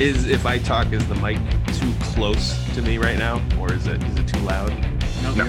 Is 0.00 0.26
if 0.26 0.46
I 0.46 0.56
talk, 0.58 0.92
is 0.92 1.06
the 1.08 1.14
mic 1.16 1.36
too 1.78 1.92
close 2.14 2.56
to 2.74 2.80
me 2.80 2.96
right 2.96 3.18
now, 3.18 3.42
or 3.60 3.70
is 3.72 3.86
it 3.86 4.02
is 4.04 4.16
it 4.18 4.26
too 4.28 4.40
loud? 4.40 4.70
No, 5.22 5.34
No. 5.34 5.44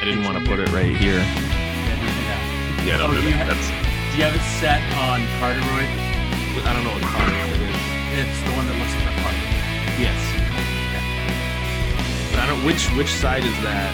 I 0.00 0.02
didn't 0.04 0.24
want 0.24 0.38
to 0.38 0.44
put 0.48 0.58
it 0.58 0.70
right 0.72 0.96
here. 0.96 1.20
Yeah, 2.88 2.96
no, 2.98 3.06
Oh, 3.08 3.12
do 3.12 3.20
you 3.20 3.30
that. 3.36 3.44
ha- 3.44 3.52
that's 3.52 3.68
Do 3.68 4.16
you 4.16 4.24
have 4.24 4.34
it 4.34 4.46
set 4.56 4.80
on 4.96 5.20
cardioid? 5.42 5.90
I 6.64 6.72
don't 6.72 6.84
know 6.84 6.94
what 6.94 7.02
car 7.04 7.28
it 7.28 7.60
is. 7.60 7.76
It's 8.16 8.40
the 8.48 8.52
one 8.56 8.64
that 8.64 8.76
looks 8.80 8.94
like 8.96 9.12
a 9.12 9.16
part. 9.20 9.36
Yes. 10.00 10.16
But 12.32 12.40
I 12.40 12.46
don't. 12.46 12.64
Which 12.64 12.88
which 12.96 13.12
side 13.12 13.44
is 13.44 13.52
that? 13.60 13.92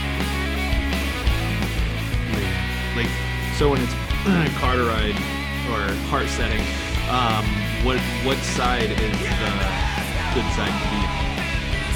Like, 2.39 3.03
like 3.03 3.11
so 3.59 3.71
when 3.71 3.83
it's 3.83 3.95
cardioid 4.63 5.19
or 5.73 5.81
heart 6.13 6.29
setting, 6.29 6.61
um, 7.09 7.45
what 7.85 7.99
what 8.29 8.39
side 8.39 8.91
is 8.93 9.19
the 9.43 9.53
good 10.35 10.49
side 10.57 10.75
to 10.83 10.87
be 10.93 11.03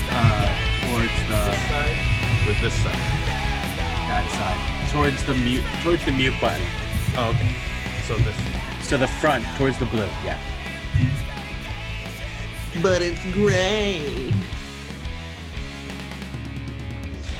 Uh, 0.09 0.48
towards 0.87 1.16
the 1.28 1.41
on? 1.77 2.46
with 2.46 2.60
this 2.60 2.74
side? 2.82 3.02
that 4.09 4.27
side. 4.32 4.91
Towards 4.92 5.23
the 5.24 5.34
mute. 5.34 5.65
Towards 5.82 6.04
the 6.04 6.12
mute 6.12 6.34
button. 6.41 6.62
Oh, 7.16 7.30
okay. 7.30 7.54
So 8.06 8.16
this. 8.16 8.37
So 8.88 8.96
the 8.96 9.09
front, 9.09 9.45
towards 9.59 9.79
the 9.79 9.84
blue. 9.87 10.09
Yeah. 10.24 10.38
But 12.82 13.02
it's 13.02 13.20
gray. 13.32 14.32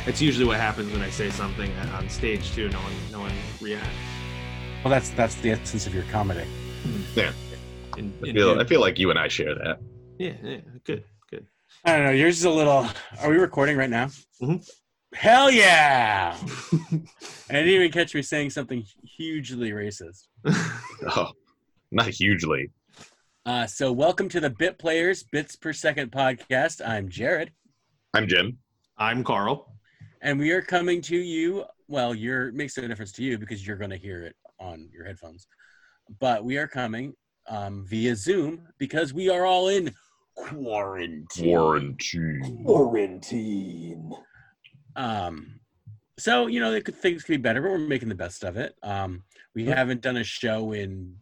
It's 0.06 0.20
usually 0.20 0.45
what 0.45 0.59
happens 0.59 0.92
when 0.92 1.03
I 1.03 1.11
say 1.11 1.30
something 1.30 1.70
on 1.95 2.09
stage 2.09 2.53
too. 2.53 2.69
No 2.69 2.78
one, 2.78 2.92
no 3.12 3.20
one 3.20 3.33
reacts. 3.61 3.87
Well, 4.87 4.93
that's 4.93 5.11
that's 5.11 5.35
the 5.41 5.51
essence 5.51 5.89
of 5.89 5.95
your 5.97 6.05
comedy. 6.13 6.47
In, 7.17 7.25
I 8.23 8.33
feel 8.33 8.55
due- 8.55 8.61
I 8.61 8.65
feel 8.65 8.81
like 8.81 9.01
you 9.01 9.11
and 9.11 9.19
I 9.19 9.27
share 9.27 9.53
that. 9.53 9.81
yeah, 10.17 10.35
yeah, 10.45 10.59
good, 10.85 11.03
good. 11.28 11.45
I 11.84 11.97
don't 11.97 12.05
know. 12.06 12.12
Yours 12.12 12.39
is 12.39 12.45
a 12.45 12.51
little. 12.51 12.87
Are 13.20 13.28
we 13.28 13.37
recording 13.37 13.77
right 13.77 13.91
now? 13.91 14.11
Mhm. 14.41 14.65
Hell 15.12 15.51
yeah! 15.51 16.37
And 16.93 17.09
I 17.51 17.55
didn't 17.55 17.70
even 17.70 17.91
catch 17.91 18.15
me 18.15 18.23
saying 18.23 18.51
something 18.51 18.84
hugely 19.03 19.73
racist. 19.73 20.28
Oh, 21.17 21.33
not 21.91 22.06
hugely. 22.06 22.71
Uh, 23.45 23.67
so, 23.67 23.91
welcome 23.91 24.28
to 24.28 24.39
the 24.39 24.50
Bit 24.50 24.78
Players 24.78 25.25
Bits 25.25 25.56
Per 25.56 25.73
Second 25.73 26.12
podcast. 26.12 26.81
I'm 26.87 27.09
Jared, 27.09 27.50
I'm 28.15 28.28
Jim. 28.28 28.59
I'm 28.97 29.25
Carl. 29.25 29.67
and 30.23 30.39
we 30.39 30.53
are 30.53 30.62
coming 30.62 31.00
to 31.03 31.17
you. 31.17 31.65
Well, 31.89 32.15
you're 32.15 32.50
it 32.50 32.55
makes 32.55 32.78
no 32.78 32.87
difference 32.87 33.11
to 33.15 33.25
you 33.25 33.37
because 33.37 33.67
you're 33.67 33.78
going 33.78 33.91
to 33.91 33.97
hear 33.97 34.23
it 34.23 34.37
on 34.59 34.89
your 34.93 35.05
headphones. 35.05 35.47
But 36.21 36.45
we 36.45 36.57
are 36.59 36.69
coming 36.69 37.15
um, 37.49 37.85
via 37.87 38.15
Zoom 38.17 38.69
because 38.79 39.12
we 39.12 39.29
are 39.29 39.45
all 39.45 39.69
in 39.69 39.93
quarantine. 40.35 41.55
Quarantine. 41.55 42.62
quarantine. 42.65 44.12
Um, 44.95 45.61
so 46.19 46.47
you 46.47 46.61
know, 46.61 46.73
it 46.73 46.84
could, 46.84 46.95
things 46.97 47.23
could 47.23 47.33
be 47.33 47.37
better, 47.39 47.61
but 47.61 47.71
we're 47.71 47.79
making 47.79 48.09
the 48.09 48.15
best 48.15 48.45
of 48.45 48.57
it. 48.57 48.75
Um, 48.83 49.23
we 49.55 49.67
haven't 49.67 50.01
done 50.01 50.17
a 50.17 50.25
show 50.25 50.73
in 50.73 51.17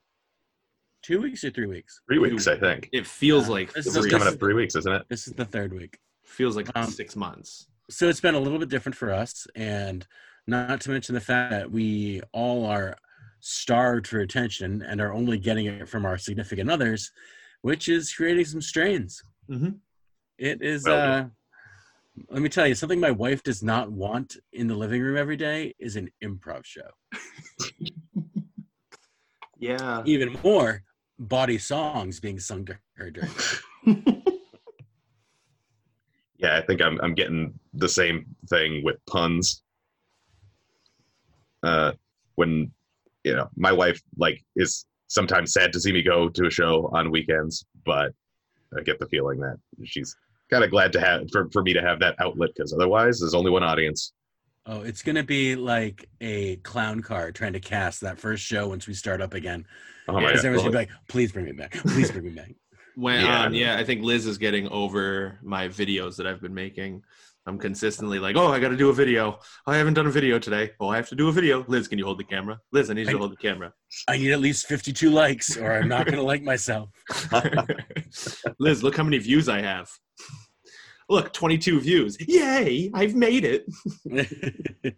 two 1.03 1.21
weeks 1.21 1.43
or 1.45 1.51
three 1.51 1.67
weeks. 1.67 2.01
Three 2.09 2.19
weeks, 2.19 2.47
I 2.47 2.59
think. 2.59 2.89
It 2.93 3.07
feels 3.07 3.49
Uh, 3.49 3.53
like 3.53 3.73
this 3.73 3.87
This 3.87 3.93
is 3.93 3.97
is 3.97 4.03
three. 4.05 4.11
coming 4.11 4.29
up 4.29 4.39
three 4.39 4.55
weeks, 4.55 4.77
isn't 4.77 4.93
it? 4.93 5.03
This 5.09 5.27
is 5.27 5.35
the 5.35 5.45
third 5.45 5.73
week, 5.73 5.99
Feels 6.25 6.57
like 6.57 6.69
Um, 6.75 6.91
six 6.91 7.17
months. 7.17 7.67
so 7.91 8.09
it's 8.09 8.21
been 8.21 8.35
a 8.35 8.39
little 8.41 8.59
bit 8.59 8.69
different 8.69 8.97
for 8.97 9.11
us, 9.13 9.47
and 9.55 10.07
not 10.47 10.81
to 10.83 10.91
mention 10.91 11.15
the 11.15 11.21
fact 11.21 11.51
that 11.51 11.71
we 11.71 12.21
all 12.33 12.65
are 12.67 12.97
starved 13.47 14.07
for 14.07 14.21
attention 14.21 14.81
and 14.81 15.03
are 15.03 15.13
only 15.13 15.39
getting 15.39 15.67
it 15.67 15.87
from 15.87 16.07
our 16.07 16.17
significant 16.17 16.71
others, 16.71 17.13
which 17.61 17.89
is 17.91 18.11
creating 18.13 18.47
some 18.47 18.63
strains. 18.63 19.23
Mhm. 19.51 19.81
It 20.39 20.63
is. 20.63 20.85
Well, 20.87 21.27
uh, 21.27 21.29
let 22.31 22.41
me 22.41 22.49
tell 22.49 22.67
you 22.67 22.75
something. 22.75 22.99
My 22.99 23.11
wife 23.11 23.43
does 23.43 23.63
not 23.63 23.93
want 23.93 24.39
in 24.55 24.67
the 24.67 24.75
living 24.75 25.03
room 25.03 25.19
every 25.19 25.37
day 25.37 25.75
is 25.79 25.97
an 25.97 26.11
improv 26.23 26.65
show. 26.65 26.91
Yeah. 29.57 30.03
even 30.05 30.37
more 30.43 30.83
body 31.19 31.57
songs 31.59 32.21
being 32.21 32.39
sung 32.39 32.67
to 32.67 32.77
her 32.97 33.11
during 33.11 33.31
Yeah, 36.37 36.57
I 36.59 36.61
think 36.67 36.83
I'm 36.83 37.01
I'm 37.01 37.15
getting 37.15 37.59
the 37.73 37.89
same 37.89 38.27
thing 38.51 38.83
with 38.85 38.97
puns. 39.07 39.63
Uh, 41.63 41.93
when 42.35 42.73
you 43.25 43.35
know 43.35 43.49
my 43.57 43.73
wife 43.73 44.01
like 44.17 44.43
is 44.57 44.87
sometimes 45.09 45.53
sad 45.53 45.73
to 45.73 45.81
see 45.81 45.93
me 45.93 46.03
go 46.03 46.29
to 46.29 46.47
a 46.47 46.51
show 46.51 46.91
on 46.95 47.11
weekends, 47.11 47.65
but 47.85 48.13
I 48.77 48.83
get 48.83 48.99
the 48.99 49.07
feeling 49.07 49.39
that 49.41 49.57
she's 49.85 50.17
kind 50.51 50.65
of 50.65 50.71
glad 50.71 50.93
to 50.93 51.01
have 51.01 51.31
for, 51.33 51.49
for 51.53 51.63
me 51.63 51.73
to 51.73 51.81
have 51.81 52.01
that 52.01 52.17
outlet 52.21 52.51
because 52.55 52.73
otherwise 52.73 53.21
there's 53.21 53.35
only 53.35 53.51
one 53.51 53.63
audience. 53.63 54.13
oh 54.67 54.83
it's 54.83 55.03
gonna 55.03 55.23
be 55.23 55.57
like 55.57 56.09
a 56.21 56.57
clown 56.57 57.01
car 57.01 57.31
trying 57.33 57.53
to 57.55 57.61
cast 57.61 58.01
that 58.03 58.19
first 58.19 58.45
show 58.45 58.69
once 58.69 58.87
we 58.87 58.95
start 58.95 59.21
up 59.21 59.35
again 59.35 59.67
Oh 60.09 60.15
my 60.15 60.21
because 60.21 60.43
God. 60.43 60.47
everyone's 60.49 60.63
gonna 60.63 60.71
be 60.73 60.79
like 60.79 60.91
please 61.09 61.33
bring 61.33 61.47
me 61.47 61.53
back 61.53 61.73
please 61.73 62.11
bring 62.11 62.25
me 62.25 62.31
back 62.31 62.51
When 62.97 63.21
Yeah. 63.23 63.45
um 63.47 63.55
yeah, 63.55 63.77
I 63.77 63.83
think 63.85 64.03
Liz 64.03 64.25
is 64.27 64.39
getting 64.39 64.69
over 64.69 65.39
my 65.43 65.67
videos 65.69 66.17
that 66.17 66.27
I've 66.29 66.41
been 66.41 66.55
making. 66.55 67.03
I'm 67.47 67.59
consistently 67.59 68.19
like, 68.19 68.37
oh, 68.37 68.49
I 68.49 68.59
got 68.59 68.71
to 68.71 68.77
do 68.77 68.89
a 68.89 68.93
video. 68.93 69.39
I 69.67 69.77
haven't 69.77 69.95
done 69.95 70.07
a 70.07 70.11
video 70.11 70.39
today. 70.39 70.71
Oh, 70.81 70.89
I 70.89 70.97
have 70.97 71.09
to 71.11 71.15
do 71.15 71.29
a 71.29 71.33
video. 71.33 71.63
Liz, 71.69 71.89
can 71.89 71.99
you 71.99 72.07
hold 72.07 72.19
the 72.19 72.25
camera? 72.25 72.59
Liz, 72.73 72.91
I 72.91 72.95
need 72.95 73.07
you 73.07 73.13
to 73.13 73.19
hold 73.19 73.33
the 73.33 73.37
camera. 73.37 73.73
i 74.09 74.17
need 74.17 74.33
at 74.33 74.41
least 74.41 74.67
52 74.67 75.11
likes 75.11 75.57
or 75.57 75.73
i'm 75.73 75.89
not 75.89 76.07
gonna 76.07 76.23
like 76.23 76.43
myself 76.43 76.89
Liz, 78.59 78.83
look 78.83 78.97
how 78.97 79.05
many 79.05 79.19
views 79.19 79.49
I 79.49 79.61
have. 79.61 79.89
Look, 81.11 81.33
22 81.35 81.81
views. 81.81 82.17
Yay! 82.27 82.91
I've 82.95 83.15
made 83.15 83.45
it. 83.45 83.67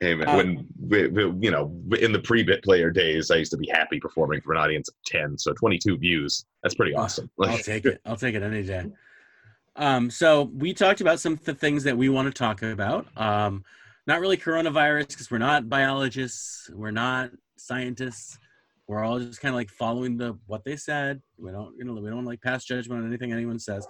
Hey, 0.00 0.14
man, 0.14 0.28
Um, 0.28 0.36
when 0.36 0.66
we, 0.78 1.08
we- 1.08 1.46
you 1.46 1.50
know 1.50 1.74
in 2.00 2.12
the 2.12 2.20
pre-bit 2.20 2.62
player 2.62 2.88
days, 2.88 3.32
I 3.32 3.34
used 3.36 3.50
to 3.50 3.56
be 3.56 3.68
happy 3.68 3.98
performing 3.98 4.40
for 4.42 4.52
an 4.52 4.58
audience 4.60 4.88
of 4.88 4.94
ten. 5.04 5.36
So 5.36 5.52
22 5.54 5.98
views, 5.98 6.44
that's 6.62 6.76
pretty 6.76 6.94
awesome. 6.94 7.28
I'll 7.42 7.58
take 7.58 7.84
it. 7.84 8.00
I'll 8.06 8.14
take 8.16 8.36
it 8.36 8.44
any 8.44 8.62
day. 8.62 8.86
Um, 9.78 10.10
so 10.10 10.50
we 10.54 10.74
talked 10.74 11.00
about 11.00 11.20
some 11.20 11.34
of 11.34 11.44
the 11.44 11.54
things 11.54 11.84
that 11.84 11.96
we 11.96 12.08
want 12.08 12.26
to 12.26 12.36
talk 12.36 12.62
about. 12.62 13.06
Um, 13.16 13.64
not 14.06 14.20
really 14.20 14.36
coronavirus 14.36 15.08
because 15.08 15.30
we're 15.30 15.38
not 15.38 15.68
biologists, 15.68 16.68
we're 16.74 16.90
not 16.90 17.30
scientists. 17.56 18.38
We're 18.88 19.04
all 19.04 19.20
just 19.20 19.40
kind 19.40 19.54
of 19.54 19.56
like 19.56 19.68
following 19.70 20.16
the 20.16 20.38
what 20.46 20.64
they 20.64 20.74
said. 20.76 21.20
We 21.38 21.50
don't, 21.52 21.76
you 21.76 21.84
know, 21.84 21.92
we 21.92 22.08
don't 22.08 22.24
like 22.24 22.40
pass 22.40 22.64
judgment 22.64 23.02
on 23.02 23.06
anything 23.06 23.32
anyone 23.32 23.58
says. 23.58 23.86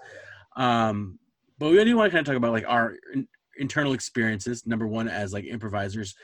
Um, 0.56 1.18
but 1.58 1.70
we 1.70 1.82
do 1.84 1.96
want 1.96 2.10
to 2.10 2.16
kind 2.16 2.26
of 2.26 2.26
talk 2.26 2.36
about 2.36 2.52
like 2.52 2.64
our 2.66 2.96
in- 3.14 3.28
internal 3.58 3.92
experiences. 3.92 4.66
Number 4.66 4.88
one, 4.88 5.08
as 5.08 5.32
like 5.32 5.44
improvisers, 5.44 6.14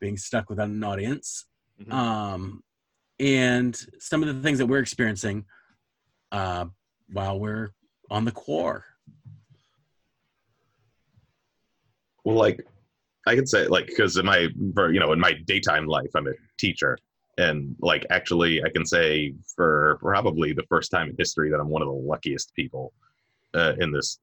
being 0.00 0.16
stuck 0.16 0.50
without 0.50 0.68
an 0.68 0.84
audience 0.84 1.46
Mhm. 1.80 1.92
um, 1.92 2.62
and 3.18 3.76
some 3.98 4.22
of 4.22 4.34
the 4.34 4.42
things 4.42 4.58
that 4.58 4.66
we're 4.66 4.78
experiencing 4.80 5.44
uh, 6.32 6.66
while 7.12 7.38
we're 7.38 7.70
on 8.10 8.24
the 8.24 8.32
core. 8.32 8.84
Well, 12.26 12.34
like 12.36 12.60
I 13.28 13.36
could 13.36 13.48
say 13.48 13.68
like 13.68 13.86
because 13.86 14.16
in 14.16 14.26
my 14.26 14.48
for 14.74 14.92
you 14.92 14.98
know 14.98 15.12
in 15.12 15.20
my 15.20 15.32
daytime 15.46 15.86
life, 15.86 16.10
I'm 16.16 16.26
a 16.26 16.32
teacher, 16.58 16.98
and 17.38 17.76
like 17.78 18.04
actually 18.10 18.64
I 18.64 18.68
can 18.68 18.84
say 18.84 19.32
for 19.54 19.96
probably 20.02 20.52
the 20.52 20.64
first 20.68 20.90
time 20.90 21.08
in 21.08 21.14
history 21.16 21.50
that 21.50 21.60
I'm 21.60 21.68
one 21.68 21.82
of 21.82 21.88
the 21.88 21.94
luckiest 21.94 22.52
people 22.54 22.92
uh, 23.54 23.74
in 23.78 23.92
this 23.92 24.18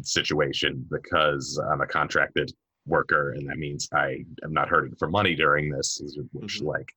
situation 0.00 0.86
because 0.90 1.60
I'm 1.70 1.82
a 1.82 1.86
contracted 1.86 2.50
worker, 2.86 3.32
and 3.32 3.46
that 3.50 3.58
means 3.58 3.86
I 3.92 4.24
am 4.42 4.54
not 4.54 4.70
hurting 4.70 4.96
for 4.98 5.10
money 5.10 5.34
during 5.34 5.70
this, 5.70 6.00
which 6.32 6.60
Mhm. 6.60 6.64
like 6.64 6.90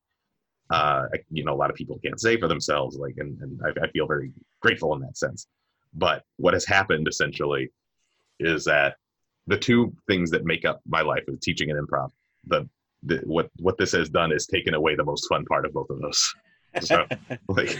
uh, 0.70 1.06
you 1.30 1.44
know 1.44 1.52
a 1.52 1.60
lot 1.62 1.68
of 1.68 1.76
people 1.76 1.98
can't 2.02 2.18
say 2.18 2.38
for 2.38 2.48
themselves, 2.48 2.96
like, 2.96 3.16
and, 3.18 3.38
and 3.42 3.60
I, 3.62 3.84
I 3.84 3.88
feel 3.90 4.06
very 4.06 4.32
grateful 4.60 4.94
in 4.94 5.00
that 5.02 5.18
sense. 5.18 5.48
But 5.92 6.24
what 6.38 6.54
has 6.54 6.64
happened 6.64 7.08
essentially 7.08 7.70
is 8.40 8.64
that 8.64 8.96
the 9.46 9.58
two 9.58 9.94
things 10.08 10.30
that 10.30 10.44
make 10.44 10.64
up 10.64 10.80
my 10.86 11.02
life 11.02 11.24
is 11.28 11.38
teaching 11.40 11.70
and 11.70 11.86
improv. 11.86 12.10
The, 12.46 12.68
the 13.02 13.18
what 13.24 13.50
what 13.58 13.78
this 13.78 13.92
has 13.92 14.08
done 14.08 14.32
is 14.32 14.46
taken 14.46 14.74
away 14.74 14.94
the 14.94 15.04
most 15.04 15.28
fun 15.28 15.44
part 15.44 15.66
of 15.66 15.72
both 15.72 15.90
of 15.90 16.00
those. 16.00 16.34
So 16.80 17.06
like, 17.48 17.78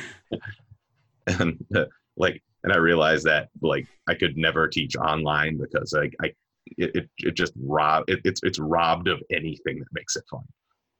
and 1.26 1.64
uh, 1.74 1.84
like, 2.16 2.42
and 2.64 2.72
I 2.72 2.76
realized 2.76 3.24
that 3.24 3.48
like 3.62 3.86
I 4.08 4.14
could 4.14 4.36
never 4.36 4.68
teach 4.68 4.96
online 4.96 5.58
because 5.58 5.92
like 5.92 6.14
I 6.22 6.32
it 6.76 6.94
it, 6.94 7.10
it 7.18 7.34
just 7.34 7.52
rob 7.60 8.04
it, 8.08 8.20
it's 8.24 8.42
it's 8.42 8.58
robbed 8.58 9.08
of 9.08 9.22
anything 9.30 9.78
that 9.78 9.88
makes 9.92 10.16
it 10.16 10.24
fun. 10.30 10.44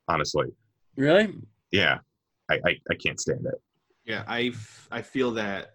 Honestly, 0.08 0.46
really? 0.96 1.34
yeah, 1.72 1.98
I 2.50 2.54
I, 2.64 2.76
I 2.90 2.94
can't 2.94 3.20
stand 3.20 3.46
it. 3.46 3.60
Yeah, 4.04 4.24
I 4.26 4.52
I 4.90 5.02
feel 5.02 5.32
that 5.32 5.72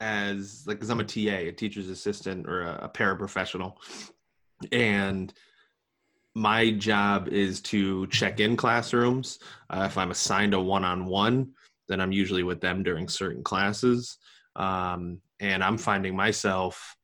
as 0.00 0.64
like 0.66 0.76
because 0.76 0.90
I'm 0.90 1.00
a 1.00 1.04
TA, 1.04 1.48
a 1.48 1.52
teacher's 1.52 1.88
assistant 1.88 2.46
or 2.46 2.62
a, 2.62 2.80
a 2.84 2.88
paraprofessional, 2.88 3.74
and 4.72 5.32
my 6.34 6.70
job 6.72 7.28
is 7.28 7.60
to 7.62 8.06
check 8.08 8.40
in 8.40 8.56
classrooms. 8.56 9.38
Uh, 9.70 9.84
if 9.86 9.96
I'm 9.96 10.10
assigned 10.10 10.54
a 10.54 10.60
one-on-one, 10.60 11.52
then 11.88 12.00
I'm 12.00 12.12
usually 12.12 12.42
with 12.42 12.60
them 12.60 12.82
during 12.82 13.08
certain 13.08 13.42
classes. 13.42 14.18
Um, 14.54 15.20
and 15.40 15.64
I'm 15.64 15.78
finding 15.78 16.14
myself 16.14 16.96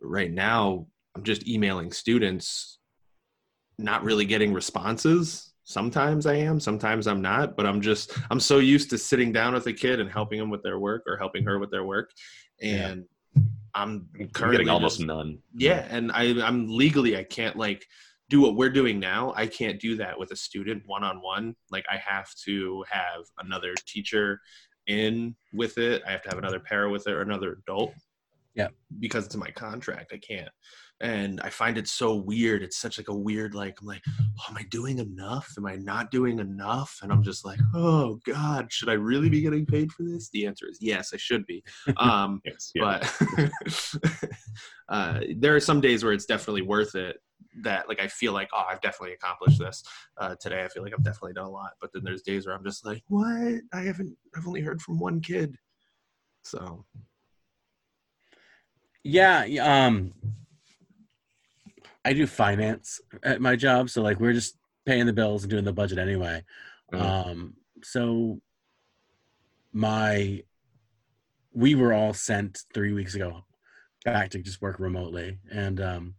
right 0.00 0.30
now, 0.32 0.86
I'm 1.16 1.24
just 1.24 1.48
emailing 1.48 1.92
students, 1.92 2.78
not 3.78 4.04
really 4.04 4.24
getting 4.24 4.52
responses. 4.52 5.52
Sometimes 5.64 6.26
I 6.26 6.34
am, 6.34 6.60
sometimes 6.60 7.06
I'm 7.06 7.22
not, 7.22 7.56
but 7.56 7.66
I'm 7.66 7.80
just, 7.80 8.16
I'm 8.30 8.40
so 8.40 8.58
used 8.58 8.90
to 8.90 8.98
sitting 8.98 9.32
down 9.32 9.54
with 9.54 9.66
a 9.66 9.72
kid 9.72 10.00
and 10.00 10.10
helping 10.10 10.38
them 10.38 10.50
with 10.50 10.62
their 10.62 10.78
work 10.78 11.04
or 11.06 11.16
helping 11.16 11.44
her 11.44 11.58
with 11.58 11.70
their 11.70 11.84
work. 11.84 12.10
And 12.60 13.00
I'm 13.02 13.08
I'm 13.74 14.08
currently 14.32 14.58
getting 14.58 14.68
almost 14.68 14.98
just- 14.98 15.06
none. 15.06 15.38
yeah 15.56 15.86
and 15.90 16.10
i 16.12 16.22
i'm 16.46 16.68
legally 16.68 17.16
i 17.16 17.24
can't 17.24 17.56
like 17.56 17.84
do 18.28 18.40
what 18.40 18.54
we're 18.54 18.70
doing 18.70 19.00
now. 19.00 19.32
I 19.34 19.48
can't 19.48 19.80
do 19.80 19.96
that 19.96 20.16
with 20.16 20.30
a 20.30 20.36
student 20.36 20.84
one-on-one. 20.86 21.56
Like 21.72 21.84
i 21.90 21.96
have 21.96 22.28
to 22.46 22.84
have 22.88 23.24
another 23.40 23.74
teacher 23.86 24.40
in 24.86 25.34
with 25.52 25.78
it. 25.78 26.00
I 26.06 26.12
have 26.12 26.22
to 26.22 26.28
have 26.28 26.38
another 26.38 26.60
para 26.60 26.88
with 26.88 27.08
it 27.08 27.12
or 27.12 27.22
another 27.22 27.58
adult. 27.60 27.92
Yeah. 28.54 28.68
because 29.00 29.26
it's 29.26 29.34
in 29.34 29.40
my 29.40 29.50
contract. 29.50 30.12
I 30.12 30.18
can't 30.18 30.48
and 31.00 31.40
i 31.40 31.48
find 31.48 31.78
it 31.78 31.88
so 31.88 32.14
weird 32.14 32.62
it's 32.62 32.76
such 32.76 32.98
like 32.98 33.08
a 33.08 33.14
weird 33.14 33.54
like 33.54 33.78
i'm 33.80 33.86
like 33.86 34.02
oh, 34.08 34.44
am 34.50 34.56
i 34.56 34.62
doing 34.70 34.98
enough? 34.98 35.52
Am 35.56 35.66
i 35.66 35.76
not 35.76 36.10
doing 36.10 36.38
enough? 36.38 36.98
And 37.02 37.10
i'm 37.10 37.22
just 37.22 37.44
like 37.44 37.58
oh 37.74 38.20
god 38.26 38.70
should 38.72 38.88
i 38.88 38.92
really 38.94 39.28
be 39.28 39.40
getting 39.40 39.64
paid 39.64 39.90
for 39.92 40.02
this? 40.02 40.28
The 40.30 40.46
answer 40.46 40.66
is 40.68 40.78
yes 40.80 41.12
i 41.14 41.16
should 41.16 41.46
be. 41.46 41.62
Um 41.96 42.40
Yes. 42.50 42.72
Yeah. 42.74 43.00
but 43.38 44.30
uh, 44.88 45.20
there 45.36 45.54
are 45.54 45.60
some 45.60 45.80
days 45.80 46.02
where 46.04 46.12
it's 46.12 46.26
definitely 46.26 46.62
worth 46.62 46.94
it 46.94 47.16
that 47.62 47.88
like 47.88 48.00
i 48.00 48.06
feel 48.06 48.32
like 48.32 48.48
oh 48.52 48.64
i've 48.68 48.80
definitely 48.80 49.14
accomplished 49.14 49.58
this 49.58 49.82
uh, 50.20 50.34
today. 50.40 50.64
I 50.64 50.68
feel 50.68 50.82
like 50.82 50.92
i've 50.92 51.02
definitely 51.04 51.32
done 51.32 51.46
a 51.46 51.50
lot 51.50 51.72
but 51.80 51.92
then 51.92 52.02
there's 52.04 52.22
days 52.22 52.46
where 52.46 52.54
i'm 52.54 52.64
just 52.64 52.84
like 52.84 53.02
what? 53.08 53.60
I 53.72 53.80
haven't 53.80 54.16
i've 54.36 54.46
only 54.46 54.60
heard 54.60 54.82
from 54.82 54.98
one 54.98 55.20
kid. 55.20 55.56
So 56.44 56.84
Yeah, 59.02 59.44
yeah, 59.44 59.86
um 59.86 60.12
I 62.10 62.12
do 62.12 62.26
finance 62.26 63.00
at 63.22 63.40
my 63.40 63.54
job, 63.54 63.88
so 63.88 64.02
like 64.02 64.18
we're 64.18 64.32
just 64.32 64.56
paying 64.84 65.06
the 65.06 65.12
bills 65.12 65.44
and 65.44 65.50
doing 65.50 65.62
the 65.64 65.72
budget 65.72 65.96
anyway. 65.98 66.42
Mhm. 66.92 67.00
Um 67.00 67.54
so 67.84 68.40
my 69.72 70.42
we 71.52 71.76
were 71.76 71.92
all 71.92 72.12
sent 72.12 72.64
3 72.74 72.92
weeks 72.92 73.14
ago 73.14 73.44
back 74.04 74.30
to 74.30 74.40
just 74.40 74.60
work 74.60 74.80
remotely 74.80 75.38
and 75.52 75.80
um 75.80 76.14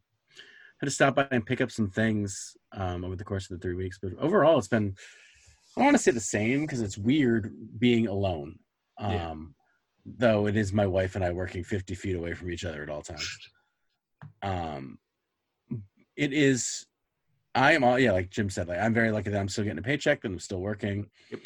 had 0.80 0.88
to 0.88 0.92
stop 0.92 1.14
by 1.16 1.28
and 1.32 1.46
pick 1.46 1.60
up 1.60 1.72
some 1.72 1.90
things 1.90 2.56
um 2.72 3.04
over 3.04 3.18
the 3.18 3.26
course 3.26 3.52
of 3.52 3.60
the 3.60 3.62
3 3.62 3.76
weeks, 3.76 4.00
but 4.02 4.14
overall 4.18 4.58
it's 4.58 4.70
been 4.70 4.96
I 5.76 5.82
want 5.82 5.98
to 5.98 6.02
say 6.04 6.12
the 6.12 6.22
same 6.22 6.62
because 6.62 6.80
it's 6.82 6.98
weird 6.98 7.54
being 7.78 8.08
alone. 8.08 8.60
Um 8.98 9.12
Yeah. 9.12 9.36
though 10.06 10.48
it 10.48 10.56
is 10.56 10.72
my 10.72 10.88
wife 10.88 11.16
and 11.16 11.24
I 11.26 11.32
working 11.32 11.66
50 11.66 11.96
feet 11.96 12.16
away 12.16 12.34
from 12.34 12.50
each 12.50 12.64
other 12.64 12.82
at 12.82 12.90
all 12.90 13.02
times. 13.02 13.38
Um, 14.42 14.98
it 16.22 16.34
is, 16.34 16.86
I 17.56 17.74
am 17.74 17.84
all, 17.84 17.98
yeah, 17.98 18.12
like 18.12 18.30
Jim 18.30 18.50
said, 18.50 18.68
like 18.68 18.80
I'm 18.80 18.94
very 18.94 19.12
lucky 19.12 19.32
that 19.32 19.40
I'm 19.40 19.50
still 19.50 19.64
getting 19.64 19.80
a 19.80 19.82
paycheck 19.82 20.24
and 20.24 20.36
I'm 20.36 20.40
still 20.40 20.62
working 20.62 21.10
Yep. 21.32 21.40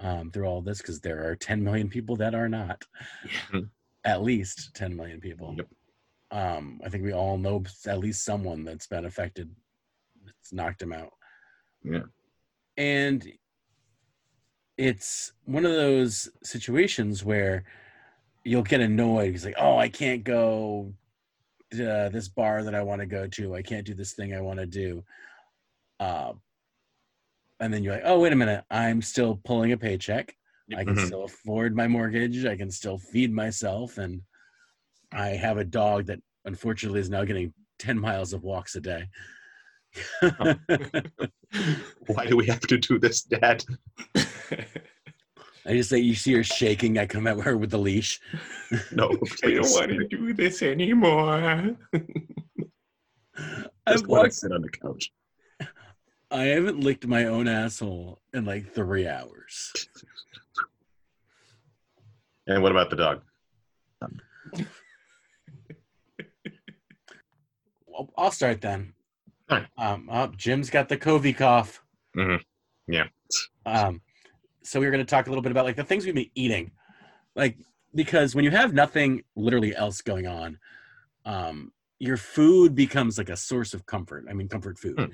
um, 0.00 0.30
through 0.32 0.46
all 0.46 0.60
this 0.60 0.78
because 0.78 1.00
there 1.00 1.26
are 1.28 1.36
10 1.36 1.62
million 1.62 1.88
people 1.88 2.16
that 2.16 2.34
are 2.34 2.48
not, 2.48 2.84
yeah 3.52 3.60
at 4.04 4.22
least 4.22 4.74
10 4.74 4.94
million 4.96 5.20
people. 5.20 5.54
Yep. 5.56 5.68
Um, 6.32 6.80
I 6.84 6.88
think 6.88 7.04
we 7.04 7.12
all 7.12 7.38
know 7.38 7.62
at 7.86 7.98
least 7.98 8.24
someone 8.24 8.64
that's 8.64 8.86
been 8.88 9.04
affected, 9.04 9.48
It's 10.40 10.52
knocked 10.52 10.82
him 10.82 10.92
out. 10.92 11.12
Yeah. 11.84 12.02
And 12.76 13.26
it's 14.76 15.32
one 15.44 15.64
of 15.64 15.72
those 15.72 16.28
situations 16.42 17.24
where 17.24 17.64
you'll 18.44 18.62
get 18.62 18.80
annoyed. 18.80 19.30
He's 19.32 19.44
like, 19.44 19.56
"Oh, 19.58 19.76
I 19.78 19.88
can't 19.88 20.22
go 20.24 20.92
to 21.72 22.10
this 22.12 22.28
bar 22.28 22.62
that 22.62 22.74
I 22.74 22.82
want 22.82 23.00
to 23.00 23.06
go 23.06 23.26
to. 23.26 23.54
I 23.54 23.62
can't 23.62 23.86
do 23.86 23.94
this 23.94 24.12
thing 24.14 24.34
I 24.34 24.40
want 24.40 24.58
to 24.60 24.66
do." 24.66 25.04
Uh, 26.00 26.34
and 27.60 27.72
then 27.72 27.82
you're 27.82 27.94
like, 27.94 28.02
"Oh, 28.04 28.20
wait 28.20 28.32
a 28.32 28.36
minute! 28.36 28.64
I'm 28.70 29.00
still 29.02 29.40
pulling 29.44 29.72
a 29.72 29.76
paycheck. 29.76 30.36
I 30.76 30.84
can 30.84 30.94
Mhm. 30.94 31.06
still 31.06 31.24
afford 31.24 31.74
my 31.76 31.88
mortgage. 31.88 32.44
I 32.44 32.56
can 32.56 32.70
still 32.70 32.98
feed 32.98 33.32
myself, 33.32 33.98
and 33.98 34.22
I 35.12 35.28
have 35.28 35.58
a 35.58 35.64
dog 35.64 36.06
that 36.06 36.20
unfortunately 36.44 37.00
is 37.00 37.10
now 37.10 37.24
getting 37.24 37.54
ten 37.78 37.98
miles 37.98 38.32
of 38.32 38.42
walks 38.42 38.76
a 38.76 38.80
day." 38.80 39.08
Why 42.06 42.26
do 42.26 42.36
we 42.36 42.46
have 42.46 42.60
to 42.60 42.76
do 42.76 42.98
this, 42.98 43.22
Dad? 43.22 43.64
I 45.66 45.72
just 45.72 45.90
say 45.90 45.98
you 45.98 46.14
see 46.14 46.32
her 46.34 46.44
shaking. 46.44 46.98
I 46.98 47.06
come 47.06 47.26
at 47.26 47.40
her 47.40 47.56
with 47.56 47.70
the 47.70 47.78
leash. 47.78 48.20
No, 48.92 49.08
please. 49.08 49.74
to 49.76 50.06
do 50.08 50.32
this 50.32 50.62
anymore 50.62 51.76
I've 53.86 53.94
Just 53.94 54.06
walked, 54.06 54.28
us 54.28 54.40
sit 54.40 54.52
on 54.52 54.62
the 54.62 54.68
couch. 54.68 55.10
I 56.30 56.44
haven't 56.44 56.80
licked 56.80 57.06
my 57.06 57.24
own 57.24 57.48
asshole 57.48 58.20
in 58.32 58.44
like 58.44 58.72
three 58.72 59.08
hours. 59.08 59.72
And 62.46 62.62
what 62.62 62.72
about 62.72 62.90
the 62.90 62.96
dog? 62.96 63.22
Well, 67.86 68.12
I'll 68.16 68.30
start 68.30 68.60
then. 68.60 68.92
Alright. 69.50 69.68
Um, 69.78 70.08
oh, 70.12 70.28
Jim's 70.36 70.70
got 70.70 70.88
the 70.88 70.96
Covey 70.96 71.32
cough. 71.32 71.82
Mhm. 72.16 72.40
Yeah. 72.86 73.06
Um, 73.64 74.00
so 74.66 74.80
we 74.80 74.86
were 74.86 74.92
going 74.92 75.04
to 75.04 75.10
talk 75.10 75.26
a 75.26 75.30
little 75.30 75.42
bit 75.42 75.52
about 75.52 75.64
like 75.64 75.76
the 75.76 75.84
things 75.84 76.04
we've 76.04 76.14
been 76.14 76.30
eating, 76.34 76.72
like 77.34 77.56
because 77.94 78.34
when 78.34 78.44
you 78.44 78.50
have 78.50 78.74
nothing 78.74 79.22
literally 79.36 79.74
else 79.74 80.02
going 80.02 80.26
on, 80.26 80.58
um, 81.24 81.72
your 81.98 82.16
food 82.16 82.74
becomes 82.74 83.16
like 83.16 83.30
a 83.30 83.36
source 83.36 83.72
of 83.74 83.86
comfort. 83.86 84.26
I 84.28 84.32
mean, 84.34 84.48
comfort 84.48 84.78
food. 84.78 84.98
Hmm. 84.98 85.06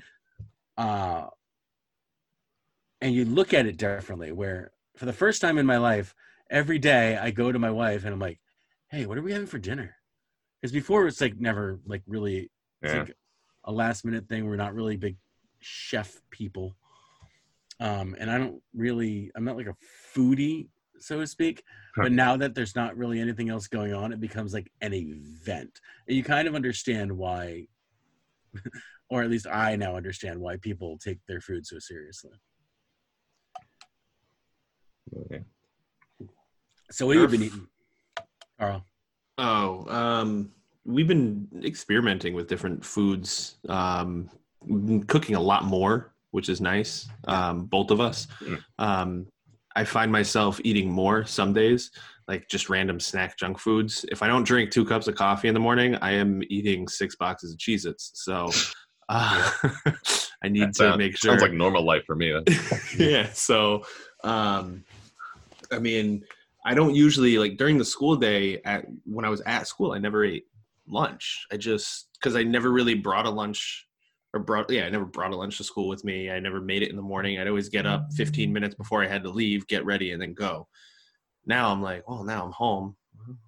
Uh, 0.77 1.27
and 3.01 3.13
you 3.13 3.25
look 3.25 3.53
at 3.53 3.65
it 3.65 3.77
differently. 3.77 4.31
Where 4.31 4.71
for 4.97 5.05
the 5.05 5.13
first 5.13 5.41
time 5.41 5.57
in 5.57 5.65
my 5.65 5.77
life, 5.77 6.15
every 6.49 6.79
day 6.79 7.17
I 7.17 7.31
go 7.31 7.51
to 7.51 7.59
my 7.59 7.71
wife 7.71 8.05
and 8.05 8.13
I'm 8.13 8.19
like, 8.19 8.39
"Hey, 8.89 9.05
what 9.05 9.17
are 9.17 9.21
we 9.21 9.31
having 9.33 9.47
for 9.47 9.59
dinner?" 9.59 9.95
Because 10.61 10.71
before 10.71 11.07
it's 11.07 11.21
like 11.21 11.39
never 11.39 11.79
like 11.85 12.01
really 12.07 12.49
it's 12.81 12.93
Yeah. 12.93 12.99
like 12.99 13.15
a 13.65 13.71
last 13.71 14.03
minute 14.05 14.27
thing. 14.27 14.45
We're 14.45 14.55
not 14.55 14.73
really 14.73 14.97
big 14.97 15.17
chef 15.59 16.21
people. 16.31 16.75
Um, 17.83 18.15
and 18.17 18.31
I 18.31 18.37
don't 18.37 18.61
really, 18.73 19.29
I'm 19.35 19.43
not 19.43 19.57
like 19.57 19.67
a 19.67 19.75
foodie, 20.15 20.69
so 20.99 21.19
to 21.19 21.27
speak. 21.27 21.63
Huh. 21.97 22.03
But 22.03 22.13
now 22.13 22.37
that 22.37 22.55
there's 22.55 22.77
not 22.77 22.95
really 22.95 23.19
anything 23.19 23.49
else 23.49 23.67
going 23.67 23.93
on, 23.93 24.13
it 24.13 24.21
becomes 24.21 24.53
like 24.53 24.71
an 24.79 24.93
event. 24.93 25.81
And 26.07 26.15
you 26.15 26.23
kind 26.23 26.47
of 26.47 26.55
understand 26.55 27.11
why, 27.11 27.67
or 29.09 29.21
at 29.21 29.29
least 29.29 29.47
I 29.47 29.75
now 29.75 29.97
understand 29.97 30.39
why 30.39 30.55
people 30.55 30.97
take 30.97 31.19
their 31.27 31.41
food 31.41 31.67
so 31.67 31.77
seriously. 31.77 32.31
Okay. 35.25 35.43
So 36.89 37.05
what 37.05 37.17
have 37.17 37.33
you 37.33 37.37
been 37.37 37.47
eating, 37.47 37.67
Carl? 38.57 38.85
Oh, 39.37 39.85
um, 39.89 40.51
we've 40.85 41.07
been 41.07 41.49
experimenting 41.65 42.33
with 42.33 42.47
different 42.47 42.85
foods. 42.85 43.57
Um, 43.67 44.29
cooking 45.07 45.35
a 45.35 45.41
lot 45.41 45.65
more, 45.65 46.12
which 46.33 46.49
is 46.49 46.59
nice. 46.59 47.07
Um, 47.27 47.65
both 47.65 47.91
of 47.91 48.01
us. 48.01 48.27
Um, 48.79 49.27
I 49.75 49.83
find 49.85 50.11
myself 50.11 50.59
eating 50.63 50.91
more 50.91 51.25
some 51.25 51.53
days, 51.53 51.91
like 52.27 52.47
just 52.49 52.69
random 52.69 52.99
snack 52.99 53.37
junk 53.37 53.57
foods. 53.59 54.03
If 54.11 54.21
I 54.23 54.27
don't 54.27 54.43
drink 54.43 54.71
two 54.71 54.83
cups 54.83 55.07
of 55.07 55.15
coffee 55.15 55.47
in 55.47 55.53
the 55.53 55.59
morning, 55.59 55.95
I 55.95 56.11
am 56.13 56.41
eating 56.49 56.87
six 56.87 57.15
boxes 57.15 57.53
of 57.53 57.57
Cheez 57.59 57.85
Its. 57.85 58.11
So 58.15 58.49
uh, 59.09 59.51
I 60.43 60.49
need 60.49 60.61
That 60.63 60.67
to 60.69 60.73
sound- 60.73 60.97
make 60.97 61.17
sure. 61.17 61.31
Sounds 61.31 61.41
like 61.43 61.53
normal 61.53 61.85
life 61.85 62.03
for 62.05 62.15
me. 62.15 62.33
yeah 62.97 63.29
so 63.33 63.83
um 64.23 64.83
i 65.71 65.77
mean 65.79 66.23
i 66.65 66.73
don't 66.73 66.95
usually 66.95 67.37
like 67.37 67.57
during 67.57 67.77
the 67.77 67.83
school 67.85 68.15
day 68.15 68.61
at 68.63 68.85
when 69.05 69.25
i 69.25 69.29
was 69.29 69.41
at 69.41 69.67
school 69.67 69.91
i 69.91 69.97
never 69.97 70.23
ate 70.23 70.45
lunch 70.87 71.45
i 71.51 71.57
just 71.57 72.07
because 72.13 72.35
i 72.35 72.43
never 72.43 72.71
really 72.71 72.93
brought 72.93 73.25
a 73.25 73.29
lunch 73.29 73.87
or 74.33 74.39
brought 74.39 74.69
yeah 74.71 74.85
i 74.85 74.89
never 74.89 75.05
brought 75.05 75.31
a 75.31 75.35
lunch 75.35 75.57
to 75.57 75.63
school 75.63 75.87
with 75.87 76.03
me. 76.03 76.29
I 76.31 76.39
never 76.39 76.59
made 76.59 76.81
it 76.83 76.89
in 76.89 76.95
the 76.95 77.01
morning. 77.01 77.39
I'd 77.39 77.47
always 77.47 77.69
get 77.69 77.85
up 77.85 78.11
15 78.15 78.51
minutes 78.51 78.75
before 78.75 79.03
i 79.03 79.07
had 79.07 79.23
to 79.23 79.29
leave 79.29 79.67
get 79.67 79.85
ready 79.85 80.11
and 80.11 80.21
then 80.21 80.33
go. 80.33 80.67
Now 81.45 81.71
i'm 81.71 81.81
like 81.81 82.07
well 82.09 82.23
now 82.23 82.43
i'm 82.45 82.51
home. 82.51 82.95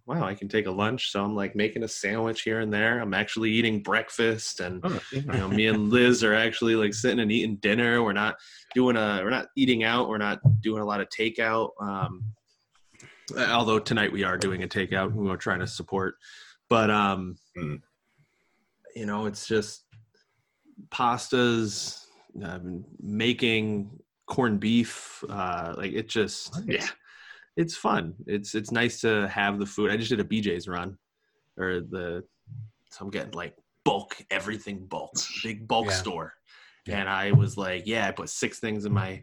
Wow 0.05 0.23
i 0.23 0.33
can 0.35 0.47
take 0.47 0.67
a 0.67 0.71
lunch. 0.71 1.11
So 1.11 1.23
i'm 1.23 1.35
like 1.35 1.55
making 1.55 1.83
a 1.83 1.87
sandwich 1.87 2.43
here 2.43 2.59
and 2.59 2.71
there. 2.71 2.99
I'm 2.99 3.13
actually 3.13 3.51
eating 3.51 3.81
breakfast 3.81 4.59
and 4.59 4.81
Oh, 4.85 4.99
you 5.11 5.21
know 5.23 5.47
me 5.47 5.67
and 5.67 5.89
liz 5.89 6.23
are 6.23 6.35
actually 6.35 6.75
like 6.75 6.93
sitting 6.93 7.19
and 7.19 7.31
eating 7.31 7.57
dinner. 7.57 8.03
We're 8.03 8.13
not 8.13 8.35
doing 8.75 8.95
a 8.95 9.21
we're 9.23 9.29
not 9.31 9.47
eating 9.57 9.83
out. 9.83 10.07
We're 10.07 10.17
not 10.19 10.39
doing 10.61 10.81
a 10.81 10.85
lot 10.85 11.01
of 11.01 11.09
takeout. 11.09 11.71
Um 11.81 12.23
although 13.37 13.79
tonight 13.79 14.11
we 14.11 14.23
are 14.23 14.37
doing 14.37 14.61
a 14.63 14.67
takeout. 14.67 15.11
We 15.13 15.29
are 15.31 15.37
trying 15.37 15.61
to 15.61 15.67
support. 15.67 16.15
But 16.69 16.91
um 16.91 17.37
Mm. 17.57 17.81
you 18.95 19.05
know 19.05 19.25
it's 19.25 19.47
just 19.47 19.84
pastas 20.89 22.05
um, 22.43 22.83
making 23.01 23.89
corned 24.27 24.59
beef 24.59 25.23
uh 25.29 25.75
like 25.77 25.93
it 25.93 26.09
just 26.09 26.59
yeah. 26.65 26.87
it's 27.55 27.75
fun. 27.75 28.13
It's 28.25 28.55
it's 28.55 28.71
nice 28.71 28.99
to 29.01 29.27
have 29.29 29.59
the 29.59 29.65
food. 29.65 29.91
I 29.91 29.97
just 29.97 30.09
did 30.09 30.19
a 30.19 30.23
BJ's 30.23 30.67
run, 30.67 30.97
or 31.57 31.81
the 31.81 32.23
so 32.91 33.05
I'm 33.05 33.11
getting 33.11 33.31
like 33.33 33.55
bulk 33.83 34.17
everything 34.31 34.85
bulk, 34.87 35.13
big 35.43 35.67
bulk 35.67 35.87
Yeah. 35.87 35.93
store, 35.93 36.33
Yeah. 36.87 36.99
and 36.99 37.09
I 37.09 37.31
was 37.31 37.55
like, 37.57 37.83
yeah, 37.85 38.07
I 38.07 38.11
put 38.11 38.29
six 38.29 38.59
things 38.59 38.85
in 38.85 38.91
my 38.93 39.21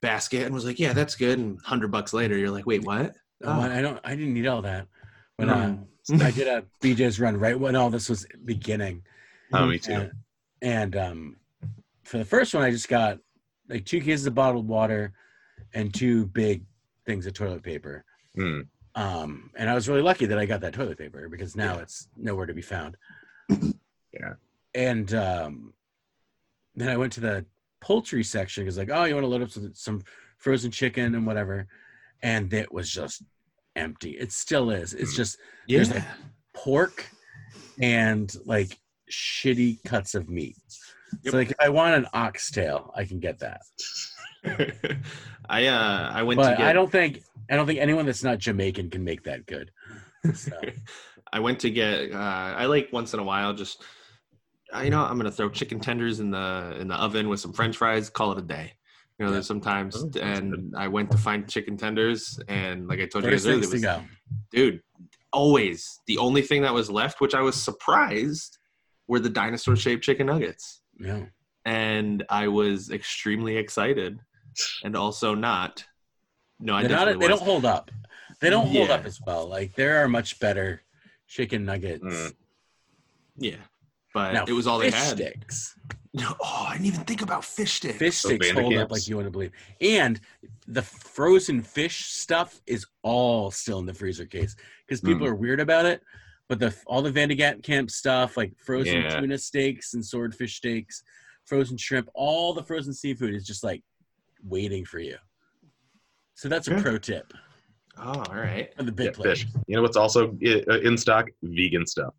basket 0.00 0.44
and 0.44 0.54
was 0.54 0.64
like, 0.64 0.78
yeah, 0.78 0.92
that's 0.92 1.16
good. 1.16 1.38
And 1.38 1.58
hundred 1.64 1.90
bucks 1.90 2.12
later, 2.12 2.36
you're 2.38 2.50
like, 2.50 2.66
wait, 2.66 2.84
what? 2.84 3.14
Oh, 3.42 3.48
Oh. 3.52 3.60
I 3.60 3.82
don't. 3.82 3.98
I 4.04 4.14
didn't 4.14 4.34
need 4.34 4.46
all 4.46 4.62
that. 4.62 4.86
When 5.36 5.48
Mm. 5.48 5.86
uh, 6.20 6.24
I 6.24 6.30
did 6.30 6.46
a 6.48 6.64
BJ's 6.82 7.18
run 7.20 7.36
right 7.36 7.58
when 7.58 7.74
all 7.76 7.90
this 7.90 8.08
was 8.08 8.26
beginning, 8.44 9.02
Oh, 9.52 9.66
me 9.66 9.78
too. 9.78 9.92
and, 9.92 10.12
and 10.62 10.96
um, 10.96 11.36
for 12.04 12.18
the 12.18 12.24
first 12.24 12.54
one, 12.54 12.62
I 12.62 12.70
just 12.70 12.88
got 12.88 13.18
like 13.68 13.84
two 13.84 14.00
cases 14.00 14.26
of 14.26 14.34
bottled 14.34 14.66
water 14.68 15.12
and 15.74 15.92
two 15.94 16.26
big 16.26 16.64
things 17.06 17.26
of 17.26 17.34
toilet 17.34 17.62
paper. 17.62 18.04
Hmm. 18.34 18.60
Um, 18.96 19.50
and 19.56 19.70
I 19.70 19.74
was 19.74 19.88
really 19.88 20.02
lucky 20.02 20.26
that 20.26 20.38
I 20.38 20.46
got 20.46 20.60
that 20.62 20.72
toilet 20.74 20.98
paper 20.98 21.28
because 21.28 21.54
now 21.56 21.74
Yeah. 21.76 21.82
it's 21.82 22.08
nowhere 22.16 22.46
to 22.46 22.54
be 22.54 22.62
found. 22.62 22.96
Yeah. 24.12 24.32
And 24.74 25.14
um, 25.14 25.72
then 26.74 26.88
I 26.88 26.96
went 26.96 27.12
to 27.12 27.20
the 27.20 27.46
poultry 27.80 28.24
section 28.24 28.64
because 28.64 28.76
like, 28.76 28.90
oh, 28.92 29.04
you 29.04 29.14
want 29.14 29.22
to 29.22 29.28
load 29.28 29.42
up 29.42 29.50
some, 29.50 29.70
some 29.72 30.02
frozen 30.36 30.72
chicken 30.72 31.14
and 31.14 31.24
whatever, 31.24 31.68
and 32.20 32.52
it 32.52 32.72
was 32.72 32.90
just 32.90 33.22
empty. 33.76 34.10
It 34.18 34.32
still 34.32 34.70
is. 34.70 34.94
It's 34.94 35.12
Hmm. 35.12 35.16
just 35.16 35.38
Yeah. 35.68 35.76
There's 35.78 35.90
like 35.94 36.04
pork 36.54 37.06
and 37.80 38.34
like 38.44 38.78
shitty 39.10 39.82
cuts 39.84 40.14
of 40.14 40.28
meat. 40.28 40.56
Yep. 41.24 41.32
So 41.32 41.36
like 41.38 41.50
if 41.50 41.56
I 41.60 41.68
want 41.68 41.94
an 41.96 42.06
oxtail, 42.14 42.92
I 42.96 43.04
can 43.04 43.18
get 43.20 43.38
that. 43.40 43.62
I 45.48 45.66
uh 45.66 46.10
I 46.12 46.22
went 46.22 46.38
But 46.38 46.50
to 46.52 46.56
get 46.56 46.66
I 46.66 46.72
don't 46.72 46.90
think 46.90 47.22
I 47.50 47.56
don't 47.56 47.66
think 47.66 47.80
anyone 47.80 48.06
that's 48.06 48.22
not 48.24 48.38
Jamaican 48.38 48.90
can 48.90 49.04
make 49.04 49.24
that 49.24 49.46
good. 49.46 49.70
So 50.34 50.52
I 51.32 51.40
went 51.40 51.60
to 51.60 51.70
get. 51.70 52.12
Uh, 52.12 52.16
I 52.16 52.66
like 52.66 52.88
once 52.92 53.14
in 53.14 53.20
a 53.20 53.22
while 53.22 53.52
just. 53.54 53.82
uh, 54.74 54.80
You 54.80 54.90
know, 54.90 55.02
I'm 55.04 55.16
gonna 55.16 55.30
throw 55.30 55.48
chicken 55.48 55.80
tenders 55.80 56.20
in 56.20 56.30
the 56.30 56.76
in 56.80 56.88
the 56.88 56.94
oven 56.96 57.28
with 57.28 57.40
some 57.40 57.52
French 57.52 57.76
fries. 57.76 58.08
Call 58.10 58.32
it 58.32 58.38
a 58.38 58.42
day. 58.42 58.72
You 59.18 59.26
know, 59.26 59.32
there's 59.32 59.46
sometimes, 59.46 59.96
Oh, 60.02 60.10
and 60.22 60.74
I 60.74 60.88
went 60.88 61.10
to 61.10 61.18
find 61.18 61.46
chicken 61.46 61.76
tenders, 61.76 62.40
and 62.48 62.88
like 62.88 63.00
I 63.00 63.06
told 63.06 63.24
you 63.24 63.30
guys 63.30 63.46
earlier, 63.46 63.58
was, 63.68 63.84
dude, 64.50 64.80
always 65.30 66.00
the 66.06 66.16
only 66.16 66.40
thing 66.40 66.62
that 66.62 66.72
was 66.72 66.88
left, 66.90 67.20
which 67.20 67.34
I 67.34 67.42
was 67.42 67.54
surprised, 67.54 68.56
were 69.10 69.18
the 69.18 69.28
dinosaur 69.28 69.74
shaped 69.74 70.04
chicken 70.04 70.28
nuggets, 70.28 70.82
Yeah. 70.98 71.24
and 71.64 72.24
I 72.30 72.46
was 72.46 72.90
extremely 72.90 73.56
excited, 73.56 74.20
and 74.84 74.94
also 74.96 75.34
not. 75.34 75.84
No, 76.60 76.74
I 76.76 76.82
They're 76.86 76.90
not, 76.96 77.18
they 77.18 77.26
don't 77.26 77.42
hold 77.42 77.64
up. 77.64 77.90
They 78.40 78.50
don't 78.50 78.68
hold 78.68 78.88
Yeah. 78.88 78.94
up 78.94 79.04
as 79.04 79.20
well. 79.26 79.48
Like 79.48 79.74
there 79.74 80.02
are 80.02 80.08
much 80.08 80.38
better 80.38 80.82
chicken 81.26 81.64
nuggets. 81.64 82.04
Mm. 82.04 82.34
Yeah, 83.36 83.56
but 84.14 84.32
Now, 84.32 84.44
it 84.46 84.52
was 84.52 84.66
all 84.68 84.78
they 84.78 84.90
fish 84.92 85.00
had. 85.00 85.16
sticks. 85.16 85.74
No, 86.12 86.34
oh, 86.40 86.66
I 86.68 86.72
didn't 86.74 86.86
even 86.86 87.04
think 87.04 87.22
about 87.22 87.44
fish 87.44 87.74
sticks. 87.74 87.98
Fish 87.98 88.22
Those 88.22 88.32
sticks 88.36 88.50
hold 88.50 88.74
up 88.74 88.90
like 88.92 89.08
you 89.08 89.16
want 89.16 89.26
to 89.26 89.30
believe. 89.30 89.52
And 89.80 90.20
the 90.68 90.82
frozen 90.82 91.62
fish 91.62 92.06
stuff 92.12 92.60
is 92.66 92.86
all 93.02 93.50
still 93.50 93.78
in 93.80 93.86
the 93.86 93.94
freezer 93.94 94.26
case 94.26 94.54
because 94.86 95.00
people 95.00 95.26
Mm. 95.26 95.30
are 95.30 95.34
weird 95.34 95.60
about 95.60 95.84
it. 95.86 96.02
But 96.50 96.58
the 96.58 96.74
all 96.84 97.00
the 97.00 97.12
Van 97.12 97.28
de 97.28 97.36
Kamp 97.62 97.92
stuff, 97.92 98.36
like 98.36 98.52
frozen 98.58 99.02
Yeah. 99.02 99.20
tuna 99.20 99.38
steaks 99.38 99.94
and 99.94 100.04
swordfish 100.04 100.56
steaks, 100.56 101.04
frozen 101.46 101.76
shrimp, 101.76 102.08
all 102.12 102.52
the 102.52 102.64
frozen 102.64 102.92
seafood 102.92 103.34
is 103.34 103.46
just 103.46 103.62
like 103.62 103.84
waiting 104.42 104.84
for 104.84 104.98
you. 104.98 105.14
So 106.34 106.48
that's 106.48 106.66
a 106.66 106.72
Yeah. 106.72 106.82
pro 106.82 106.98
tip 106.98 107.32
Oh, 107.96 108.24
all 108.28 108.34
right. 108.34 108.74
for 108.76 108.82
the 108.82 108.90
big 108.90 109.16
Yeah, 109.16 109.22
fish. 109.22 109.46
You 109.68 109.76
know 109.76 109.82
what's 109.82 109.96
also 109.96 110.36
uh, 110.44 110.78
in 110.80 110.98
stock? 110.98 111.28
Vegan 111.40 111.86
stuff. 111.86 112.14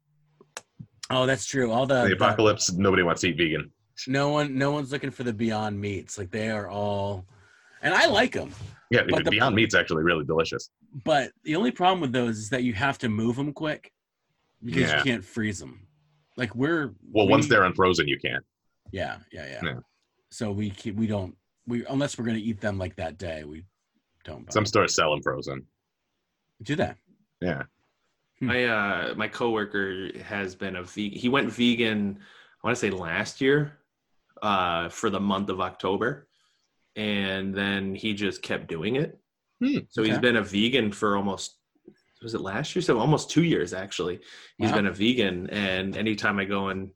Oh, 1.10 1.26
that's 1.26 1.46
true. 1.46 1.70
All 1.70 1.86
the, 1.86 2.04
the 2.04 2.08
the- 2.10 2.16
apocalypse, 2.16 2.72
nobody 2.72 3.04
wants 3.04 3.20
to 3.22 3.30
eat 3.32 3.38
vegan. 3.38 3.70
no 4.08 4.30
one, 4.30 4.58
no 4.58 4.72
one's 4.72 4.94
looking 4.94 5.12
for 5.12 5.24
the 5.24 5.34
Beyond 5.34 5.78
Meats. 5.78 6.18
Like 6.18 6.32
they 6.32 6.50
are 6.50 6.70
all, 6.70 7.26
and 7.82 7.94
I 7.94 8.06
like 8.06 8.32
them. 8.32 8.52
Yeah, 8.92 9.02
But 9.10 9.26
the- 9.26 9.32
Beyond 9.32 9.58
Meat's 9.58 9.76
actually 9.76 10.04
really 10.04 10.24
delicious. 10.24 10.70
But 11.04 11.34
the 11.44 11.58
only 11.58 11.72
problem 11.72 12.00
with 12.00 12.14
those 12.14 12.38
is 12.38 12.50
that 12.52 12.64
you 12.64 12.72
have 12.76 12.98
to 13.00 13.10
move 13.10 13.36
them 13.36 13.52
quick 13.52 13.92
because 14.64 14.90
Yeah. 14.90 14.98
you 14.98 15.04
can't 15.04 15.26
freeze 15.26 15.60
them. 15.60 15.88
Like 16.38 16.56
we're 16.56 16.94
Well, 17.12 17.28
once 17.28 17.48
they're 17.48 17.64
unfrozen, 17.64 18.08
you 18.08 18.18
can't. 18.20 18.44
yeah, 18.92 19.20
yeah, 19.32 19.46
yeah, 19.48 19.60
Yeah. 19.64 19.80
So 20.30 20.52
we 20.52 20.70
keep, 20.70 20.96
we 20.96 21.08
don't 21.08 21.36
we 21.68 21.86
unless 21.86 22.18
we're 22.18 22.26
gonna 22.26 22.38
eat 22.40 22.60
them 22.62 22.78
like 22.78 22.96
that 22.96 23.18
day 23.18 23.44
we 23.44 23.66
don't 24.24 24.46
buy 24.46 24.52
Some 24.52 24.62
them. 24.64 24.68
stores 24.68 24.96
sell 24.96 25.12
them 25.12 25.22
frozen. 25.22 25.66
do 26.64 26.76
that. 26.76 26.98
Yeah. 27.42 27.64
Hmm. 28.40 28.46
My 28.48 28.66
uh, 28.66 29.14
my 29.16 29.28
coworker 29.28 30.10
has 30.24 30.56
been 30.56 30.76
a 30.76 30.84
vegan. 30.84 31.18
He 31.20 31.28
went 31.30 31.52
vegan. 31.52 32.20
I 32.64 32.68
want 32.68 32.78
to 32.78 32.80
say 32.80 32.92
last 32.92 33.42
year, 33.42 33.80
uh, 34.42 34.90
for 34.90 35.10
the 35.10 35.20
month 35.20 35.50
of 35.50 35.60
October, 35.60 36.28
and 36.96 37.54
then 37.54 37.96
he 37.96 38.14
just 38.14 38.42
kept 38.44 38.68
doing 38.68 38.96
it. 38.96 39.20
Hmm, 39.60 39.80
so 39.90 40.04
he's 40.04 40.18
been 40.20 40.36
a 40.38 40.44
vegan 40.44 40.92
for 40.92 41.18
almost 41.18 41.58
was 42.22 42.34
it 42.34 42.42
last 42.42 42.76
year? 42.76 42.82
So 42.82 43.00
almost 43.00 43.30
two 43.30 43.44
years 43.44 43.74
actually. 43.74 44.20
He's 44.58 44.70
Wow. 44.70 44.76
been 44.78 44.88
a 44.88 44.92
vegan, 44.94 45.50
and 45.50 45.98
anytime 45.98 46.40
I 46.40 46.46
go 46.46 46.70
in 46.70 46.92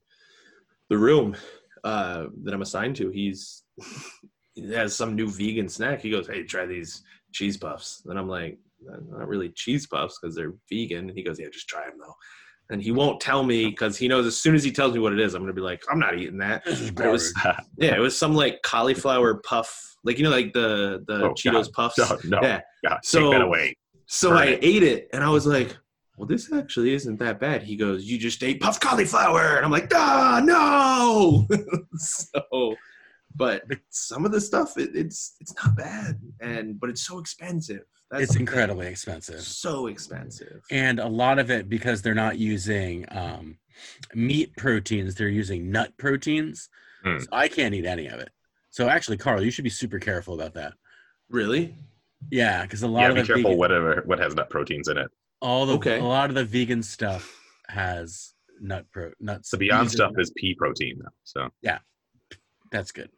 the 0.89 0.97
room 0.97 1.35
uh, 1.83 2.25
that 2.43 2.53
I'm 2.53 2.61
assigned 2.61 2.95
to, 2.97 3.09
he's 3.09 3.63
he 4.55 4.71
has 4.73 4.95
some 4.95 5.15
new 5.15 5.27
vegan 5.27 5.69
snack. 5.69 6.01
He 6.01 6.09
goes, 6.09 6.27
"Hey, 6.27 6.43
try 6.43 6.65
these 6.65 7.03
cheese 7.33 7.57
puffs." 7.57 8.03
And 8.05 8.17
I'm 8.17 8.29
like, 8.29 8.57
"Not 8.81 9.27
really 9.27 9.49
cheese 9.49 9.87
puffs 9.87 10.17
because 10.19 10.35
they're 10.35 10.53
vegan." 10.69 11.09
And 11.09 11.17
he 11.17 11.23
goes, 11.23 11.39
"Yeah, 11.39 11.47
just 11.51 11.67
try 11.67 11.85
them 11.85 11.97
though." 11.99 12.15
And 12.71 12.81
he 12.81 12.91
won't 12.91 13.21
tell 13.21 13.43
me 13.43 13.67
because 13.67 13.95
he 13.95 14.07
knows 14.07 14.25
as 14.25 14.37
soon 14.39 14.55
as 14.55 14.63
he 14.63 14.71
tells 14.71 14.93
me 14.93 14.99
what 14.99 15.13
it 15.13 15.19
is, 15.19 15.35
I'm 15.35 15.41
gonna 15.43 15.53
be 15.53 15.61
like, 15.61 15.83
"I'm 15.91 15.99
not 15.99 16.17
eating 16.17 16.37
that." 16.39 16.65
This 16.65 16.79
is 16.81 16.91
But 16.91 17.05
it 17.07 17.11
was 17.11 17.33
yeah, 17.77 17.95
it 17.95 17.99
was 17.99 18.17
some 18.17 18.33
like 18.33 18.61
cauliflower 18.63 19.35
puff, 19.35 19.95
like 20.03 20.17
you 20.17 20.23
know, 20.23 20.31
like 20.31 20.53
the 20.53 21.03
the 21.07 21.25
Oh, 21.25 21.33
Cheetos 21.33 21.65
God. 21.65 21.73
puffs. 21.73 21.97
no, 22.25 22.39
no. 22.39 22.47
Yeah. 22.47 22.61
God, 22.87 22.99
So- 23.03 23.19
take 23.21 23.31
that 23.31 23.41
away. 23.41 23.75
So 24.07 24.29
Burn 24.29 24.37
I 24.39 24.59
ate 24.61 24.83
it 24.83 25.09
and 25.13 25.23
I 25.23 25.29
was 25.29 25.45
like, 25.45 25.75
well, 26.17 26.27
this 26.27 26.51
actually 26.53 26.93
isn't 26.93 27.19
that 27.19 27.39
bad. 27.39 27.63
He 27.63 27.75
goes, 27.75 28.05
you 28.05 28.17
just 28.17 28.41
ate 28.43 28.61
puff 28.61 28.79
cauliflower. 28.79 29.57
And 29.57 29.65
I'm 29.65 29.71
like, 29.71 29.91
ah, 29.93 30.41
no. 30.43 31.47
so, 31.97 32.75
but 33.35 33.63
some 33.89 34.25
of 34.25 34.31
the 34.31 34.39
stuff, 34.39 34.77
it, 34.77 34.91
it's 34.95 35.35
it's 35.41 35.53
not 35.55 35.75
bad. 35.75 36.19
And, 36.39 36.79
but 36.79 36.89
it's 36.89 37.01
so 37.01 37.19
expensive. 37.19 37.81
That's 38.11 38.23
It's 38.23 38.31
the 38.31 38.37
thing. 38.37 38.47
incredibly 38.47 38.87
expensive. 38.87 39.41
So 39.41 39.87
expensive. 39.87 40.61
And 40.71 40.99
a 40.99 41.07
lot 41.07 41.39
of 41.39 41.51
it 41.51 41.67
because 41.67 42.01
they're 42.01 42.13
not 42.13 42.37
using 42.37 43.05
um, 43.09 43.57
meat 44.13 44.55
proteins, 44.55 45.15
they're 45.15 45.27
using 45.27 45.69
nut 45.71 45.91
proteins. 45.97 46.69
Hmm. 47.03 47.19
So 47.19 47.27
I 47.31 47.47
can't 47.47 47.73
eat 47.73 47.85
any 47.85 48.07
of 48.07 48.19
it. 48.19 48.29
So 48.69 48.87
actually, 48.87 49.17
Carl, 49.17 49.43
you 49.43 49.51
should 49.51 49.63
be 49.63 49.69
super 49.69 49.99
careful 49.99 50.33
about 50.33 50.53
that. 50.53 50.73
Really? 51.29 51.75
Yeah, 52.31 52.63
because 52.63 52.83
a 52.83 52.87
lot 52.87 53.01
Yeah, 53.03 53.09
of 53.09 53.15
be 53.15 53.21
the 53.21 53.27
careful 53.27 53.43
vegan, 53.51 53.57
whatever 53.59 54.01
what 54.05 54.19
has 54.19 54.35
nut 54.35 54.49
proteins 54.49 54.87
in 54.87 54.97
it. 54.97 55.09
all 55.41 55.65
the 55.65 55.73
Okay. 55.73 55.99
a 55.99 56.03
lot 56.03 56.29
of 56.29 56.35
the 56.35 56.45
vegan 56.45 56.81
stuff 56.83 57.39
has 57.67 58.33
nut 58.59 58.85
pro 58.91 59.11
nuts. 59.19 59.51
The 59.51 59.57
Beyond 59.57 59.91
stuff 59.91 60.11
nut- 60.13 60.21
is 60.21 60.31
pea 60.35 60.55
protein 60.55 60.99
though. 60.99 61.09
So 61.23 61.49
yeah, 61.61 61.79
that's 62.71 62.91
good. 62.91 63.09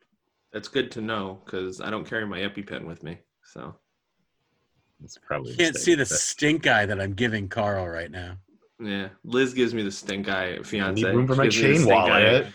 That's 0.54 0.68
good 0.68 0.92
to 0.92 1.02
know 1.02 1.42
because 1.46 1.82
I 1.82 1.90
don't 1.90 2.06
carry 2.06 2.26
my 2.26 2.40
EpiPen 2.40 2.86
with 2.86 3.04
me. 3.04 3.20
So, 3.44 3.76
it's 5.04 5.18
probably 5.18 5.54
a 5.54 5.58
Can't 5.58 5.74
mistake, 5.76 5.84
see 5.86 5.96
the 5.96 6.04
but 6.04 6.10
stink 6.10 6.68
eye 6.68 6.86
that 6.86 7.00
I'm 7.00 7.14
giving 7.14 7.48
Carl 7.48 7.88
right 7.88 8.10
now. 8.12 8.38
yeah. 8.82 9.10
Liz 9.24 9.54
gives 9.54 9.74
me 9.74 9.84
the 9.84 9.92
stink 9.92 10.28
eye, 10.30 10.56
I 10.56 10.64
fiance. 10.64 11.02
need 11.04 11.16
room 11.16 11.28
for 11.28 11.36
my 11.36 11.44
gives 11.46 11.62
me 11.62 11.68
the 11.74 11.74
chain 11.78 11.86
wallet. 11.88 12.48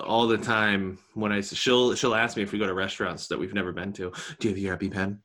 all 0.00 0.26
the 0.26 0.38
time 0.38 0.98
when 1.14 1.30
I 1.32 1.40
she'll 1.42 1.94
she'll 1.94 2.14
ask 2.14 2.36
me 2.36 2.42
if 2.42 2.52
we 2.52 2.58
go 2.58 2.66
to 2.66 2.74
restaurants 2.74 3.26
that 3.28 3.38
we've 3.38 3.54
never 3.54 3.72
been 3.72 3.92
to. 3.94 4.12
Do 4.38 4.48
you 4.48 4.54
have 4.54 4.58
your 4.58 4.76
EpiPen? 4.76 5.18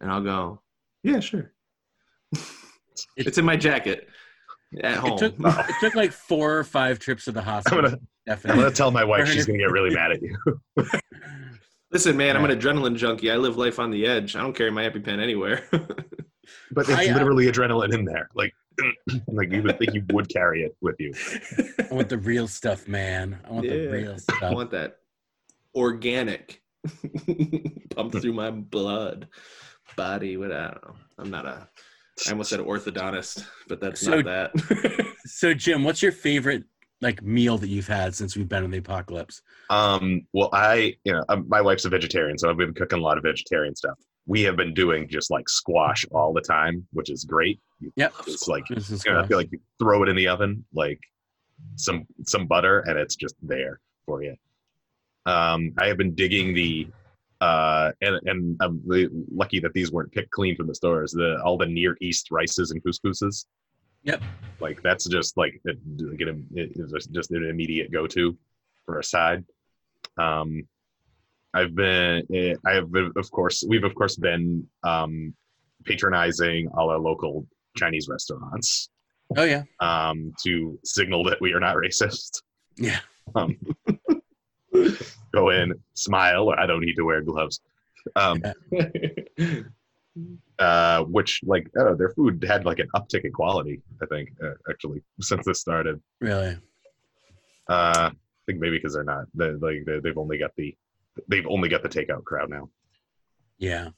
And 0.00 0.10
I'll 0.10 0.22
go, 0.22 0.60
yeah, 1.02 1.20
sure. 1.20 1.52
it's 3.16 3.38
in 3.38 3.44
my 3.44 3.56
jacket 3.56 4.08
at 4.82 4.96
home. 4.96 5.12
It 5.12 5.18
took 5.18 5.34
it 5.38 5.74
took 5.80 5.94
like 5.94 6.12
four 6.12 6.58
or 6.58 6.64
five 6.64 6.98
trips 6.98 7.24
to 7.24 7.32
the 7.32 7.40
I'm 7.40 7.46
hospital. 7.46 7.82
gonna 7.82 7.98
I'm 8.26 8.56
gonna 8.56 8.70
tell 8.70 8.90
my 8.90 9.04
wife 9.04 9.28
she's 9.28 9.46
gonna 9.46 9.58
get 9.58 9.70
really 9.70 9.94
mad 9.94 10.12
at 10.12 10.22
you. 10.22 10.36
Listen, 11.90 12.16
man, 12.18 12.36
I'm 12.36 12.44
an 12.44 12.58
adrenaline 12.58 12.96
junkie. 12.96 13.30
I 13.30 13.36
live 13.36 13.56
life 13.56 13.78
on 13.78 13.90
the 13.90 14.06
edge. 14.06 14.36
I 14.36 14.40
don't 14.40 14.52
carry 14.54 14.70
my 14.70 14.88
EpiPen 14.88 15.20
anywhere. 15.20 15.64
But 16.70 16.88
it's 16.88 16.98
I, 16.98 17.08
uh, 17.10 17.14
literally 17.14 17.44
adrenaline 17.44 17.92
in 17.92 18.06
there. 18.06 18.30
Like 18.34 18.54
like 19.26 19.52
you 19.52 19.62
would 19.62 19.78
think 19.78 19.92
you 19.92 20.02
would 20.12 20.30
carry 20.30 20.62
it 20.62 20.74
with 20.80 20.96
you. 20.98 21.12
I 21.90 21.92
want 21.94 22.08
the 22.08 22.16
real 22.16 22.48
stuff, 22.48 22.88
man. 22.88 23.38
I 23.44 23.50
want 23.50 23.68
the 23.68 23.74
Yeah. 23.76 23.90
real 23.90 24.16
I 24.40 24.54
want 24.54 24.70
that 24.70 24.96
organic 25.74 26.62
pumped 27.94 28.18
through 28.18 28.32
my 28.32 28.50
blood 28.50 29.28
body. 29.96 30.36
What 30.36 30.52
I 30.52 30.68
don't 30.68 30.84
know. 30.84 30.94
I'm 31.18 31.30
not 31.30 31.46
a. 31.46 31.68
I 32.26 32.30
almost 32.32 32.50
said 32.50 32.60
orthodontist, 32.60 33.44
but 33.68 33.80
that's 33.80 34.00
So- 34.00 34.20
not 34.20 34.24
that. 34.24 35.04
So, 35.30 35.52
Jim, 35.52 35.84
what's 35.84 36.02
your 36.02 36.10
favorite 36.12 36.64
like 37.02 37.22
meal 37.22 37.58
that 37.58 37.68
you've 37.68 37.86
had 37.86 38.14
since 38.14 38.34
we've 38.34 38.48
been 38.48 38.64
in 38.64 38.70
the 38.70 38.78
apocalypse? 38.78 39.42
Um, 39.68 40.26
well, 40.32 40.48
I, 40.54 40.96
you 41.04 41.12
know, 41.12 41.22
um, 41.28 41.44
my 41.48 41.60
wife's 41.60 41.84
a 41.84 41.90
vegetarian, 41.90 42.38
so 42.38 42.48
I've 42.48 42.56
been 42.56 42.72
cooking 42.72 42.98
a 42.98 43.02
lot 43.02 43.18
of 43.18 43.24
vegetarian 43.24 43.76
stuff. 43.76 43.98
we 44.26 44.40
have 44.44 44.56
been 44.56 44.72
doing 44.72 45.06
just 45.06 45.30
like 45.30 45.46
squash 45.50 46.06
all 46.12 46.32
the 46.32 46.40
time, 46.40 46.86
which 46.94 47.10
is 47.10 47.24
great. 47.24 47.60
Yep. 47.96 48.14
It's 48.26 48.48
like 48.48 48.64
you 48.70 48.76
know, 49.12 49.20
I 49.20 49.26
feel 49.26 49.36
like 49.36 49.52
you 49.52 49.60
throw 49.78 50.02
it 50.02 50.08
in 50.08 50.16
the 50.16 50.28
oven, 50.28 50.64
like 50.72 50.98
some 51.76 52.06
some 52.24 52.46
butter, 52.46 52.80
and 52.80 52.98
it's 52.98 53.16
just 53.16 53.34
there 53.42 53.80
for 54.06 54.22
you. 54.22 54.34
Um, 55.26 55.74
I 55.78 55.88
have 55.88 55.98
been 55.98 56.14
digging 56.14 56.54
the, 56.54 56.88
uh, 57.40 57.92
and 58.00 58.18
and 58.26 58.56
I'm 58.60 58.82
lucky 59.32 59.60
that 59.60 59.72
these 59.72 59.92
weren't 59.92 60.12
picked 60.12 60.30
clean 60.30 60.56
from 60.56 60.66
the 60.66 60.74
stores. 60.74 61.12
The 61.12 61.40
all 61.44 61.56
the 61.58 61.66
Near 61.66 61.96
East 62.00 62.30
rices 62.30 62.70
and 62.72 62.82
couscouses. 62.82 63.46
Yep. 64.04 64.22
Like 64.60 64.82
that's 64.82 65.06
just 65.06 65.36
like 65.36 65.60
get 65.64 66.28
a, 66.28 66.36
it 66.54 66.72
is 66.76 67.06
just- 67.12 67.30
an 67.30 67.48
immediate 67.48 67.92
go 67.92 68.06
to 68.06 68.36
for 68.86 68.98
a 68.98 69.04
side. 69.04 69.44
Um, 70.18 70.66
I've 71.54 71.74
been 71.74 72.22
eh, 72.34 72.54
I 72.66 72.74
have 72.74 72.90
been, 72.92 73.12
of 73.16 73.30
course 73.30 73.64
we've 73.68 73.84
of 73.84 73.94
course 73.94 74.16
been 74.16 74.66
um, 74.84 75.34
patronizing 75.84 76.68
all 76.76 76.90
our 76.90 76.98
local 76.98 77.46
Chinese 77.76 78.08
restaurants 78.08 78.90
Oh 79.36 79.44
yeah. 79.44 79.62
um, 79.80 80.32
to 80.44 80.78
signal 80.84 81.22
that 81.24 81.40
we 81.40 81.52
are 81.52 81.60
not 81.60 81.76
racist. 81.76 82.42
Yeah. 82.76 83.00
Um, 83.34 83.56
go 85.32 85.50
in, 85.50 85.74
smile. 85.94 86.48
Or 86.48 86.58
I 86.58 86.66
don't 86.66 86.80
need 86.80 86.96
to 86.96 87.04
wear 87.04 87.22
gloves. 87.22 87.60
Um, 88.16 88.42
uh, 90.58 91.04
which, 91.04 91.40
like, 91.44 91.68
I 91.76 91.80
don't 91.80 91.92
know, 91.92 91.96
their 91.96 92.10
food 92.10 92.44
had 92.46 92.64
like 92.64 92.78
an 92.78 92.88
uptick 92.94 93.24
in 93.24 93.32
quality. 93.32 93.80
I 94.02 94.06
think 94.06 94.30
uh, 94.42 94.54
actually 94.70 95.02
since 95.20 95.46
this 95.46 95.60
started. 95.60 96.00
Really. 96.20 96.56
Uh, 97.68 98.10
I 98.10 98.12
think 98.46 98.60
maybe 98.60 98.78
because 98.78 98.94
they're 98.94 99.04
not 99.04 99.26
they 99.34 99.50
like 99.50 99.84
they, 99.84 100.00
they've 100.00 100.16
only 100.16 100.38
got 100.38 100.52
the 100.56 100.74
they've 101.28 101.46
only 101.46 101.68
got 101.68 101.82
the 101.82 101.88
takeout 101.88 102.24
crowd 102.24 102.48
now. 102.48 102.70
Yeah. 103.58 103.88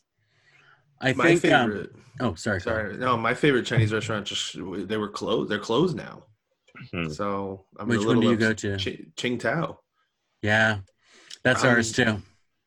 I 1.00 1.12
my 1.12 1.36
think. 1.36 1.54
Um, 1.54 1.70
favorite. 1.70 1.92
oh, 2.20 2.34
sorry. 2.34 2.60
Carl. 2.60 2.76
sorry, 2.76 2.96
no, 2.98 3.16
my 3.16 3.34
favorite 3.34 3.64
Chinese 3.64 3.92
restaurant 3.92 4.26
just 4.26 4.56
they 4.88 4.96
were 4.96 5.08
closed. 5.08 5.50
They're 5.50 5.58
closed 5.58 5.96
now. 5.96 6.24
Hmm. 6.92 7.08
So 7.08 7.64
I'm 7.78 7.86
a 7.86 7.90
Which 7.90 8.00
little 8.00 8.14
one 8.14 8.20
do 8.22 8.30
you 8.30 8.36
go 8.36 8.52
to? 8.52 8.76
Chi- 8.76 9.04
Qing 9.16 9.38
Tao. 9.38 9.80
Yeah. 10.42 10.80
That's 11.42 11.64
Um, 11.64 11.70
ours 11.70 11.92
too. 11.92 12.22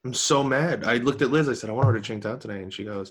I'm 0.06 0.14
so 0.14 0.44
mad. 0.44 0.84
I 0.84 0.98
looked 0.98 1.22
at 1.22 1.32
Liz. 1.32 1.48
I 1.48 1.54
said, 1.54 1.70
I 1.70 1.74
want 1.74 1.86
her 1.86 1.94
to 1.94 1.98
order 2.00 2.02
Qing 2.14 2.22
Tao 2.22 2.36
today. 2.36 2.62
And 2.62 2.74
she 2.74 2.84
goes, 2.84 3.10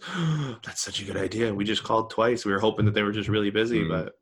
That's 0.65 0.83
such 0.83 1.01
a 1.01 1.05
good 1.05 1.17
idea. 1.17 1.49
And 1.49 1.57
we 1.57 1.65
just 1.65 1.83
called 1.85 2.11
twice. 2.11 2.45
We 2.45 2.53
were 2.53 2.59
hoping 2.61 2.85
that 2.85 2.93
they 2.95 3.03
were 3.03 3.13
just 3.13 3.29
really 3.29 3.51
busy, 3.51 3.83
Hmm. 3.83 3.89
but 3.89 4.15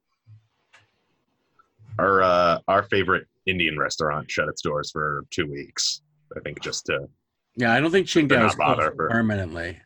Our 1.99 2.23
uh, 2.23 2.59
our 2.68 2.82
favorite 2.85 3.26
Indian 3.47 3.78
restaurant 3.78 4.30
shut 4.30 4.49
its 4.49 4.62
doors 4.62 4.90
for 4.90 5.25
two 5.30 5.50
weeks. 5.50 6.02
I 6.37 6.40
think 6.40 6.61
just 6.62 6.87
to 6.87 7.09
Yeah, 7.56 7.73
I 7.73 7.80
don't 7.80 7.90
think 7.90 8.09
They're 8.11 8.23
Qingdao 8.25 8.47
is 8.49 8.54
closed 8.54 8.80
for- 8.97 9.09
permanently. 9.09 9.80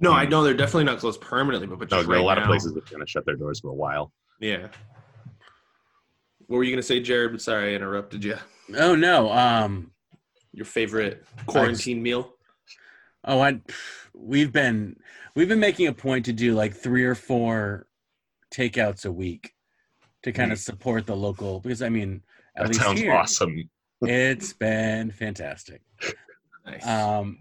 no, 0.00 0.12
I 0.12 0.24
Hmm. 0.24 0.30
know 0.30 0.42
they're 0.42 0.54
definitely 0.54 0.84
not 0.84 0.98
closed 0.98 1.20
permanently, 1.20 1.66
but, 1.68 1.78
but 1.78 1.90
no, 1.90 1.98
just 1.98 2.08
there 2.08 2.16
right 2.16 2.22
a 2.22 2.26
lot 2.26 2.38
of 2.38 2.44
places 2.44 2.72
that 2.72 2.84
are 2.86 2.90
going 2.90 3.04
to 3.04 3.10
shut 3.10 3.26
their 3.26 3.36
doors 3.36 3.60
for 3.60 3.68
a 3.68 3.74
while. 3.74 4.10
Yeah. 4.40 4.68
What 6.46 6.56
were 6.56 6.64
you 6.64 6.72
gonna 6.72 6.82
say, 6.82 7.00
Jared? 7.00 7.40
Sorry, 7.40 7.72
I 7.72 7.76
interrupted 7.76 8.24
you. 8.24 8.36
Oh 8.76 8.94
no. 8.96 9.30
Um. 9.30 9.91
Your 10.52 10.64
favorite 10.66 11.24
quarantine 11.46 12.02
meal? 12.02 12.34
Oh, 13.24 13.40
I. 13.40 13.60
We've 14.14 14.52
been 14.52 14.96
we've 15.34 15.48
been 15.48 15.60
making 15.60 15.86
a 15.86 15.92
point 15.92 16.26
to 16.26 16.32
do 16.32 16.54
like 16.54 16.74
three 16.74 17.04
or 17.04 17.14
four 17.14 17.86
takeouts 18.52 19.06
a 19.06 19.12
week 19.12 19.54
to 20.22 20.32
kind 20.32 20.52
of 20.52 20.58
support 20.58 21.06
the 21.06 21.16
local 21.16 21.60
because 21.60 21.80
I 21.82 21.88
mean 21.88 22.22
at 22.56 22.64
That 22.64 22.68
least 22.68 22.80
sounds 22.80 23.00
here 23.00 23.12
awesome. 23.14 23.70
it's 24.02 24.52
been 24.52 25.10
fantastic. 25.10 25.80
Nice. 26.64 26.86
um, 26.86 27.38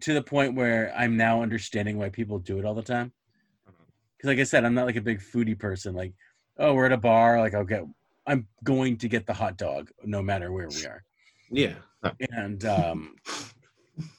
to 0.00 0.12
the 0.12 0.22
point 0.22 0.56
where 0.56 0.92
I'm 0.96 1.16
now 1.16 1.40
understanding 1.40 1.98
why 1.98 2.08
people 2.08 2.40
do 2.40 2.58
it 2.58 2.64
all 2.64 2.74
the 2.74 2.82
time. 2.82 3.12
Because, 4.16 4.26
like 4.26 4.40
I 4.40 4.42
said, 4.42 4.64
I'm 4.64 4.74
not 4.74 4.86
like 4.86 4.96
a 4.96 5.00
big 5.00 5.20
foodie 5.20 5.56
person. 5.56 5.94
Like, 5.94 6.14
oh, 6.58 6.74
we're 6.74 6.86
at 6.86 6.92
a 6.92 6.96
bar, 6.96 7.38
like 7.38 7.54
I'll 7.54 7.62
get, 7.64 7.84
I'm 8.26 8.48
going 8.64 8.96
to 8.98 9.08
get 9.08 9.24
the 9.24 9.32
hot 9.34 9.56
dog 9.56 9.92
no 10.04 10.20
matter 10.20 10.50
where 10.50 10.66
we 10.68 10.84
are. 10.84 11.04
yeah. 11.52 11.74
And 12.32 12.64
um, 12.64 13.16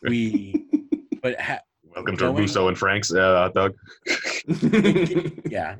we, 0.03 0.65
but 1.21 1.39
ha- 1.39 1.61
Welcome 1.83 2.17
to 2.17 2.29
Russo 2.31 2.67
and 2.67 2.77
Frank's 2.77 3.13
uh, 3.13 3.49
hot 3.49 3.53
dog. 3.53 3.73
yeah, 5.49 5.75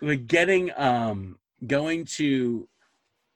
but 0.00 0.26
getting 0.26 0.70
um, 0.76 1.38
going 1.66 2.04
to 2.16 2.68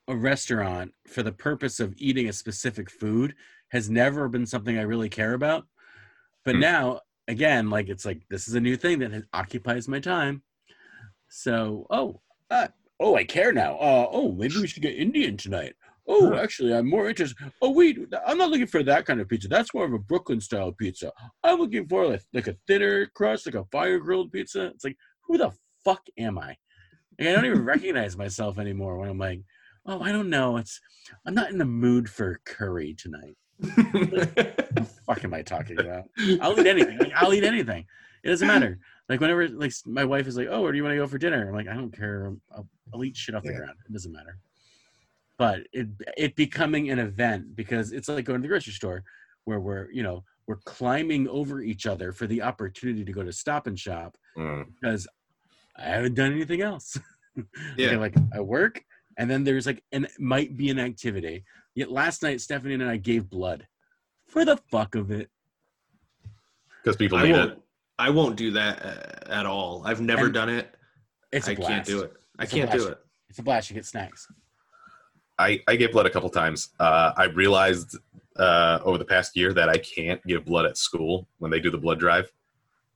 a 0.09 0.17
restaurant 0.17 0.93
for 1.07 1.23
the 1.23 1.33
purpose 1.33 1.81
of 1.81 1.95
eating 1.97 2.29
a 2.29 2.33
specific 2.33 2.91
food 2.91 3.35
has 3.69 3.91
never 3.91 4.29
been 4.29 4.47
something 4.47 4.79
I 4.79 4.83
really 4.83 5.09
care 5.09 5.35
about. 5.35 5.67
But 6.45 6.55
Hmm. 6.55 6.61
now, 6.61 7.01
again, 7.29 7.71
like 7.71 7.89
it's 7.89 8.05
like 8.05 8.23
this 8.31 8.49
is 8.49 8.55
a 8.55 8.61
new 8.61 8.77
thing 8.77 9.01
that 9.01 9.13
has, 9.13 9.25
occupies 9.33 9.89
my 9.89 10.01
time. 10.01 10.43
So, 11.29 11.87
oh, 11.91 12.21
uh, 12.51 12.69
oh, 13.01 13.17
I 13.17 13.25
care 13.25 13.53
now. 13.53 13.75
Uh, 13.77 14.07
oh, 14.11 14.33
maybe 14.33 14.57
we 14.61 14.67
should 14.67 14.83
get 14.83 14.95
Indian 14.97 15.37
tonight. 15.37 15.75
Oh, 16.07 16.35
actually, 16.35 16.75
I'm 16.75 16.89
more 16.89 17.09
interested. 17.09 17.37
Oh, 17.63 17.71
wait, 17.71 17.99
I'm 18.27 18.37
not 18.39 18.51
looking 18.51 18.67
for 18.67 18.83
that 18.83 19.07
kind 19.07 19.21
of 19.21 19.29
pizza. 19.29 19.49
That's 19.49 19.73
more 19.73 19.85
of 19.87 19.93
a 19.93 19.99
Brooklyn 19.99 20.41
style 20.41 20.71
pizza. 20.73 21.11
I'm 21.43 21.59
looking 21.59 21.89
for 21.89 22.07
like, 22.07 22.23
like 22.35 22.47
a 22.47 22.57
thinner 22.67 23.07
crust, 23.07 23.47
like 23.47 23.55
a 23.55 23.65
fire 23.73 23.99
grilled 23.99 24.31
pizza. 24.33 24.67
It's 24.67 24.85
like, 24.85 24.99
who 25.23 25.39
the 25.39 25.51
fuck 25.85 26.03
am 26.19 26.39
I? 26.39 26.57
Like, 27.19 27.29
I 27.29 27.33
don't 27.33 27.47
even 27.47 27.65
recognize 27.65 28.17
myself 28.17 28.59
anymore 28.59 28.99
when 28.99 29.09
I'm 29.09 29.19
like, 29.19 29.41
oh, 29.87 30.03
I 30.03 30.13
don't 30.13 30.29
know. 30.31 30.59
It's 30.59 30.79
I'm 31.27 31.35
not 31.35 31.51
in 31.51 31.59
the 31.59 31.65
mood 31.65 32.09
for 32.11 32.41
curry 32.45 32.95
tonight. 32.99 33.37
What 33.59 34.35
the 34.37 34.89
fuck 35.07 35.25
am 35.25 35.33
I 35.33 35.43
talking 35.43 35.79
about? 35.81 36.05
I'll 36.41 36.59
eat 36.59 36.67
anything. 36.67 36.99
Like, 36.99 37.13
I'll 37.15 37.33
eat 37.33 37.45
anything. 37.45 37.87
It 38.25 38.29
doesn't 38.29 38.49
matter. 38.49 38.79
Like 39.09 39.21
whenever 39.21 39.49
like 39.49 39.73
my 39.87 40.05
wife 40.05 40.27
is 40.27 40.37
like, 40.37 40.49
"Oh, 40.51 40.63
where 40.63 40.73
do 40.73 40.79
you 40.79 40.83
want 40.83 40.95
to 40.95 40.97
go 40.99 41.07
for 41.07 41.19
dinner?" 41.19 41.47
I'm 41.47 41.55
like, 41.55 41.69
"I 41.69 41.75
don't 41.75 41.95
care. 41.95 42.33
I'll, 42.55 42.67
I'll 42.93 43.05
eat 43.05 43.17
shit 43.17 43.35
off 43.35 43.43
the 43.43 43.51
Yeah. 43.53 43.59
ground. 43.59 43.77
It 43.87 43.93
doesn't 43.93 44.13
matter." 44.13 44.39
But 45.39 45.61
it 45.73 45.89
it 46.17 46.37
becoming 46.37 46.91
an 46.91 46.99
event 46.99 47.57
because 47.57 47.93
it's 47.93 48.09
like 48.09 48.25
going 48.25 48.39
to 48.41 48.43
the 48.43 48.49
grocery 48.49 48.73
store 48.73 49.03
where 49.45 49.59
we're 49.61 49.91
you 49.91 50.03
know 50.03 50.23
we're 50.47 50.61
climbing 50.65 51.27
over 51.29 51.61
each 51.61 51.87
other 51.87 52.13
for 52.13 52.27
the 52.27 52.43
opportunity 52.43 53.05
to 53.05 53.13
go 53.13 53.23
to 53.25 53.33
Stop 53.33 53.67
and 53.67 53.79
Shop 53.79 54.17
Mm. 54.37 54.67
because 54.81 55.07
I 55.77 55.83
haven't 55.85 56.15
done 56.15 56.33
anything 56.33 56.61
else. 56.63 56.97
Yeah. 57.77 57.89
Okay, 57.89 57.97
like 57.97 58.15
I 58.33 58.39
work, 58.39 58.81
and 59.19 59.29
then 59.29 59.43
there's 59.43 59.67
like 59.67 59.83
and 59.91 60.05
it 60.05 60.13
might 60.21 60.57
be 60.57 60.71
an 60.71 60.79
activity. 60.79 61.45
Yet 61.75 61.91
last 61.91 62.23
night, 62.23 62.41
Stephanie 62.41 62.75
and 62.75 62.85
I 62.85 62.97
gave 62.97 63.29
blood 63.29 63.67
for 64.29 64.45
the 64.45 64.57
fuck 64.71 64.95
of 64.95 65.11
it. 65.11 65.29
Because 66.83 66.97
people 66.97 67.19
I 67.19 67.25
need 67.25 67.33
won't. 67.33 67.51
it. 67.53 67.59
I 67.99 68.11
won't 68.11 68.37
do 68.37 68.53
that 68.53 68.85
uh, 68.87 69.33
at 69.33 69.47
all. 69.47 69.83
I've 69.85 70.01
never 70.01 70.27
And- 70.27 70.35
done 70.35 70.49
it. 70.49 70.77
It's 71.33 71.49
a 71.49 71.53
I 71.53 71.55
blast. 71.57 71.71
can't 71.73 71.87
do 71.87 72.01
it. 72.03 72.13
I 72.39 72.45
It's 72.45 72.53
can't 72.53 72.71
do 72.71 72.87
it. 72.87 72.99
It's 73.29 73.39
a 73.41 73.43
blast. 73.43 73.69
You 73.71 73.75
get 73.75 73.87
snacks. 73.87 74.29
I, 75.39 75.61
I 75.67 75.77
gave 75.77 75.93
blood 75.93 76.07
a 76.07 76.11
couple 76.11 76.29
times. 76.31 76.71
Uh, 76.79 77.13
I 77.17 77.25
realized 77.25 77.97
uh, 78.37 78.79
over 78.85 78.99
the 78.99 79.05
past 79.05 79.37
year 79.37 79.53
that 79.53 79.69
I 79.69 79.79
can't 79.79 80.25
give 80.27 80.45
blood 80.45 80.67
at 80.67 80.77
school 80.77 81.27
when 81.39 81.51
they 81.51 81.61
do 81.61 81.71
the 81.71 81.79
blood 81.79 81.99
drive. 81.99 82.31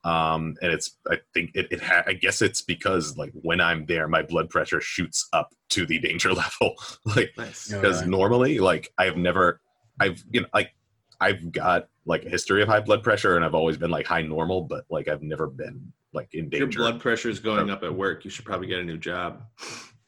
Um, 0.04 0.56
and 0.62 0.72
it's 0.72 0.96
I 1.10 1.16
think 1.34 1.50
it, 1.54 1.66
it 1.72 1.82
ha- 1.82 2.04
I 2.06 2.12
guess 2.12 2.40
it's 2.40 2.62
because 2.62 3.16
like 3.16 3.32
when 3.42 3.60
I'm 3.60 3.84
there, 3.86 4.06
my 4.08 4.22
blood 4.22 4.48
pressure 4.48 4.80
shoots 4.80 5.28
up 5.32 5.52
to 5.70 5.86
the 5.86 5.98
danger 5.98 6.32
level. 6.44 6.74
like 7.04 7.32
Nice. 7.36 7.72
Because 7.72 8.00
Right. 8.00 8.08
normally 8.08 8.58
like 8.60 8.92
I've 8.96 9.16
never 9.16 9.60
I've 10.00 10.22
you 10.30 10.42
know 10.42 10.46
like 10.54 10.72
I've 11.20 11.50
got 11.50 11.88
like 12.06 12.24
a 12.24 12.28
history 12.28 12.62
of 12.62 12.68
high 12.68 12.80
blood 12.80 13.02
pressure 13.02 13.34
and 13.36 13.44
I've 13.44 13.56
always 13.56 13.76
been 13.76 13.90
like 13.90 14.06
high 14.06 14.22
normal, 14.22 14.62
but 14.62 14.84
like 14.88 15.08
I've 15.08 15.22
never 15.22 15.48
been 15.48 15.92
like 16.12 16.32
in 16.32 16.48
danger. 16.48 16.66
Your 16.66 16.72
blood 16.90 17.00
pressure 17.00 17.28
is 17.28 17.40
going 17.40 17.68
up 17.68 17.82
at 17.82 17.92
work. 17.94 18.24
You 18.24 18.30
should 18.30 18.44
probably 18.44 18.68
get 18.68 18.78
a 18.78 18.84
new 18.84 18.98
job. 18.98 19.42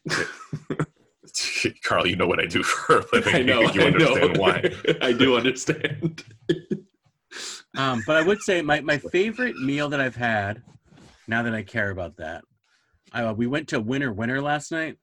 Carl, 1.82 2.06
you 2.06 2.16
know 2.16 2.26
what 2.26 2.40
I 2.40 2.46
do 2.46 2.62
for 2.62 2.98
a 2.98 3.04
living. 3.12 3.34
I 3.36 3.42
know. 3.42 3.60
you 3.72 3.82
I 3.82 3.84
understand 3.86 4.34
know. 4.34 4.40
why. 4.40 4.70
I 5.02 5.12
do 5.12 5.36
understand. 5.36 6.24
Um, 7.76 8.02
but 8.06 8.16
I 8.16 8.22
would 8.22 8.42
say 8.42 8.62
my, 8.62 8.80
my 8.80 8.98
favorite 8.98 9.56
meal 9.60 9.88
that 9.90 10.00
I've 10.00 10.16
had, 10.16 10.62
now 11.28 11.42
that 11.42 11.54
I 11.54 11.62
care 11.62 11.90
about 11.90 12.16
that, 12.16 12.44
I, 13.12 13.30
we 13.32 13.46
went 13.46 13.68
to 13.68 13.80
Winner 13.80 14.12
Winner 14.12 14.40
last 14.40 14.72
night, 14.72 14.96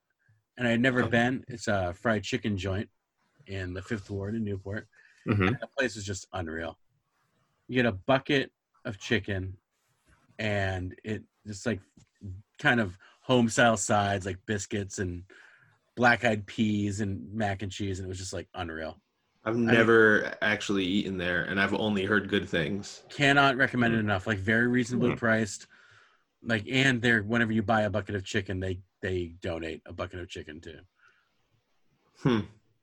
and 0.58 0.68
I 0.68 0.72
had 0.72 0.82
never 0.82 1.04
Oh. 1.04 1.08
been. 1.08 1.44
It's 1.48 1.68
a 1.68 1.94
fried 1.94 2.24
chicken 2.24 2.58
joint 2.58 2.90
in 3.48 3.74
the 3.74 3.82
Fifth 3.82 4.10
Ward 4.10 4.36
in 4.36 4.44
Newport. 4.44 4.88
hmm 5.26 5.48
That 5.48 5.70
place 5.78 5.96
is 5.96 6.06
just 6.06 6.28
unreal. 6.34 6.78
You 7.68 7.76
get 7.76 7.86
a 7.86 7.92
bucket 7.94 8.52
of 8.86 8.98
chicken, 9.00 9.58
and 10.40 10.94
it 11.04 11.24
just 11.46 11.66
like 11.66 11.80
kind 12.60 12.80
of 12.80 12.98
home 13.22 13.50
style 13.50 13.78
sides 13.78 14.26
like 14.26 14.38
biscuits 14.46 15.00
and 15.00 15.24
black 15.98 16.24
eyed 16.24 16.46
peas 16.46 17.02
and 17.02 17.28
mac 17.34 17.64
and 17.64 17.72
cheese, 17.72 18.00
and 18.00 18.06
it 18.06 18.08
was 18.08 18.20
just 18.20 18.32
like 18.32 18.48
unreal. 18.54 18.96
I've 19.44 19.58
never 19.58 20.34
actually 20.42 20.86
eaten 20.86 21.18
there, 21.18 21.44
and 21.44 21.60
I've 21.60 21.74
only 21.74 22.06
heard 22.06 22.30
good 22.30 22.48
things. 22.48 23.04
Cannot 23.10 23.58
recommend 23.58 23.94
Mm. 23.94 23.98
it 23.98 24.00
enough. 24.02 24.28
Like 24.28 24.38
very 24.38 24.68
reasonably 24.68 25.12
Mm. 25.12 25.18
priced. 25.18 25.68
Like 26.44 26.66
and 26.70 27.02
they're 27.02 27.24
whenever 27.24 27.52
you 27.52 27.64
buy 27.64 27.82
a 27.82 27.90
bucket 27.90 28.16
of 28.16 28.24
chicken, 28.24 28.60
they 28.62 28.80
they 29.02 29.36
donate 29.42 29.82
a 29.86 29.94
bucket 29.94 30.20
of 30.20 30.30
chicken 30.30 30.62
too. 30.62 30.80
Hmm. 32.20 32.40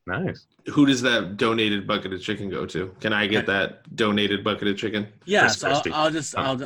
Nice. 0.07 0.47
Who 0.71 0.85
does 0.87 1.01
that 1.03 1.37
donated 1.39 1.87
bucket 1.87 2.13
of 2.13 2.21
chicken 2.23 2.51
go 2.51 2.67
to? 2.67 2.95
Can 3.01 3.13
I 3.13 3.27
get 3.27 3.47
that 3.47 3.97
donated 3.97 4.45
bucket 4.45 4.69
of 4.69 4.77
chicken? 4.77 5.07
Yeah, 5.25 5.43
Chris 5.43 5.59
so 5.59 5.69
I'll, 5.69 5.73
Christie. 5.75 5.91
I'll 5.93 6.11
just 6.11 6.37
I'll 6.37 6.57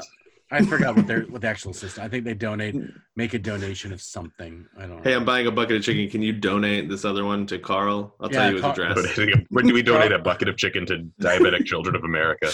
I 0.51 0.65
forgot 0.65 0.97
what 0.97 1.07
their 1.07 1.21
what 1.29 1.43
the 1.43 1.49
actual 1.49 1.73
system. 1.73 2.05
I 2.05 2.09
think 2.09 2.25
they 2.25 2.35
donate, 2.35 2.75
make 3.17 3.35
a 3.35 3.39
donation 3.39 3.93
of 3.93 4.01
something. 4.01 4.67
I 4.79 4.87
don't. 4.87 5.03
Hey, 5.05 5.11
know. 5.11 5.19
I'm 5.19 5.25
buying 5.25 5.47
a 5.47 5.51
bucket 5.51 5.77
of 5.77 5.83
chicken. 5.83 6.09
Can 6.09 6.23
you 6.23 6.33
donate 6.33 6.89
this 6.89 7.05
other 7.05 7.25
one 7.25 7.47
to 7.47 7.59
Carl? 7.59 8.15
I'll 8.21 8.29
tell 8.29 8.49
you 8.49 8.55
his 8.55 8.63
Carl- 8.63 8.73
address. 8.73 9.19
When 9.51 9.67
do 9.67 9.75
we 9.75 9.83
donate 9.83 10.13
a 10.13 10.19
bucket 10.19 10.49
of 10.49 10.57
chicken 10.57 10.87
to 10.87 11.07
diabetic 11.21 11.67
children 11.67 11.95
of 11.95 12.05
America? 12.05 12.51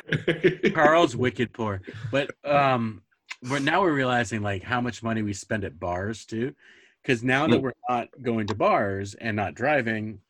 Carl's 0.74 1.16
wicked 1.16 1.52
poor, 1.52 1.82
but 2.10 2.30
um, 2.44 3.02
we're 3.48 3.58
now 3.58 3.82
we're 3.82 3.92
realizing 3.92 4.42
like 4.42 4.62
how 4.62 4.80
much 4.80 5.02
money 5.02 5.22
we 5.22 5.32
spend 5.32 5.64
at 5.64 5.78
bars 5.80 6.24
too, 6.24 6.54
because 7.02 7.22
now 7.22 7.46
that 7.46 7.60
we're 7.60 7.72
not 7.88 8.08
going 8.22 8.46
to 8.48 8.54
bars 8.54 9.14
and 9.14 9.36
not 9.36 9.54
driving, 9.54 10.20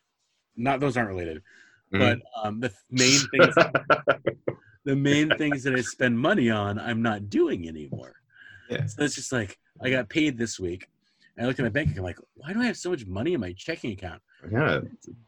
not 0.56 0.80
those 0.80 0.96
aren't 0.96 1.09
related, 1.09 1.42
but 1.90 2.20
um, 2.42 2.61
the 2.61 2.72
main 2.90 3.18
things, 3.30 3.54
the 4.87 4.96
main 4.96 5.31
things 5.38 5.62
that 5.64 5.75
I 5.75 5.83
spend 5.83 6.18
money 6.18 6.49
on, 6.49 6.79
I'm 6.79 7.03
not 7.03 7.29
doing 7.29 7.68
anymore. 7.68 8.14
Yeah. 8.70 8.87
So 8.87 9.03
it's 9.03 9.14
just 9.14 9.33
like 9.33 9.59
I 9.83 9.90
got 9.90 10.09
paid 10.09 10.38
this 10.38 10.59
week. 10.59 10.88
And 11.37 11.44
I 11.44 11.49
looked 11.49 11.61
at 11.61 11.64
my 11.64 11.68
bank 11.68 11.88
account, 11.90 11.99
I'm 11.99 12.05
like, 12.05 12.18
why 12.35 12.55
do 12.55 12.62
I 12.62 12.66
have 12.66 12.79
so 12.79 12.88
much 12.90 13.05
money 13.05 13.35
in 13.35 13.40
my 13.40 13.53
checking 13.53 13.92
account? 13.92 14.22
yeah, 14.51 14.81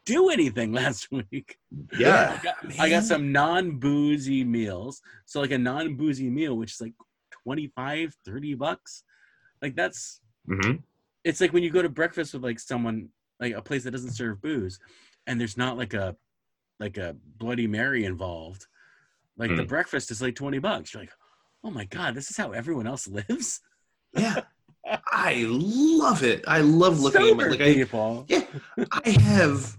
Do 0.07 0.31
anything 0.31 0.73
last 0.83 1.09
week? 1.11 1.59
yeah. 1.93 2.31
I 2.33 2.43
got, 2.43 2.55
I 2.81 2.89
got 2.89 3.03
some 3.05 3.31
non-boozy 3.31 4.43
meals. 4.45 5.03
So 5.27 5.41
like 5.41 5.51
a 5.51 5.59
non-boozy 5.59 6.31
meal, 6.31 6.57
which 6.57 6.73
is 6.73 6.81
like 6.81 6.95
25, 7.45 8.15
30 8.25 8.55
bucks. 8.55 9.05
Like 9.61 9.77
that's 9.77 10.21
hmm 10.47 10.77
it's 11.25 11.41
like 11.43 11.53
when 11.53 11.63
you 11.63 11.69
go 11.69 11.83
to 11.83 11.89
breakfast 11.91 12.33
with 12.33 12.43
like 12.45 12.59
someone 12.61 13.09
like 13.41 13.53
a 13.53 13.61
place 13.61 13.85
that 13.85 13.91
doesn't 13.91 14.13
serve 14.13 14.41
booze 14.41 14.79
and 15.27 15.39
there's 15.39 15.59
not 15.59 15.77
like 15.77 15.93
a 15.93 16.17
like 16.81 16.97
a 16.97 17.17
bloody 17.39 17.67
mary 17.67 18.05
involved. 18.05 18.67
Like 19.39 19.55
the 19.57 19.63
Mm. 19.63 19.69
breakfast 19.69 20.11
is 20.11 20.21
like 20.21 20.35
20 20.35 20.59
bucks. 20.59 20.93
You're 20.93 21.05
like, 21.05 21.13
"Oh 21.63 21.71
my 21.71 21.85
god, 21.85 22.15
this 22.15 22.29
is 22.31 22.37
how 22.37 22.51
everyone 22.53 22.87
else 22.87 23.07
lives?" 23.29 23.61
yeah, 24.13 24.41
I 25.13 25.45
love 25.49 26.23
it. 26.25 26.45
I 26.49 26.61
love 26.61 27.01
looking 27.01 27.23
at 27.23 27.37
my 27.37 27.45
Sober 27.45 27.51
like. 27.51 27.61
I, 27.61 28.25
yeah, 28.29 28.45
I 28.93 29.11
have 29.11 29.79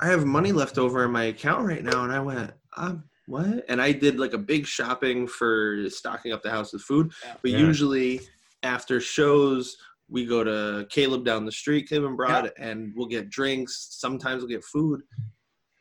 I 0.00 0.06
have 0.06 0.24
money 0.24 0.52
left 0.52 0.78
over 0.78 1.04
in 1.04 1.10
my 1.10 1.24
account 1.24 1.66
right 1.66 1.82
now, 1.84 2.04
and 2.04 2.12
I 2.12 2.20
went, 2.20 2.52
um, 2.76 3.04
what? 3.26 3.64
And 3.68 3.82
I 3.82 3.92
did 3.92 4.18
like 4.18 4.32
a 4.32 4.38
big 4.38 4.64
shopping 4.66 5.26
for 5.26 5.88
stocking 5.90 6.32
up 6.32 6.42
the 6.42 6.50
house 6.50 6.72
with 6.72 6.82
food. 6.82 7.12
But 7.42 7.50
Yeah. 7.50 7.58
usually 7.58 8.20
after 8.62 9.00
shows, 9.00 9.76
we 10.08 10.24
go 10.24 10.42
to 10.44 10.86
Caleb 10.88 11.24
down 11.24 11.44
the 11.44 11.52
street, 11.52 11.88
Caleb 11.88 12.06
and 12.08 12.16
Broad, 12.16 12.52
and 12.58 12.92
we'll 12.96 13.06
get 13.08 13.28
drinks. 13.28 13.88
Sometimes 13.90 14.40
we'll 14.42 14.48
get 14.50 14.64
food. 14.64 15.02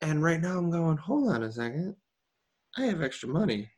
And 0.01 0.21
right 0.23 0.39
now 0.41 0.57
I'm 0.57 0.69
going, 0.69 0.97
hold 0.97 1.29
on 1.31 1.43
a 1.43 1.51
second. 1.51 1.95
I 2.79 2.85
have 2.85 3.01
extra 3.01 3.27
money. 3.27 3.69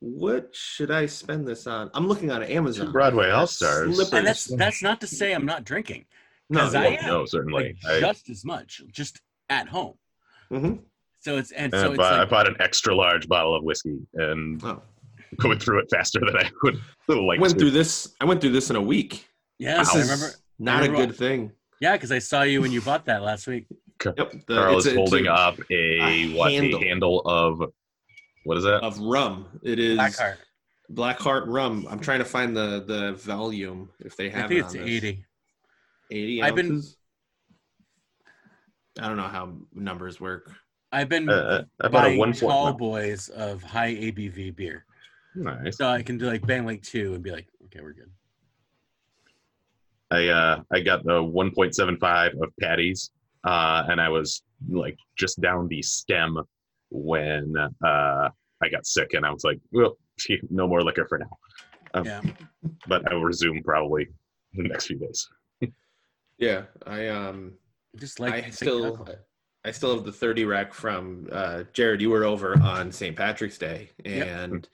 What 0.00 0.48
should 0.52 0.90
I 0.90 1.06
spend 1.06 1.46
this 1.46 1.66
on? 1.68 1.88
I'm 1.94 2.08
looking 2.08 2.32
on 2.32 2.42
Amazon. 2.42 2.90
Broadway 2.90 3.30
All 3.30 3.46
Stars. 3.46 3.98
And 4.12 4.26
that's 4.26 4.46
that's 4.46 4.82
not 4.82 5.00
to 5.02 5.06
say 5.06 5.32
I'm 5.32 5.46
not 5.46 5.64
drinking. 5.64 6.06
No, 6.50 6.60
'Cause 6.60 6.74
I 6.74 6.88
Well, 6.88 6.98
am. 6.98 7.06
no, 7.06 7.24
certainly. 7.24 7.76
Like, 7.84 7.98
I, 7.98 8.00
just 8.00 8.28
as 8.28 8.44
much, 8.44 8.82
just 8.90 9.20
at 9.48 9.68
home. 9.68 9.94
hmm 10.50 10.74
So 11.20 11.36
it's 11.36 11.52
and 11.52 11.72
I 11.72 11.80
so 11.82 11.88
it's 11.92 11.98
bought, 11.98 12.14
I 12.20 12.24
bought 12.24 12.48
an 12.48 12.56
extra 12.58 12.94
large 12.94 13.28
bottle 13.28 13.54
of 13.54 13.62
whiskey 13.62 13.98
and 14.14 14.60
Oh. 14.64 14.82
going 15.38 15.60
through 15.60 15.78
it 15.80 15.86
faster 15.90 16.18
than 16.18 16.36
I 16.36 16.50
would 16.64 16.80
like. 17.08 17.40
went 17.40 17.52
to. 17.54 17.58
through 17.60 17.70
this. 17.70 18.12
I 18.20 18.24
went 18.24 18.40
through 18.40 18.50
this 18.52 18.70
in 18.70 18.76
a 18.76 18.82
week. 18.82 19.28
yeah, 19.60 19.78
This 19.78 19.94
I 19.94 19.98
is 20.00 20.10
remember. 20.10 20.34
not 20.58 20.82
I 20.82 20.86
a 20.86 20.90
remember- 20.90 21.06
good 21.06 21.16
thing. 21.16 21.52
Yeah, 21.80 21.92
because 21.92 22.10
I 22.12 22.18
saw 22.18 22.42
you 22.42 22.60
when 22.60 22.72
you 22.72 22.80
bought 22.80 23.04
that 23.06 23.22
last 23.22 23.46
week. 23.46 23.66
Yep. 24.04 24.16
The, 24.48 24.54
Carl 24.56 24.76
it's 24.78 24.86
is 24.86 24.86
a- 24.86 24.90
it's 24.90 24.96
holding 25.10 25.26
a- 25.28 25.32
up 25.32 25.58
a, 25.70 25.74
a 26.02 26.34
what 26.34 26.50
handle. 26.52 26.80
a 26.80 26.84
handle 26.84 27.20
of 27.20 27.72
what 28.44 28.56
is 28.58 28.64
that? 28.64 28.82
of 28.82 28.98
rum. 28.98 29.46
It 29.62 29.78
is 29.78 29.98
Blackheart. 29.98 30.36
Blackheart 30.92 31.44
rum. 31.46 31.86
I'm 31.90 32.00
trying 32.00 32.18
to 32.18 32.24
find 32.24 32.56
the 32.56 32.84
the 32.86 33.12
volume 33.14 33.88
if 34.00 34.16
they 34.16 34.28
have 34.30 34.44
I 34.44 34.48
think 34.48 34.60
it 34.60 34.64
it's 34.66 34.74
on 34.74 34.80
this. 34.82 34.90
80. 34.90 35.24
80 36.10 36.42
I've 36.42 36.54
been- 36.54 36.82
I 39.00 39.08
don't 39.08 39.16
know 39.16 39.22
how 39.28 39.54
numbers 39.74 40.20
work. 40.20 40.50
I've 40.92 41.08
been 41.08 41.28
Uh, 41.30 41.64
I 41.80 41.88
bought 41.88 42.04
a 42.04 42.08
buying 42.08 42.18
one 42.18 42.32
tall 42.34 42.66
point. 42.66 42.78
boys 42.78 43.28
of 43.30 43.62
high 43.62 43.94
ABV 43.94 44.54
beer, 44.54 44.84
Nice. 45.34 45.78
so 45.78 45.88
I 45.88 46.02
can 46.02 46.18
do 46.18 46.26
like 46.26 46.46
bang 46.46 46.66
like 46.66 46.82
two 46.82 47.14
and 47.14 47.22
be 47.22 47.30
like, 47.30 47.48
okay, 47.64 47.80
we're 47.80 47.94
good. 47.94 48.10
I 50.10 50.28
uh 50.28 50.62
I 50.70 50.80
got 50.80 51.04
the 51.04 51.22
1.75 51.22 52.34
of 52.42 52.52
patties, 52.60 53.12
uh, 53.44 53.84
and 53.88 53.98
I 53.98 54.10
was 54.10 54.42
like 54.68 54.98
just 55.16 55.40
down 55.40 55.68
the 55.68 55.80
stem 55.80 56.36
when 56.92 57.54
uh 57.84 58.28
I 58.64 58.68
got 58.70 58.86
sick, 58.86 59.14
and 59.14 59.26
I 59.26 59.30
was 59.30 59.42
like, 59.42 59.58
well, 59.72 59.96
no 60.50 60.68
more 60.68 60.82
liquor 60.82 61.06
for 61.08 61.18
now. 61.18 61.30
Um, 61.94 62.04
Yeah. 62.04 62.20
But 62.86 63.10
I 63.10 63.14
will 63.14 63.24
resume 63.24 63.60
probably 63.64 64.06
in 64.54 64.62
the 64.62 64.68
next 64.68 64.86
few 64.86 64.98
days. 64.98 65.28
Yeah, 66.38 66.64
I 66.86 67.08
um 67.08 67.54
Just 67.96 68.20
like 68.20 68.34
I 68.34 68.50
still. 68.50 69.06
I 69.64 69.70
still 69.70 69.94
have 69.94 70.04
the 70.04 70.10
30 70.12 70.44
rack 70.44 70.74
from 70.74 71.28
uh 71.30 71.62
Jared 71.72 72.00
you 72.00 72.10
were 72.10 72.24
over 72.24 72.58
on 72.60 72.90
St. 72.90 73.16
Patrick's 73.16 73.58
Day 73.58 73.90
Yep. 74.04 74.26
and 74.26 74.68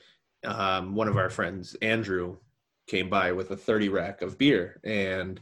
um 0.44 0.94
one 0.94 1.09
of 1.09 1.16
our 1.18 1.28
friends 1.28 1.74
Andrew 1.83 2.38
came 2.87 3.11
by 3.11 3.33
with 3.33 3.50
a 3.50 3.57
30 3.57 3.90
rack 3.90 4.22
of 4.22 4.38
beer 4.38 4.81
and 4.85 5.40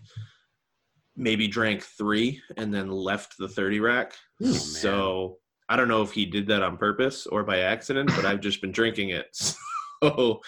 maybe 1.17 1.47
drank 1.47 1.83
3 1.83 2.41
and 2.57 2.75
then 2.75 2.91
left 2.91 3.39
the 3.39 3.49
30 3.49 3.79
rack. 3.81 4.15
Oh, 4.43 4.53
so 4.53 5.39
I 5.69 5.77
don't 5.77 5.89
know 5.89 6.03
if 6.03 6.13
he 6.13 6.25
did 6.27 6.47
that 6.49 6.63
on 6.63 6.77
purpose 6.77 7.27
or 7.27 7.43
by 7.43 7.61
accident, 7.61 8.11
but 8.15 8.25
I've 8.25 8.41
just 8.41 8.61
been 8.61 8.73
drinking 8.73 9.11
it. 9.11 9.55
So 10.03 10.43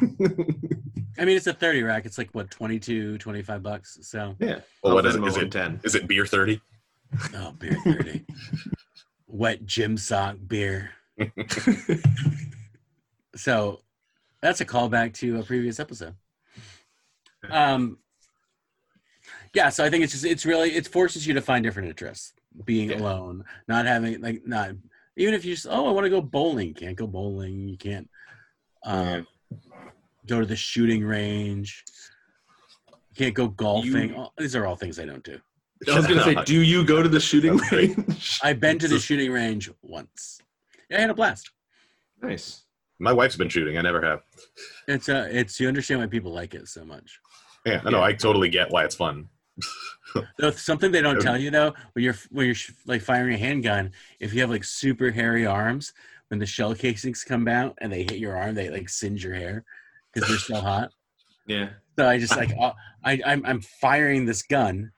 I 0.00 1.24
mean, 1.26 1.36
it's 1.36 1.46
a 1.46 1.52
30 1.52 1.82
rack. 1.82 2.06
It's 2.06 2.16
like 2.16 2.30
what 2.32 2.50
22, 2.50 3.18
25 3.18 3.62
bucks. 3.62 3.98
So 4.00 4.34
yeah. 4.40 4.60
Well, 4.82 4.94
what 4.94 5.04
I'll 5.04 5.10
is 5.10 5.16
it? 5.16 5.20
Venmo 5.20 5.28
Is 5.28 5.36
him 5.36 5.42
it 5.44 5.52
10? 5.52 5.80
is 5.84 5.94
it 5.94 6.08
beer 6.08 6.24
30? 6.24 6.62
oh, 7.34 7.52
beer 7.58 7.76
30. 7.84 8.24
Wet 9.28 9.66
gym 9.66 9.98
sock 9.98 10.36
beer. 10.46 10.92
So 13.36 13.80
that's 14.42 14.60
a 14.60 14.66
callback 14.66 15.14
to 15.14 15.38
a 15.38 15.42
previous 15.42 15.78
episode. 15.78 16.14
Um, 17.50 17.98
yeah, 19.54 19.68
so 19.68 19.84
I 19.84 19.90
think 19.90 20.04
it's 20.04 20.12
just 20.12 20.24
it's 20.24 20.44
really 20.46 20.74
it 20.74 20.86
forces 20.88 21.26
you 21.26 21.34
to 21.34 21.40
find 21.42 21.62
different 21.64 21.88
interests. 21.88 22.32
Being 22.64 22.90
Yeah. 22.90 22.98
alone, 22.98 23.44
not 23.68 23.86
having 23.86 24.20
like 24.20 24.42
not 24.46 24.70
even 25.16 25.34
if 25.34 25.44
you 25.44 25.54
just 25.54 25.66
oh 25.70 25.88
I 25.88 25.92
want 25.92 26.04
to 26.04 26.10
go 26.10 26.20
bowling, 26.20 26.68
you 26.68 26.74
can't 26.74 26.96
go 26.96 27.06
bowling. 27.06 27.68
You 27.68 27.76
can't 27.76 28.08
um, 28.84 29.26
go 30.26 30.40
to 30.40 30.46
the 30.46 30.56
shooting 30.56 31.04
range. 31.04 31.84
You 32.90 33.16
can't 33.16 33.34
go 33.34 33.48
golfing. 33.48 34.10
You- 34.10 34.16
All- 34.16 34.32
These 34.36 34.56
are 34.56 34.66
all 34.66 34.76
things 34.76 34.98
I 34.98 35.04
don't 35.04 35.22
do. 35.22 35.38
I 35.90 35.96
was 35.96 36.06
gonna 36.06 36.22
say, 36.24 36.34
do 36.44 36.60
you 36.60 36.84
go 36.84 37.02
to 37.02 37.08
the 37.08 37.20
shooting 37.20 37.56
range? 37.72 38.38
I've 38.42 38.60
been 38.60 38.78
to 38.80 38.88
the 38.88 38.98
shooting 38.98 39.30
range 39.32 39.70
once. 39.82 40.40
Yeah, 40.90 40.98
I 40.98 41.00
had 41.02 41.10
a 41.10 41.14
blast. 41.14 41.50
nice. 42.20 42.64
My 42.98 43.14
wife's 43.14 43.36
been 43.36 43.48
shooting. 43.48 43.78
I 43.78 43.80
never 43.82 44.02
have. 44.02 44.20
It's 44.86 45.08
uh, 45.08 45.26
it's 45.30 45.58
you 45.58 45.68
understand 45.68 46.00
why 46.00 46.06
people 46.06 46.32
like 46.34 46.52
it 46.54 46.68
so 46.68 46.84
much. 46.84 47.18
Yeah, 47.64 47.80
I 47.84 47.88
know. 47.90 47.98
Yeah. 48.00 48.04
I 48.04 48.12
totally 48.12 48.50
get 48.50 48.70
why 48.70 48.84
it's 48.84 48.94
fun. 48.94 49.28
Though 50.38 50.50
something 50.50 50.90
they 50.90 51.02
don't 51.02 51.20
tell 51.20 51.38
you 51.38 51.50
though, 51.50 51.74
when 51.92 52.04
you're 52.04 52.16
when 52.30 52.46
you're 52.46 52.56
like 52.86 53.02
firing 53.02 53.34
a 53.34 53.38
handgun, 53.38 53.92
if 54.18 54.34
you 54.34 54.40
have 54.40 54.50
like 54.50 54.64
super 54.64 55.10
hairy 55.10 55.46
arms, 55.46 55.92
when 56.28 56.40
the 56.40 56.46
shell 56.46 56.74
casings 56.74 57.24
come 57.24 57.46
out 57.48 57.76
and 57.80 57.92
they 57.92 58.02
hit 58.02 58.18
your 58.18 58.36
arm, 58.36 58.54
they 58.54 58.70
like 58.70 58.88
singe 58.88 59.22
your 59.24 59.34
hair 59.34 59.64
because 60.12 60.28
they're 60.28 60.38
so 60.38 60.60
hot. 60.60 60.90
Yeah. 61.46 61.70
So 61.98 62.08
I 62.08 62.18
just 62.18 62.36
like 62.36 62.52
uh, 62.58 62.72
I 63.04 63.20
I'm 63.24 63.44
I'm 63.44 63.60
firing 63.60 64.24
this 64.24 64.42
gun, 64.42 64.90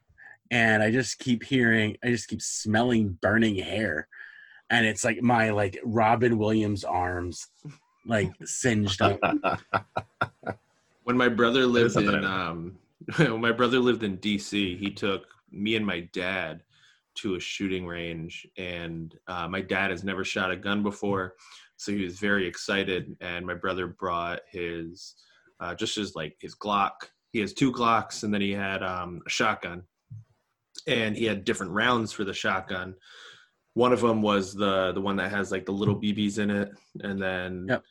and 0.51 0.83
I 0.83 0.91
just 0.91 1.19
keep 1.19 1.43
hearing, 1.43 1.97
I 2.05 2.09
just 2.09 2.29
keep 2.29 2.43
smelling 2.43 3.19
burning 3.21 3.57
hair, 3.57 4.09
and 4.71 4.87
it's 4.87 5.05
like 5.05 5.23
my 5.23 5.51
like 5.51 5.79
Robin 5.85 6.39
Williams 6.39 6.85
arms, 6.85 7.49
like 8.07 8.31
singed 8.45 9.03
up. 9.03 9.21
When 11.05 11.17
my 11.17 11.29
brother 11.29 11.67
lived 11.67 11.93
something 11.93 12.15
in 12.15 12.25
um 12.25 12.79
when 13.17 13.41
my 13.41 13.53
brother 13.53 13.79
lived 13.79 14.03
in 14.03 14.19
DC, 14.19 14.79
he 14.79 14.91
took 14.91 15.27
me 15.51 15.77
and 15.77 15.87
my 15.87 16.01
dad 16.13 16.63
to 17.15 17.35
a 17.35 17.41
shooting 17.41 17.87
range 17.87 18.47
and 18.57 19.19
uh, 19.29 19.47
my 19.47 19.61
dad 19.61 19.91
has 19.91 20.03
never 20.03 20.25
shot 20.25 20.51
a 20.51 20.57
gun 20.57 20.83
before 20.83 21.35
so 21.77 21.91
he 21.91 22.05
was 22.05 22.19
very 22.19 22.47
excited 22.47 23.17
and 23.21 23.45
my 23.45 23.55
brother 23.55 23.89
brought 23.89 24.41
his 24.49 25.17
uh, 25.61 25.75
just 25.75 25.97
his 25.97 26.15
like 26.15 26.37
his 26.41 26.55
glock. 26.55 26.93
He 27.33 27.41
has 27.41 27.53
two 27.53 27.73
glocks 27.73 28.23
and 28.23 28.33
then 28.33 28.41
he 28.41 28.53
had 28.53 28.83
um, 28.85 29.21
a 29.27 29.31
shotgun 29.31 29.83
and 30.87 31.17
he 31.17 31.25
had 31.25 31.45
different 31.45 31.73
rounds 31.73 32.13
for 32.13 32.23
the 32.25 32.33
shotgun. 32.33 32.95
One 33.75 33.93
of 33.93 34.01
them 34.01 34.23
was 34.23 34.55
the 34.55 34.93
the 34.93 35.01
one 35.01 35.17
that 35.17 35.33
has 35.33 35.51
like 35.51 35.67
the 35.67 35.73
little 35.73 35.97
bb's 35.97 36.39
in 36.39 36.51
it 36.51 36.71
and 37.01 37.21
then 37.21 37.67
Yep. 37.69 37.83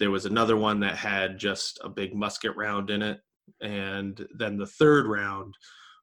there 0.00 0.10
was 0.10 0.26
another 0.26 0.56
one 0.56 0.80
that 0.80 0.96
had 0.96 1.38
just 1.38 1.78
a 1.84 1.88
big 1.88 2.16
musket 2.16 2.56
round 2.56 2.90
in 2.90 3.00
it 3.00 3.20
and 3.60 4.26
then 4.38 4.56
the 4.56 4.66
third 4.66 5.06
round 5.06 5.54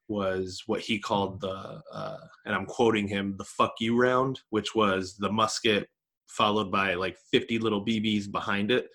was 0.08 0.62
what 0.66 0.80
he 0.80 0.98
called 0.98 1.40
the 1.40 1.80
uh, 1.92 2.18
and 2.44 2.54
i'm 2.54 2.66
quoting 2.66 3.08
him 3.08 3.34
the 3.38 3.44
fuck 3.44 3.74
you 3.80 3.96
round 3.98 4.40
which 4.50 4.74
was 4.74 5.16
the 5.16 5.30
musket 5.32 5.88
followed 6.28 6.70
by 6.70 6.94
like 6.94 7.16
50 7.32 7.58
little 7.58 7.80
bb's 7.84 8.26
behind 8.28 8.70
it 8.70 8.88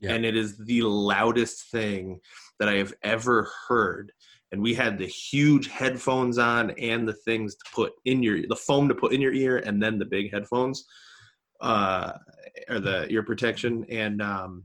Yeah. 0.00 0.14
and 0.14 0.24
it 0.24 0.36
is 0.36 0.56
the 0.58 0.82
loudest 0.82 1.70
thing 1.70 2.20
that 2.60 2.68
I 2.68 2.76
have 2.76 2.94
ever 3.02 3.48
heard. 3.68 4.12
And 4.52 4.62
we 4.62 4.74
had 4.74 4.96
the 4.98 5.06
huge 5.06 5.66
headphones 5.68 6.38
on 6.38 6.70
and 6.72 7.08
the 7.08 7.14
things 7.24 7.56
to 7.56 7.64
put 7.74 7.92
in 8.04 8.22
your 8.22 8.46
the 8.46 8.54
foam 8.56 8.88
to 8.88 8.94
put 8.94 9.12
in 9.12 9.20
your 9.20 9.32
ear, 9.32 9.56
and 9.66 9.82
then 9.82 9.98
the 9.98 10.04
big 10.04 10.30
headphones, 10.32 10.84
uh, 11.60 12.12
or 12.68 12.78
the 12.78 13.08
ear 13.10 13.24
protection. 13.24 13.84
And 13.88 14.22
um, 14.22 14.64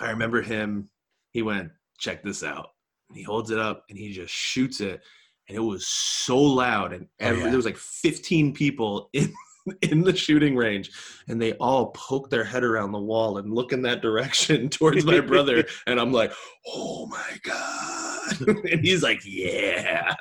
I 0.00 0.10
remember 0.10 0.42
him. 0.42 0.90
He 1.32 1.40
went, 1.40 1.70
"Check 2.00 2.22
this 2.24 2.42
out." 2.42 2.70
And 3.08 3.16
he 3.18 3.22
holds 3.22 3.50
it 3.50 3.58
up 3.58 3.84
and 3.88 3.98
he 3.98 4.12
just 4.12 4.32
shoots 4.32 4.80
it, 4.80 5.00
and 5.48 5.56
it 5.56 5.60
was 5.60 5.86
so 5.86 6.38
loud. 6.38 6.92
And 6.92 7.06
Oh, 7.20 7.30
yeah. 7.32 7.44
there 7.44 7.56
was 7.56 7.64
like 7.64 7.76
15 7.76 8.52
people 8.54 9.08
in 9.12 9.32
in 9.82 10.00
the 10.02 10.16
shooting 10.16 10.56
range 10.56 10.90
and 11.28 11.40
they 11.40 11.52
all 11.54 11.88
poke 11.88 12.30
their 12.30 12.42
head 12.44 12.64
around 12.64 12.92
the 12.92 12.98
wall 12.98 13.36
and 13.36 13.52
look 13.54 13.72
in 13.74 13.82
that 13.82 14.00
direction 14.00 14.68
towards 14.70 15.04
my 15.04 15.20
brother 15.20 15.62
and 15.86 16.00
i'm 16.00 16.12
like 16.12 16.32
oh 16.66 17.04
my 17.06 17.38
god 17.42 18.40
and 18.72 18.80
he's 18.80 19.02
like 19.02 19.20
yeah 19.22 20.14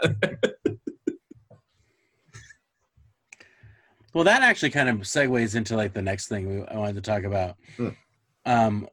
Well, 4.14 4.24
that 4.24 4.42
actually 4.42 4.72
kind 4.72 4.90
of 4.90 4.98
segues 5.02 5.56
into 5.56 5.76
like 5.76 5.94
the 5.94 6.02
next 6.02 6.28
thing 6.28 6.48
we, 6.62 6.66
I 6.68 6.78
wanted 6.78 6.96
to 6.96 7.02
talk 7.02 7.24
about. 7.24 7.58
Hmm. 7.78 7.90
Um, 8.46 8.88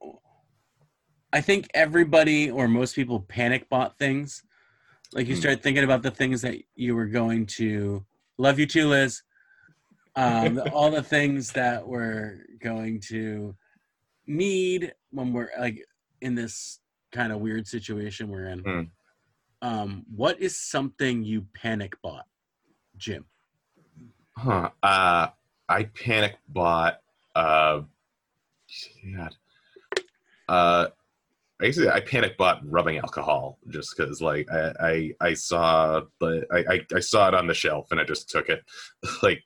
I 1.33 1.41
think 1.41 1.69
everybody 1.75 2.51
or 2.51 2.69
most 2.69 2.95
people 2.95 3.21
panic 3.21 3.69
bought 3.69 3.99
things. 3.99 4.43
Like 5.13 5.27
you 5.27 5.35
Hmm. 5.35 5.41
start 5.41 5.63
thinking 5.63 5.85
about 5.85 6.03
the 6.03 6.11
things 6.11 6.43
that 6.43 6.57
you 6.75 6.95
were 6.95 7.07
going 7.07 7.47
to 7.59 8.05
love 8.39 8.59
you 8.59 8.67
too, 8.67 8.89
Liz. 8.89 9.23
Um, 10.15 10.61
all 10.73 10.91
the 10.91 11.03
things 11.03 11.53
that 11.53 11.87
we're 11.87 12.45
going 12.61 13.01
to 13.09 13.55
need 14.27 14.95
when 15.11 15.33
we're 15.33 15.51
like 15.59 15.85
in 16.21 16.35
this 16.35 16.81
kind 17.13 17.33
of 17.33 17.41
weird 17.41 17.67
situation 17.67 18.29
we're 18.29 18.47
in. 18.49 18.59
Hmm. 18.61 18.83
Um, 19.63 20.07
what 20.15 20.41
is 20.41 20.59
something 20.59 21.25
you 21.25 21.47
panic 21.55 22.01
bought, 22.03 22.27
Jim? 22.97 23.25
Huh. 24.37 24.71
Uh, 24.83 25.29
I 25.69 25.85
panic 25.85 26.37
bought. 26.49 27.01
Uh, 27.35 27.83
God. 29.17 29.35
Uh, 30.49 30.87
I 31.61 31.67
guess 31.67 31.79
I 31.79 32.01
panic 32.01 32.37
bought 32.37 32.61
rubbing 32.71 32.99
alcohol 32.99 33.59
just 33.71 33.97
because, 33.97 34.21
like, 34.21 34.51
I, 34.51 34.73
I 34.81 35.29
I 35.29 35.35
saw 35.35 36.03
the 36.21 36.47
I, 36.53 36.81
I 36.95 37.01
saw 37.01 37.29
it 37.29 37.35
on 37.35 37.47
the 37.47 37.55
shelf 37.55 37.91
and 37.91 38.01
I 38.01 38.05
just 38.05 38.29
took 38.29 38.51
it, 38.51 38.63
like, 39.23 39.43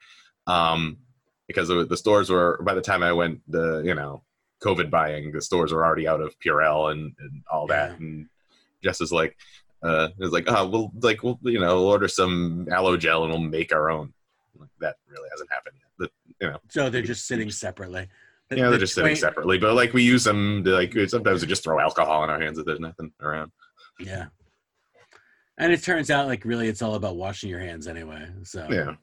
um, 0.46 0.99
because 1.46 1.68
the 1.68 1.96
stores 1.96 2.29
were 2.31 2.61
by 2.62 2.75
the 2.75 2.81
time 2.81 3.03
I 3.03 3.12
went 3.12 3.40
the 3.49 3.83
you 3.85 3.94
know 3.94 4.23
COVID 4.62 4.90
buying 4.90 5.31
the 5.31 5.40
stores 5.40 5.73
were 5.73 5.85
already 5.85 6.09
out 6.09 6.20
of 6.20 6.38
Purell 6.40 6.90
and 6.90 7.14
and 7.20 7.42
all 7.51 7.66
that 7.68 7.99
and 7.99 8.29
Jess 8.83 9.01
is 9.01 9.12
like. 9.12 9.37
Uh, 9.83 10.09
it 10.18 10.23
was 10.23 10.31
like, 10.31 10.44
oh, 10.46 10.68
we'll 10.68 10.92
like, 11.01 11.23
we'll, 11.23 11.38
you 11.40 11.59
know, 11.59 11.77
we'll 11.77 11.88
order 11.88 12.07
some 12.07 12.68
aloe 12.70 12.99
gel 12.99 13.25
and 13.25 13.33
we'll 13.33 13.40
make 13.40 13.73
our 13.73 13.90
own. 13.90 14.12
Like, 14.59 14.68
that 14.79 14.96
really 15.09 15.27
hasn't 15.33 15.51
happened 15.51 15.77
yet. 15.79 15.88
But, 15.99 16.11
So 16.68 16.90
they're 16.90 17.01
just 17.01 17.27
sitting 17.27 17.51
separately. 17.51 18.09
The- 18.50 18.56
yeah, 18.56 18.68
they're 18.68 18.78
just 18.78 18.94
sitting 18.94 19.06
twain- 19.10 19.16
separately. 19.16 19.58
But 19.58 19.74
like 19.74 19.92
we 19.92 20.02
use 20.02 20.24
them 20.24 20.62
to 20.64 20.70
like 20.72 20.92
sometimes 21.08 21.40
we 21.42 21.48
just 21.48 21.62
throw 21.64 21.78
alcohol 21.80 22.24
in 22.24 22.30
our 22.30 22.40
hands 22.40 22.58
if 22.58 22.66
there's 22.66 22.80
nothing 22.80 23.12
around. 23.20 23.52
Yeah. 23.98 24.26
And 25.58 25.72
it 25.72 25.82
turns 25.82 26.10
out 26.10 26.26
like 26.26 26.44
really 26.44 26.68
it's 26.68 26.82
all 26.82 26.94
about 26.94 27.16
washing 27.16 27.48
your 27.50 27.60
hands 27.60 27.86
anyway. 27.86 28.28
So 28.44 28.66
Yeah. 28.70 28.94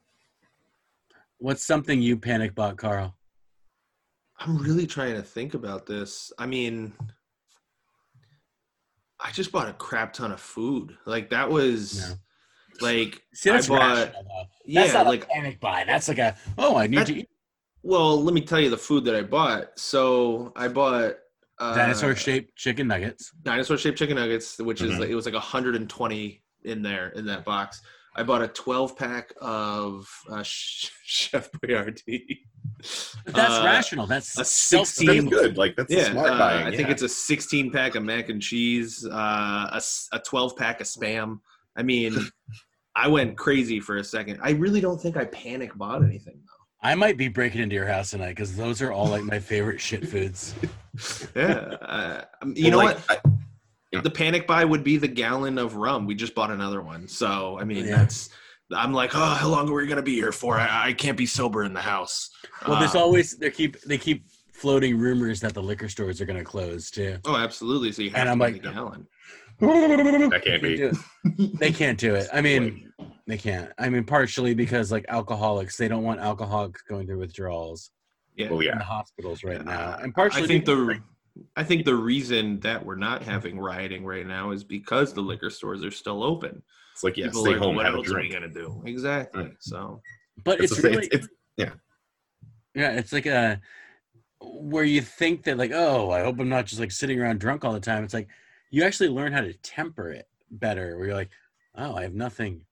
what's 1.38 1.64
something 1.64 2.02
you 2.02 2.16
panic 2.18 2.54
bought, 2.54 2.76
Carl? 2.76 3.14
i'm 4.40 4.56
really 4.58 4.86
trying 4.86 5.14
to 5.16 5.22
think 5.22 5.54
about 5.54 5.84
this 5.84 6.30
i 6.38 6.46
mean 6.46 6.92
i 9.20 9.32
just 9.32 9.50
bought 9.50 9.68
a 9.68 9.72
crap 9.72 10.12
ton 10.12 10.30
of 10.30 10.40
food 10.40 10.96
like 11.06 11.30
that 11.30 11.50
was 11.50 11.98
Yeah. 12.08 12.14
like 12.80 13.22
See, 13.34 13.50
that's 13.50 13.68
I 13.68 13.76
bought- 13.76 13.96
rational 13.96 14.22
though. 14.22 14.44
yeah 14.64 14.82
that's 14.82 14.94
not 14.94 15.06
like 15.06 15.24
a 15.24 15.26
panic 15.26 15.58
buy. 15.58 15.82
That's 15.84 16.06
like 16.06 16.18
a 16.18 16.36
oh 16.56 16.76
I 16.76 16.86
need 16.86 16.98
That- 16.98 17.06
to 17.08 17.16
eat 17.18 17.28
well 17.82 18.20
let 18.22 18.34
me 18.34 18.40
tell 18.40 18.60
you 18.60 18.70
the 18.70 18.76
food 18.76 19.04
that 19.04 19.14
i 19.14 19.22
bought 19.22 19.78
so 19.78 20.52
i 20.56 20.66
bought 20.68 21.14
uh, 21.60 21.74
dinosaur 21.74 22.14
shaped 22.14 22.54
chicken 22.56 22.86
nuggets. 22.86 23.32
dinosaur 23.42 23.76
shaped 23.76 23.98
chicken 23.98 24.14
nuggets, 24.14 24.58
which 24.58 24.80
is 24.80 24.92
Mhm. 24.92 25.00
like, 25.00 25.08
it 25.08 25.16
was 25.16 25.24
like 25.26 25.34
120 25.34 26.42
in 26.62 26.82
there 26.82 27.08
in 27.10 27.26
that 27.26 27.44
box. 27.44 27.82
I 28.14 28.22
bought 28.22 28.42
a 28.42 28.46
12 28.48 28.96
pack 28.96 29.32
of 29.40 30.08
uh, 30.30 30.42
Chef 30.44 31.50
Boyardee. 31.52 32.38
That's 33.26 33.58
Uh, 33.58 33.62
rational. 33.64 34.06
That's 34.06 34.38
a 34.38 34.44
16 34.44 35.06
That's 35.24 35.28
good. 35.28 35.56
Like 35.58 35.74
that's 35.74 35.92
Yeah, 35.92 36.12
smart 36.12 36.30
uh, 36.30 36.38
buying. 36.38 36.64
I 36.64 36.70
think 36.76 36.90
it's 36.90 37.02
a 37.02 37.08
16 37.08 37.72
pack 37.72 37.96
of 37.96 38.04
mac 38.04 38.28
and 38.28 38.40
cheese, 38.40 39.04
uh, 39.10 39.80
a 40.12 40.18
12 40.20 40.56
pack 40.56 40.80
of 40.80 40.86
spam. 40.86 41.40
I 41.76 41.82
mean, 41.82 42.14
I 42.94 43.08
went 43.08 43.36
crazy 43.36 43.80
for 43.80 43.96
a 43.96 44.04
second. 44.04 44.38
I 44.44 44.50
really 44.50 44.80
don't 44.80 45.00
think 45.00 45.16
I 45.16 45.24
panic 45.24 45.74
bought 45.74 46.04
anything 46.04 46.40
though. 46.46 46.47
I 46.80 46.94
might 46.94 47.16
be 47.16 47.28
breaking 47.28 47.60
into 47.60 47.74
your 47.74 47.86
house 47.86 48.10
tonight 48.12 48.30
because 48.30 48.56
those 48.56 48.80
are 48.82 48.92
all 48.92 49.08
like 49.08 49.22
my 49.24 49.40
favorite 49.40 49.80
shit 49.80 50.06
foods. 50.08 50.54
Yeah, 51.36 51.44
uh, 51.80 52.24
um, 52.42 52.54
you 52.56 52.72
know 52.72 52.78
Well, 52.78 52.86
what? 52.96 53.08
like, 53.08 53.20
I- 53.94 54.00
the 54.02 54.10
panic 54.10 54.46
buy 54.48 54.64
would 54.64 54.82
be 54.82 54.96
the 54.96 55.06
gallon 55.06 55.56
of 55.58 55.76
rum. 55.76 56.06
We 56.06 56.14
just 56.16 56.34
bought 56.34 56.50
another 56.50 56.82
one. 56.82 57.06
So, 57.06 57.56
I 57.60 57.64
mean, 57.64 57.84
Yeah. 57.86 57.98
that's, 57.98 58.30
I'm 58.74 58.92
like, 58.92 59.14
oh, 59.14 59.24
how 59.34 59.48
long 59.48 59.68
are 59.68 59.72
we 59.74 59.86
going 59.86 59.96
to 59.96 60.02
be 60.02 60.14
here 60.16 60.32
for? 60.32 60.58
I, 60.58 60.88
I 60.88 60.92
can't 60.92 61.16
be 61.16 61.24
sober 61.24 61.62
in 61.62 61.72
the 61.72 61.80
house. 61.80 62.30
Well, 62.66 62.80
there's 62.80 62.96
Uh, 62.96 63.00
always 63.00 63.36
they 63.36 63.50
keep 63.50 63.80
they 63.82 63.96
keep 63.96 64.26
floating 64.52 64.98
rumors 64.98 65.38
that 65.40 65.54
the 65.54 65.62
liquor 65.62 65.88
stores 65.88 66.20
are 66.20 66.26
going 66.26 66.38
to 66.38 66.44
close 66.44 66.90
too. 66.90 67.16
Oh, 67.24 67.36
absolutely. 67.36 67.92
So 67.92 68.02
you 68.02 68.10
have 68.10 68.18
And 68.20 68.26
to 68.26 68.32
I'm 68.32 68.38
like- 68.40 68.60
the 68.62 68.70
gallon. 68.72 69.06
that 69.60 70.42
can't 70.44 70.62
be. 70.62 70.76
do. 70.76 70.92
They 71.58 71.70
can't 71.72 71.98
do 71.98 72.14
it. 72.16 72.28
I 72.32 72.40
mean, 72.48 72.92
they 73.28 73.38
can't. 73.38 73.70
I 73.78 73.88
mean, 73.90 74.02
partially 74.04 74.54
because 74.54 74.90
like 74.90 75.04
alcoholics, 75.08 75.76
they 75.76 75.86
don't 75.86 76.02
want 76.02 76.18
alcoholics 76.18 76.82
going 76.82 77.06
through 77.06 77.18
withdrawals 77.18 77.90
Yeah. 78.34 78.50
Well, 78.50 78.60
in 78.60 78.78
the 78.78 78.84
hospitals 78.84 79.44
right 79.44 79.64
now, 79.64 79.92
Uh, 79.92 79.98
and 80.02 80.14
partially 80.14 80.42
I 80.44 80.46
think 80.46 80.64
because- 80.64 80.86
the 80.96 81.02
I 81.56 81.62
think 81.62 81.84
the 81.84 81.94
reason 81.94 82.58
that 82.60 82.84
we're 82.84 82.96
not 82.96 83.22
having 83.22 83.60
rioting 83.60 84.04
right 84.04 84.26
now 84.26 84.50
is 84.50 84.64
because 84.64 85.12
the 85.14 85.20
liquor 85.20 85.50
stores 85.50 85.84
are 85.84 85.90
still 85.92 86.24
open. 86.24 86.62
It's 86.92 87.04
like 87.04 87.16
yeah, 87.16 87.26
People 87.26 87.42
stay 87.42 87.50
are 87.50 87.54
like, 87.54 87.62
home, 87.62 87.76
what 87.76 87.84
have 87.84 87.94
a 87.94 87.98
else 87.98 88.10
are 88.10 88.20
we 88.20 88.28
gonna 88.28 88.48
do? 88.48 88.82
Exactly. 88.84 89.44
Right. 89.44 89.56
So 89.60 90.02
but 90.42 90.60
It's 90.60 90.72
it's, 90.72 90.82
really 90.82 91.06
it's- 91.06 91.28
it's- 91.56 91.76
yeah, 92.74 92.90
it's 92.92 93.12
like 93.12 93.26
a 93.26 93.60
where 94.40 94.84
you 94.84 95.00
think 95.00 95.42
that 95.44 95.58
like 95.58 95.72
oh, 95.72 96.10
I 96.10 96.20
hope 96.22 96.38
I'm 96.40 96.48
not 96.48 96.66
just 96.66 96.80
like 96.80 96.92
sitting 96.92 97.20
around 97.20 97.40
drunk 97.40 97.64
all 97.64 97.72
the 97.72 97.80
time. 97.80 98.04
It's 98.04 98.14
like 98.14 98.28
you 98.70 98.84
actually 98.84 99.08
learn 99.08 99.32
how 99.32 99.40
to 99.40 99.52
temper 99.54 100.10
it 100.12 100.28
better. 100.50 100.96
Where 100.96 101.06
you're 101.06 101.14
like, 101.16 101.30
oh, 101.74 101.94
I 101.96 102.02
have 102.02 102.14
nothing. 102.14 102.64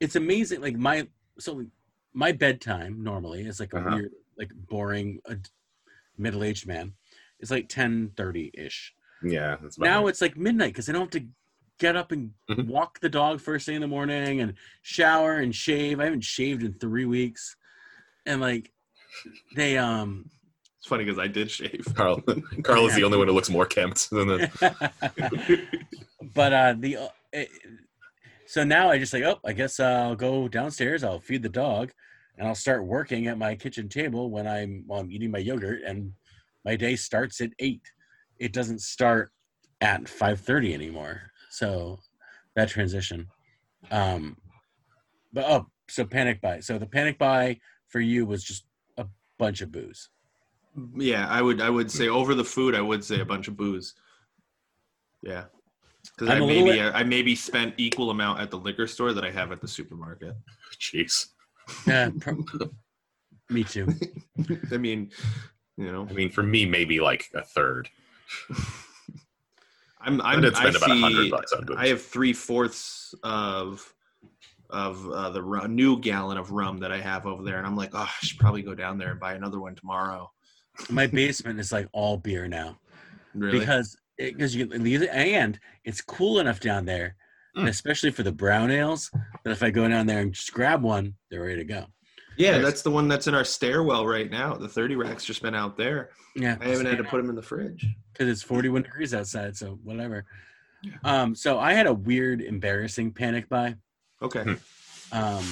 It's 0.00 0.16
amazing. 0.16 0.60
Like 0.62 0.76
my 0.76 1.06
so 1.38 1.64
my 2.12 2.32
bedtime 2.32 3.02
normally 3.04 3.42
is 3.46 3.60
like 3.60 3.72
a 3.74 3.78
Uh-huh. 3.78 3.96
weird, 3.96 4.12
like 4.38 4.50
boring, 4.68 5.20
uh, 5.28 5.36
middle-aged 6.18 6.66
man. 6.66 6.94
It's 7.38 7.50
like 7.50 7.68
ten 7.68 8.10
thirty 8.16 8.50
ish. 8.54 8.94
yeah. 9.22 9.56
That's 9.62 9.78
now 9.78 10.06
it's 10.06 10.20
like 10.20 10.36
midnight 10.36 10.72
because 10.72 10.88
I 10.88 10.92
don't 10.92 11.02
have 11.12 11.22
to 11.22 11.28
get 11.78 11.96
up 11.96 12.12
and 12.12 12.32
Mhm. 12.50 12.66
walk 12.66 13.00
the 13.00 13.08
dog 13.08 13.40
first 13.40 13.64
thing 13.66 13.74
in 13.76 13.80
the 13.80 13.86
morning 13.88 14.40
and 14.40 14.54
shower 14.82 15.36
and 15.36 15.54
shave. 15.54 16.00
I 16.00 16.04
haven't 16.04 16.24
shaved 16.24 16.62
in 16.62 16.74
three 16.74 17.06
weeks, 17.06 17.56
and 18.26 18.40
like 18.40 18.72
they 19.56 19.78
um. 19.78 20.30
it's 20.78 20.86
funny 20.86 21.04
because 21.04 21.18
I 21.18 21.26
did 21.26 21.50
shave. 21.50 21.84
Carl. 21.94 22.22
Carl 22.64 22.86
is 22.86 22.94
the 22.94 23.04
only 23.04 23.18
one 23.18 23.28
who 23.28 23.34
looks 23.34 23.50
more 23.50 23.66
kempt 23.66 24.08
than 24.10 24.28
the. 24.28 25.70
but 26.34 26.52
uh 26.52 26.74
the 26.78 26.96
uh, 26.98 27.08
it, 27.32 27.48
so 28.50 28.64
now 28.64 28.90
I 28.90 28.98
just 28.98 29.12
like 29.12 29.22
oh 29.22 29.38
I 29.44 29.52
guess 29.52 29.78
I'll 29.78 30.16
go 30.16 30.48
downstairs. 30.48 31.04
I'll 31.04 31.20
feed 31.20 31.44
the 31.44 31.48
dog, 31.48 31.92
and 32.36 32.48
I'll 32.48 32.56
start 32.56 32.84
working 32.84 33.28
at 33.28 33.38
my 33.38 33.54
kitchen 33.54 33.88
table 33.88 34.28
when 34.28 34.48
I'm 34.48 34.84
I'm 34.90 35.12
eating 35.12 35.30
my 35.30 35.38
yogurt, 35.38 35.82
and 35.86 36.12
my 36.64 36.74
day 36.74 36.96
starts 36.96 37.40
at 37.40 37.50
eight. 37.60 37.82
It 38.40 38.52
doesn't 38.52 38.80
start 38.80 39.30
at 39.80 40.08
five 40.08 40.40
thirty 40.40 40.74
anymore. 40.74 41.30
So 41.50 42.00
that 42.56 42.68
transition. 42.68 43.28
Um, 43.92 44.36
but 45.32 45.44
oh, 45.44 45.66
so 45.88 46.04
panic 46.04 46.40
buy. 46.40 46.58
So 46.58 46.76
the 46.76 46.86
panic 46.86 47.20
buy 47.20 47.60
for 47.86 48.00
you 48.00 48.26
was 48.26 48.42
just 48.42 48.64
a 48.98 49.06
bunch 49.38 49.60
of 49.60 49.70
booze. 49.70 50.08
Yeah, 50.96 51.28
I 51.28 51.40
would 51.40 51.60
I 51.60 51.70
would 51.70 51.88
say 51.88 52.08
over 52.08 52.34
the 52.34 52.44
food 52.44 52.74
I 52.74 52.80
would 52.80 53.04
say 53.04 53.20
a 53.20 53.24
bunch 53.24 53.46
of 53.46 53.56
booze. 53.56 53.94
Yeah. 55.22 55.44
Because 56.02 56.28
I 56.28 56.34
I'm 56.34 56.42
little 56.42 56.64
maybe 56.64 56.80
I 56.80 57.04
maybe 57.04 57.34
spent 57.34 57.74
equal 57.76 58.10
amount 58.10 58.40
at 58.40 58.50
the 58.50 58.58
liquor 58.58 58.86
store 58.86 59.12
that 59.12 59.24
I 59.24 59.30
have 59.30 59.52
at 59.52 59.60
the 59.60 59.68
supermarket. 59.68 60.34
Jeez. 60.80 61.28
Yeah, 61.86 62.10
pro- 62.18 62.44
me 63.50 63.64
too. 63.64 63.88
I 64.72 64.76
mean, 64.76 65.10
you 65.76 65.92
know, 65.92 66.06
I 66.08 66.12
mean, 66.12 66.30
for 66.30 66.42
me, 66.42 66.66
maybe 66.66 67.00
like 67.00 67.26
a 67.34 67.42
third. 67.42 67.88
I'm 70.00 70.20
I 70.20 70.34
I'm 70.34 70.40
did 70.40 70.54
I 70.54 70.70
spend 70.70 70.76
about 70.76 70.90
hundred 70.90 71.24
see 71.24 71.30
bucks 71.30 71.52
on. 71.52 71.76
I 71.76 71.88
have 71.88 72.02
three 72.02 72.32
fourths 72.32 73.14
of 73.22 73.92
of 74.70 75.10
uh, 75.10 75.30
the 75.30 75.42
ru- 75.42 75.68
new 75.68 75.98
gallon 75.98 76.38
of 76.38 76.52
rum 76.52 76.78
that 76.78 76.92
I 76.92 77.00
have 77.00 77.26
over 77.26 77.42
there, 77.42 77.58
and 77.58 77.66
I'm 77.66 77.76
like, 77.76 77.90
oh, 77.92 77.98
I 77.98 78.24
should 78.24 78.38
probably 78.38 78.62
go 78.62 78.74
down 78.74 78.98
there 78.98 79.10
and 79.10 79.20
buy 79.20 79.34
another 79.34 79.60
one 79.60 79.74
tomorrow. 79.74 80.30
My 80.88 81.06
basement 81.06 81.58
is 81.60 81.72
like 81.72 81.88
all 81.92 82.16
beer 82.16 82.48
now. 82.48 82.78
Really? 83.34 83.60
because 83.60 83.96
because 84.20 84.54
you 84.54 84.66
can 84.66 84.84
use 84.86 85.02
it 85.02 85.10
and 85.10 85.58
it's 85.84 86.00
cool 86.00 86.38
enough 86.40 86.60
down 86.60 86.84
there, 86.84 87.16
and 87.56 87.66
Mm. 87.66 87.70
especially 87.70 88.10
for 88.10 88.22
the 88.22 88.32
brown 88.32 88.70
ales, 88.70 89.10
that 89.44 89.50
if 89.50 89.62
I 89.62 89.70
go 89.70 89.88
down 89.88 90.06
there 90.06 90.20
and 90.20 90.32
just 90.32 90.52
grab 90.52 90.82
one, 90.82 91.14
they're 91.30 91.42
ready 91.42 91.56
to 91.56 91.64
go. 91.64 91.86
yeah, 92.36 92.52
Nice. 92.52 92.64
that's 92.64 92.82
the 92.82 92.90
one 92.90 93.06
that's 93.08 93.26
in 93.26 93.34
our 93.34 93.44
stairwell 93.44 94.06
right 94.06 94.30
now. 94.30 94.54
The 94.54 94.68
30 94.68 94.96
rack's 94.96 95.24
just 95.24 95.42
been 95.42 95.54
out 95.54 95.76
there. 95.76 96.10
Yeah, 96.36 96.56
I 96.60 96.68
haven't 96.68 96.86
had 96.86 96.96
to 96.98 97.04
put 97.04 97.18
them 97.18 97.28
in 97.28 97.36
the 97.36 97.42
fridge. 97.42 97.86
because 98.12 98.28
it's 98.28 98.42
41 98.42 98.82
degrees 98.82 99.12
outside, 99.14 99.56
so 99.56 99.78
whatever. 99.82 100.24
Yeah. 100.82 100.96
Um, 101.04 101.34
so 101.34 101.58
I 101.58 101.72
had 101.74 101.86
a 101.86 101.92
weird, 101.92 102.40
embarrassing 102.40 103.12
panic 103.12 103.48
buy. 103.48 103.76
Okay. 104.22 104.42
Hmm. 104.44 104.54
Um, 105.12 105.44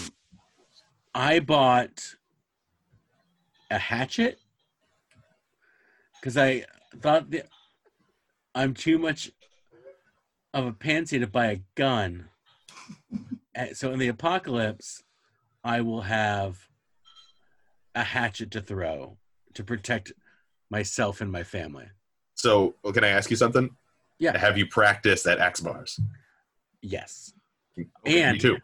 I 1.14 1.40
bought 1.40 2.02
a 3.70 3.78
hatchet 3.78 4.38
because 6.14 6.36
I 6.38 6.64
thought 7.00 7.30
that 7.32 7.48
I'm 8.54 8.74
too 8.74 8.98
much 8.98 9.30
of 10.54 10.66
a 10.66 10.72
pansy 10.72 11.18
to 11.18 11.26
buy 11.26 11.46
a 11.46 11.60
gun. 11.74 12.28
Eh, 13.54 13.72
so 13.74 13.92
in 13.92 13.98
the 13.98 14.08
apocalypse, 14.08 15.02
I 15.64 15.80
will 15.80 16.02
have 16.02 16.68
a 17.94 18.02
hatchet 18.04 18.50
to 18.52 18.60
throw 18.60 19.18
to 19.54 19.64
protect 19.64 20.12
myself 20.70 21.20
and 21.20 21.30
my 21.32 21.42
family. 21.42 21.86
So, 22.34 22.76
well, 22.82 22.92
can 22.92 23.04
I 23.04 23.08
ask 23.08 23.30
you 23.30 23.36
something? 23.36 23.70
Yeah. 24.18 24.36
Have 24.38 24.56
you 24.56 24.66
practiced 24.66 25.26
at 25.26 25.40
X 25.40 25.60
bars? 25.60 25.98
Yes. 26.80 27.32
Okay, 27.78 28.22
And- 28.22 28.34
me 28.34 28.38
too. 28.40 28.58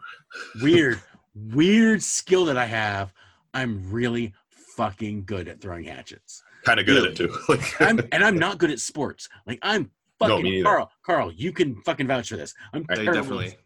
weird, 0.62 1.00
weird 1.34 2.02
skill 2.02 2.44
that 2.46 2.56
I 2.56 2.66
have. 2.66 3.12
I'm 3.52 3.90
really 3.90 4.34
fucking 4.50 5.24
good 5.24 5.48
at 5.48 5.60
throwing 5.60 5.84
hatchets. 5.84 6.42
Kind 6.64 6.80
of 6.80 6.86
good 6.86 7.04
at 7.04 7.10
it 7.12 7.16
too. 7.16 7.36
Like, 7.48 7.80
I'm, 7.80 8.00
and 8.12 8.24
I'm 8.24 8.38
not 8.38 8.58
good 8.58 8.70
at 8.70 8.80
sports. 8.80 9.28
Like 9.46 9.58
I'm 9.62 9.90
fucking 10.18 10.42
me 10.42 10.50
neither. 10.52 10.64
Carl. 10.64 10.90
Carl, 11.04 11.32
you 11.32 11.52
can 11.52 11.80
fucking 11.82 12.06
vouch 12.06 12.28
for 12.28 12.36
this. 12.36 12.54
I'm 12.72 12.84
They 12.88 12.96
terrible. 12.96 13.14
definitely. 13.14 13.58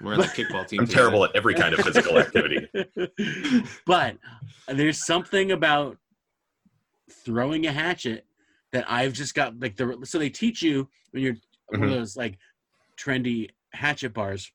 We're 0.00 0.14
on 0.14 0.20
the 0.20 0.26
kickball 0.26 0.66
team. 0.66 0.80
I'm 0.80 0.86
together. 0.86 1.02
terrible 1.08 1.24
at 1.24 1.30
every 1.34 1.54
kind 1.54 1.74
of 1.74 1.80
physical 1.80 2.18
activity. 2.18 2.66
but 3.86 4.16
there's 4.68 5.04
something 5.06 5.52
about 5.52 5.96
throwing 7.10 7.66
a 7.66 7.72
hatchet 7.72 8.26
that 8.72 8.84
I've 8.90 9.12
just 9.12 9.34
got 9.34 9.58
like 9.60 9.76
the 9.76 9.98
so 10.04 10.18
they 10.18 10.30
teach 10.30 10.62
you 10.62 10.88
when 11.12 11.22
you're 11.22 11.36
one 11.68 11.84
of 11.84 11.90
Mhm. 11.90 11.92
those 11.98 12.16
like 12.16 12.38
trendy 12.98 13.50
hatchet 13.72 14.12
bars. 14.14 14.50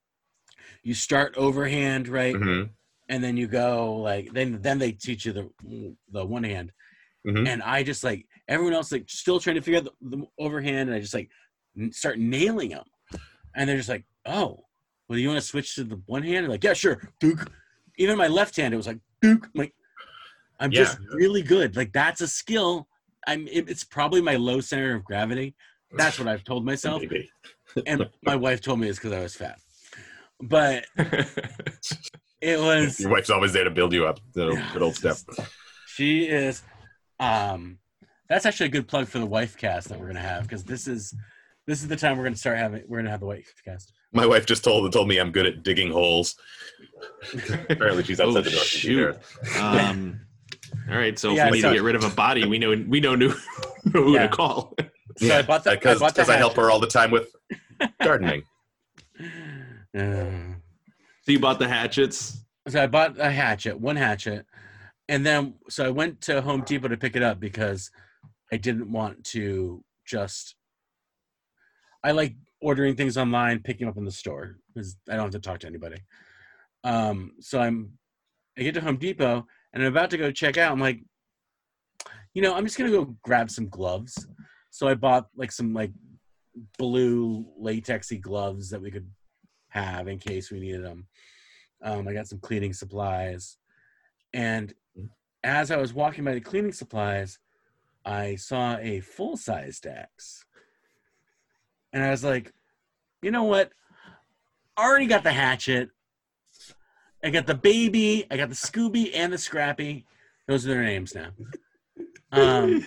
You 0.84 0.94
start 0.94 1.36
overhand, 1.38 2.08
right? 2.08 2.36
hmm 2.36 2.64
and 3.12 3.24
then 3.24 3.36
you 3.36 3.48
go 3.48 3.96
like 3.96 4.32
then 4.34 4.62
then 4.62 4.78
they 4.78 4.92
teach 4.92 5.26
you 5.26 5.34
the 5.34 5.50
the 6.12 6.24
one 6.24 6.44
hand 6.44 6.72
Mhm. 7.28 7.48
and 7.48 7.62
i 7.64 7.84
just 7.84 8.04
like 8.04 8.26
everyone 8.48 8.74
else 8.74 8.92
like 8.94 9.10
still 9.10 9.40
trying 9.42 9.58
to 9.58 9.62
figure 9.62 9.80
out 9.80 9.86
the, 10.02 10.18
the 10.18 10.26
overhand 10.40 10.88
and 10.90 10.94
i 10.94 11.00
just 11.02 11.14
like 11.14 11.30
n- 11.78 11.92
start 11.92 12.18
nailing 12.18 12.70
them 12.70 12.86
and 13.56 13.68
they're 13.70 13.76
just 13.78 13.90
like 13.90 14.06
oh 14.26 14.64
well 15.10 15.20
you 15.20 15.28
want 15.28 15.40
to 15.40 15.46
switch 15.46 15.76
to 15.76 15.84
the 15.84 16.02
one 16.06 16.24
hand 16.24 16.46
I'm 16.46 16.52
like 16.52 16.64
yeah 16.64 16.74
sure 16.74 17.02
duke 17.20 17.52
even 17.98 18.18
my 18.18 18.28
left 18.28 18.56
hand 18.56 18.74
it 18.74 18.78
was 18.78 18.88
like 18.88 19.00
duke 19.22 19.46
I'm 19.48 19.52
like 19.60 19.74
i'm 20.62 20.72
Yeah. 20.72 20.84
just 20.84 21.00
really 21.12 21.42
good 21.42 21.76
like 21.76 21.92
that's 21.92 22.22
a 22.22 22.28
skill 22.28 22.88
i'm 23.28 23.48
it, 23.50 23.70
it's 23.70 23.84
probably 23.84 24.22
my 24.22 24.36
low 24.38 24.62
center 24.62 24.96
of 24.96 25.04
gravity 25.04 25.56
that's 25.98 26.20
what 26.20 26.28
i've 26.30 26.44
told 26.46 26.64
myself 26.66 27.04
and 27.86 28.10
my 28.24 28.36
wife 28.38 28.62
told 28.62 28.80
me 28.80 28.88
it's 28.88 28.98
because 28.98 29.12
i 29.12 29.20
was 29.20 29.36
fat 29.36 29.60
but 30.42 30.86
it 32.42 32.60
was 32.60 33.00
Your 33.00 33.10
wife's 33.10 33.30
always 33.30 33.52
there 33.54 33.66
to 33.66 33.70
build 33.72 33.92
you 33.92 34.08
up. 34.08 34.20
The 34.34 34.64
good 34.72 34.82
old 34.82 34.96
step. 34.96 35.18
She 35.86 36.24
is. 36.26 36.64
Um, 37.20 37.80
that's 38.28 38.46
actually 38.46 38.68
a 38.68 38.70
good 38.70 38.88
plug 38.88 39.08
for 39.08 39.20
the 39.20 39.26
wife 39.26 39.58
cast 39.58 39.90
that 39.90 40.00
we're 40.00 40.08
gonna 40.08 40.20
have 40.20 40.44
because 40.44 40.64
this 40.64 40.88
is 40.88 41.14
this 41.68 41.82
is 41.82 41.88
the 41.88 41.96
time 41.96 42.18
we're 42.18 42.24
gonna 42.26 42.36
start 42.36 42.58
having. 42.58 42.84
We're 42.88 43.00
gonna 43.00 43.10
have 43.12 43.20
the 43.20 43.26
wife 43.26 43.54
cast. 43.66 43.92
My 44.14 44.26
wife 44.26 44.46
just 44.46 44.64
told 44.64 44.92
told 44.94 45.08
me 45.08 45.18
I'm 45.18 45.32
good 45.32 45.46
at 45.46 45.64
digging 45.64 45.92
holes. 45.92 46.36
Apparently, 47.70 48.04
she's 48.04 48.20
outside 48.20 48.40
Oh, 48.40 48.42
the 48.42 48.50
door. 48.52 48.60
shoot. 48.64 49.18
Um, 49.60 50.20
all 50.90 50.98
right, 50.98 51.18
so 51.18 51.32
Yeah, 51.34 51.46
if 51.48 51.52
we 51.52 51.58
need 51.58 51.62
so- 51.62 51.70
to 51.70 51.76
get 51.76 51.84
rid 51.84 51.96
of 51.96 52.04
a 52.04 52.10
body, 52.10 52.46
we 52.46 52.60
know 52.60 52.70
we 52.88 53.00
know 53.00 53.16
who, 53.18 53.30
who 53.92 54.14
Yeah. 54.14 54.28
to 54.28 54.30
call. 54.30 54.76
So 55.18 55.36
I 55.38 55.42
bought 55.42 55.64
the. 55.64 55.72
because 55.72 56.02
I, 56.02 56.12
bought 56.12 56.30
I 56.30 56.38
help 56.38 56.56
her 56.56 56.70
all 56.72 56.80
the 56.80 56.88
time 56.88 57.12
with 57.12 57.30
gardening. 58.04 58.44
Uh, 59.98 60.56
So 61.24 61.32
you 61.34 61.40
bought 61.40 61.60
the 61.60 61.68
hatchets. 61.68 62.38
so 62.68 62.82
I 62.82 62.88
bought 62.88 63.20
a 63.20 63.30
hatchet, 63.30 63.80
one 63.80 63.96
hatchet, 63.96 64.46
and 65.10 65.26
then 65.26 65.56
so 65.70 65.86
I 65.86 65.90
went 65.90 66.22
to 66.22 66.40
Home 66.40 66.62
Depot 66.62 66.88
to 66.88 66.96
pick 66.96 67.16
it 67.16 67.24
up 67.24 67.40
because 67.40 67.90
I 68.54 68.58
didn't 68.58 68.92
want 68.92 69.24
to 69.26 69.84
just. 70.06 70.56
I 72.04 72.12
like 72.12 72.36
ordering 72.62 72.96
things 72.96 73.18
online, 73.18 73.60
picking 73.60 73.88
up 73.88 73.98
in 73.98 74.06
the 74.06 74.12
store 74.12 74.58
because 74.74 74.96
I 75.10 75.14
don't 75.14 75.24
have 75.24 75.32
to 75.32 75.40
talk 75.40 75.60
to 75.62 75.68
anybody. 75.68 75.98
Um, 76.84 77.32
so 77.42 77.60
I'm, 77.60 77.94
I 78.58 78.62
get 78.62 78.76
to 78.76 78.82
Home 78.82 78.98
Depot 78.98 79.46
and 79.74 79.84
I'm 79.84 79.92
about 79.92 80.12
to 80.12 80.18
go 80.18 80.32
check 80.32 80.58
out. 80.58 80.72
I'm 80.72 80.80
like, 80.80 81.02
you 82.34 82.42
know, 82.42 82.54
I'm 82.54 82.64
just 82.64 82.78
gonna 82.78 82.92
go 82.92 83.16
grab 83.24 83.50
some 83.50 83.68
gloves. 83.68 84.28
So 84.70 84.88
I 84.88 84.94
bought 84.94 85.28
like 85.36 85.52
some 85.52 85.74
like 85.74 85.92
blue 86.78 87.46
latexy 87.60 88.22
gloves 88.22 88.70
that 88.70 88.82
we 88.82 88.92
could 88.92 89.10
have 89.70 90.08
in 90.08 90.20
case 90.20 90.52
we 90.52 90.60
needed 90.60 90.86
them. 90.86 91.08
Um, 91.84 92.08
I 92.08 92.14
got 92.14 92.28
some 92.28 92.40
cleaning 92.40 92.74
supplies, 92.74 93.58
and 94.34 94.74
as 95.44 95.72
I 95.72 95.78
was 95.78 95.94
walking 95.94 96.24
by 96.24 96.34
the 96.34 96.42
cleaning 96.42 96.74
supplies, 96.74 97.40
I 98.06 98.36
saw 98.36 98.78
a 98.78 99.00
full 99.02 99.38
sized 99.38 99.86
axe, 99.86 100.46
and 101.94 102.04
I 102.04 102.12
was 102.12 102.24
like, 102.24 102.54
you 103.22 103.32
know 103.32 103.44
what? 103.44 103.72
I 104.78 104.84
already 104.84 105.08
got 105.08 105.24
the 105.24 105.32
hatchet. 105.32 105.90
I 107.24 107.30
got 107.30 107.48
the 107.48 107.56
baby. 107.56 108.26
I 108.32 108.38
got 108.38 108.50
the 108.50 108.56
Scooby 108.56 109.12
and 109.14 109.34
the 109.34 109.38
Scrappy. 109.38 110.06
Those 110.48 110.66
are 110.66 110.70
their 110.70 110.84
names 110.84 111.14
now. 111.14 111.32
Um, 112.32 112.86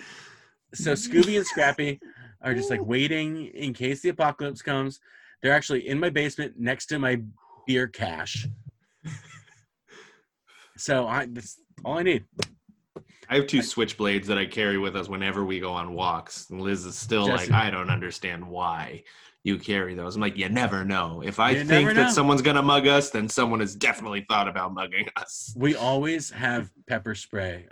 so 0.73 0.93
Scooby 0.93 1.37
and 1.37 1.45
Scrappy 1.45 1.99
are 2.41 2.53
just 2.55 2.69
like 2.69 2.83
waiting 2.83 3.45
in 3.47 3.73
case 3.73 4.01
the 4.01 4.09
apocalypse 4.09 4.61
comes. 4.61 4.99
They're 5.41 5.53
actually 5.53 5.87
in 5.87 5.99
my 5.99 6.09
basement 6.09 6.53
next 6.57 6.87
to 6.87 6.97
my 6.97 7.21
beer 7.67 7.87
cache. 7.87 8.47
So 10.77 11.07
I 11.07 11.27
that's 11.27 11.59
all 11.85 11.97
I 11.97 12.03
need. 12.03 12.25
I 13.29 13.35
have 13.35 13.47
two 13.47 13.59
switchblades 13.59 14.25
that 14.25 14.37
I 14.37 14.45
carry 14.45 14.77
with 14.77 14.95
us 14.95 15.07
whenever 15.09 15.43
we 15.45 15.59
go 15.59 15.71
on 15.71 15.93
walks. 15.93 16.49
And 16.49 16.61
Liz 16.61 16.85
is 16.85 16.97
still 16.97 17.25
Jesse. 17.27 17.51
like, 17.51 17.65
I 17.67 17.69
don't 17.71 17.89
understand 17.89 18.45
why 18.47 19.03
you 19.43 19.57
carry 19.57 19.95
those. 19.95 20.15
I'm 20.15 20.21
like, 20.21 20.37
you 20.37 20.47
never 20.49 20.85
know. 20.85 21.21
If 21.25 21.39
I 21.39 21.51
You 21.51 21.57
think 21.59 21.69
never 21.87 21.93
that 21.93 22.03
know. 22.07 22.11
someone's 22.11 22.41
gonna 22.41 22.61
mug 22.61 22.85
us, 22.87 23.09
then 23.09 23.27
someone 23.29 23.59
has 23.61 23.75
definitely 23.75 24.25
thought 24.29 24.47
about 24.47 24.73
mugging 24.73 25.07
us. 25.15 25.53
We 25.57 25.75
always 25.75 26.29
have 26.31 26.69
pepper 26.87 27.15
spray. 27.15 27.67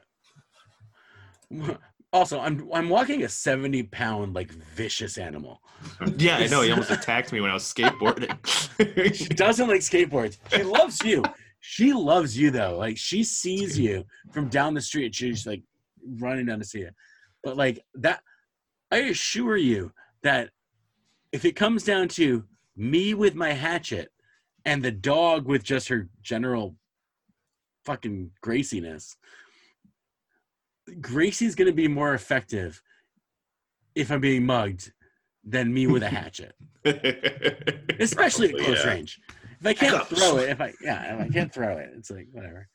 Also, 2.13 2.39
I'm 2.39 2.67
I'm 2.74 2.89
walking 2.89 3.24
a 3.24 3.30
70 3.30 3.84
pound 3.84 4.34
like 4.36 4.52
vicious 4.52 5.17
animal. 5.17 5.62
Yeah, 6.17 6.38
I 6.38 6.47
know. 6.47 6.62
He 6.62 6.71
almost 6.71 6.91
attacked 6.91 7.32
me 7.32 7.39
when 7.39 7.50
I 7.50 7.54
was 7.54 7.63
skateboarding. 7.63 8.36
She 9.15 9.26
doesn't 9.30 9.67
like 9.67 9.80
skateboards. 9.82 10.38
She 10.54 10.63
loves 10.63 11.02
you. 11.06 11.24
She 11.62 11.93
loves 11.93 12.38
you 12.38 12.52
though. 12.52 12.78
Like 12.78 12.97
she 12.97 13.24
sees 13.24 13.78
you 13.78 14.04
from 14.32 14.50
down 14.50 14.74
the 14.74 14.82
street. 14.82 15.15
She's 15.15 15.45
like 15.45 15.63
running 16.19 16.45
down 16.47 16.60
to 16.60 16.65
see 16.65 16.80
you. 16.80 16.89
But 17.43 17.58
like 17.58 17.84
that, 17.95 18.21
I 18.91 18.97
assure 18.97 19.58
you 19.58 19.93
that 20.24 20.50
if 21.32 21.45
it 21.45 21.56
comes 21.56 21.84
down 21.84 22.08
to 22.10 22.43
me 22.76 23.13
with 23.13 23.36
my 23.36 23.54
hatchet 23.54 24.10
and 24.65 24.84
the 24.84 24.91
dog 24.91 25.45
with 25.45 25.63
just 25.63 25.88
her 25.88 26.10
general 26.21 26.76
fucking 27.86 28.32
graciness, 28.41 29.15
Gracie's 31.00 31.55
gonna 31.55 31.72
be 31.72 31.88
more 31.88 32.14
effective 32.14 32.82
if 33.95 34.12
I'm 34.12 34.22
being 34.22 34.45
mugged 34.45 34.91
than 35.43 35.74
me 35.74 35.88
with 35.88 36.03
a 36.03 36.09
hatchet 36.09 36.53
especially 37.99 38.49
at 38.49 38.57
close 38.57 38.84
yeah. 38.84 38.91
range. 38.91 39.20
If 39.62 39.68
I 39.68 39.74
can't 39.74 40.07
throw 40.07 40.38
it, 40.38 40.49
if 40.49 40.59
I 40.62 40.74
yeah, 40.82 41.16
if 41.16 41.22
I 41.22 41.30
can't 41.30 41.53
throw 41.53 41.78
it, 41.78 41.91
it's 41.95 42.09
like 42.09 42.28
whatever. 42.32 42.68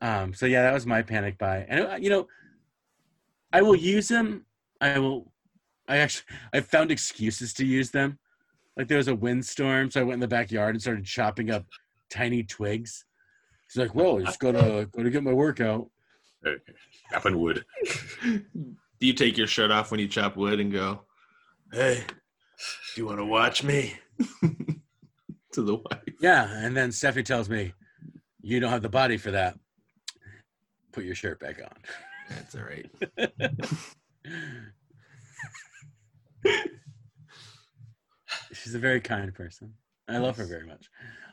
Um. 0.00 0.34
So 0.34 0.46
yeah, 0.46 0.62
that 0.62 0.74
was 0.74 0.86
my 0.86 1.02
panic 1.02 1.38
buy, 1.38 1.64
and 1.68 1.86
uh, 1.86 1.96
you 1.98 2.10
know, 2.10 2.28
I 3.52 3.62
will 3.62 3.76
use 3.76 4.08
them. 4.08 4.44
I 4.80 4.98
will. 4.98 5.32
I 5.88 5.98
actually 5.98 6.26
I 6.52 6.60
found 6.60 6.90
excuses 6.90 7.54
to 7.54 7.64
use 7.64 7.90
them. 7.90 8.18
Like 8.76 8.88
there 8.88 8.98
was 8.98 9.08
a 9.08 9.14
windstorm, 9.14 9.90
so 9.90 10.00
I 10.00 10.04
went 10.04 10.14
in 10.14 10.20
the 10.20 10.28
backyard 10.28 10.74
and 10.74 10.82
started 10.82 11.04
chopping 11.06 11.50
up 11.50 11.64
tiny 12.10 12.42
twigs. 12.42 13.06
It's 13.66 13.76
like, 13.76 13.94
well, 13.94 14.20
just 14.20 14.40
gotta 14.40 14.88
gotta 14.92 15.10
get 15.10 15.22
my 15.22 15.32
workout. 15.32 15.90
Chopping 17.10 17.38
wood. 17.38 17.64
Do 18.22 19.06
you 19.06 19.14
take 19.14 19.38
your 19.38 19.46
shirt 19.46 19.70
off 19.70 19.90
when 19.90 20.00
you 20.00 20.08
chop 20.08 20.36
wood 20.36 20.60
and 20.60 20.70
go, 20.70 21.02
"Hey, 21.72 22.04
do 22.06 23.00
you 23.00 23.06
want 23.06 23.18
to 23.18 23.24
watch 23.24 23.64
me?" 23.64 23.94
to 25.58 25.64
the 25.64 25.74
wife. 25.76 26.14
Yeah, 26.20 26.48
and 26.64 26.76
then 26.76 26.92
Stephanie 26.92 27.24
tells 27.24 27.48
me, 27.48 27.72
"You 28.40 28.60
don't 28.60 28.70
have 28.70 28.82
the 28.82 28.88
body 28.88 29.16
for 29.16 29.30
that. 29.32 29.58
Put 30.92 31.04
your 31.04 31.14
shirt 31.14 31.40
back 31.40 31.60
on." 31.60 31.76
That's 32.30 32.54
all 32.54 32.62
right. 32.62 32.88
She's 38.52 38.74
a 38.74 38.78
very 38.78 39.00
kind 39.00 39.32
person. 39.34 39.74
I 40.08 40.18
love 40.18 40.36
her 40.36 40.44
very 40.44 40.66
much. 40.66 40.88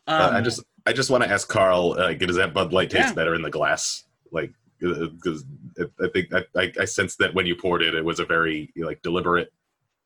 Uh, 0.07 0.31
I 0.33 0.37
Um, 0.39 0.43
just 0.43 0.63
I 0.85 0.93
just 0.93 1.09
want 1.09 1.23
to 1.23 1.29
ask 1.29 1.47
Carl, 1.47 1.95
uh, 1.97 2.13
does 2.13 2.35
that 2.35 2.53
Bud 2.53 2.73
Light 2.73 2.89
taste 2.89 3.09
Yeah. 3.09 3.13
better 3.13 3.35
in 3.35 3.41
the 3.41 3.49
glass? 3.49 4.03
Like, 4.31 4.51
because 4.79 5.45
I 5.79 6.07
think 6.13 6.33
I, 6.33 6.43
I, 6.57 6.73
I 6.81 6.85
sense 6.85 7.15
that 7.17 7.33
when 7.33 7.45
you 7.45 7.55
poured 7.55 7.81
it, 7.81 7.95
it 7.95 8.03
was 8.03 8.19
a 8.19 8.25
very 8.25 8.71
like 8.75 9.01
deliberate, 9.01 9.51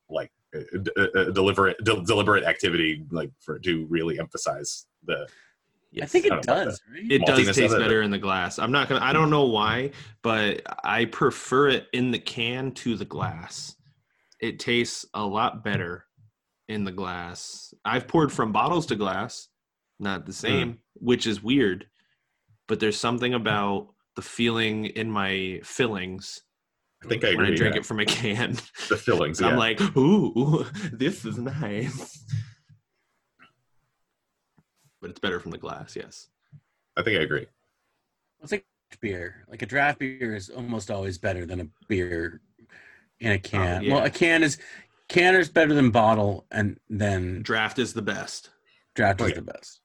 like 0.08 0.30
uh, 0.30 0.30
uh, 0.30 0.30
uh, 0.30 0.39
Uh, 0.52 1.00
uh, 1.00 1.30
deliberate 1.30 1.76
del- 1.84 2.02
deliberate 2.02 2.42
activity, 2.42 3.04
like 3.12 3.30
for 3.38 3.60
to 3.60 3.86
really 3.86 4.18
emphasize 4.18 4.86
the. 5.04 5.26
I 6.02 6.06
think 6.06 6.24
it 6.24 6.30
don't 6.30 6.46
know 6.46 6.64
does. 6.64 6.80
Right? 6.92 7.12
It 7.12 7.24
does 7.24 7.56
taste 7.56 7.76
better 7.76 8.02
in 8.02 8.10
the 8.10 8.18
glass. 8.18 8.58
I'm 8.58 8.72
not 8.72 8.88
gonna. 8.88 9.04
I 9.04 9.12
don't 9.12 9.30
know 9.30 9.44
why, 9.44 9.92
but 10.22 10.62
I 10.82 11.04
prefer 11.04 11.68
it 11.68 11.86
in 11.92 12.10
the 12.10 12.18
can 12.18 12.72
to 12.72 12.96
the 12.96 13.04
glass. 13.04 13.76
It 14.40 14.58
tastes 14.58 15.06
a 15.14 15.24
lot 15.24 15.62
better 15.62 16.06
in 16.68 16.82
the 16.82 16.92
glass. 16.92 17.72
I've 17.84 18.08
poured 18.08 18.32
from 18.32 18.50
bottles 18.50 18.86
to 18.86 18.96
glass, 18.96 19.48
not 20.00 20.26
the 20.26 20.32
same, 20.32 20.72
mm. 20.72 20.78
which 20.94 21.28
is 21.28 21.44
weird. 21.44 21.86
But 22.66 22.80
there's 22.80 22.98
something 22.98 23.34
about 23.34 23.88
the 24.16 24.22
feeling 24.22 24.86
in 24.86 25.08
my 25.08 25.60
fillings 25.62 26.42
I 27.02 27.08
think 27.08 27.24
I 27.24 27.28
agree. 27.28 27.44
when. 27.44 27.52
I 27.52 27.56
drink 27.56 27.74
yeah. 27.74 27.80
it 27.80 27.86
from 27.86 28.00
a 28.00 28.04
can. 28.04 28.56
The 28.88 28.96
fillings. 28.96 29.40
Yeah. 29.40 29.48
I'm 29.48 29.56
like, 29.56 29.80
ooh, 29.96 30.66
this 30.92 31.24
is 31.24 31.38
nice. 31.38 32.24
But 35.00 35.10
it's 35.10 35.20
better 35.20 35.40
from 35.40 35.50
the 35.50 35.58
glass, 35.58 35.96
yes. 35.96 36.28
I 36.96 37.02
think 37.02 37.18
I 37.18 37.22
agree. 37.22 37.46
It's 38.42 38.52
like 38.52 38.66
beer. 39.00 39.44
Like 39.48 39.62
a 39.62 39.66
draft 39.66 39.98
beer 39.98 40.34
is 40.34 40.50
almost 40.50 40.90
always 40.90 41.18
better 41.18 41.46
than 41.46 41.60
a 41.60 41.66
beer 41.88 42.40
in 43.20 43.32
a 43.32 43.36
oh, 43.36 43.38
can. 43.38 43.82
yeah. 43.82 43.94
Well, 43.94 44.04
a 44.04 44.10
can 44.10 44.42
is 44.42 44.58
can 45.08 45.34
is 45.34 45.48
better 45.48 45.74
than 45.74 45.90
bottle, 45.90 46.46
and 46.50 46.78
then 46.88 47.42
Draft 47.42 47.78
is 47.78 47.92
the 47.92 48.02
best. 48.02 48.50
draft 48.94 49.20
Oh, 49.20 49.24
is 49.24 49.30
yeah. 49.30 49.36
the 49.36 49.42
best. 49.42 49.80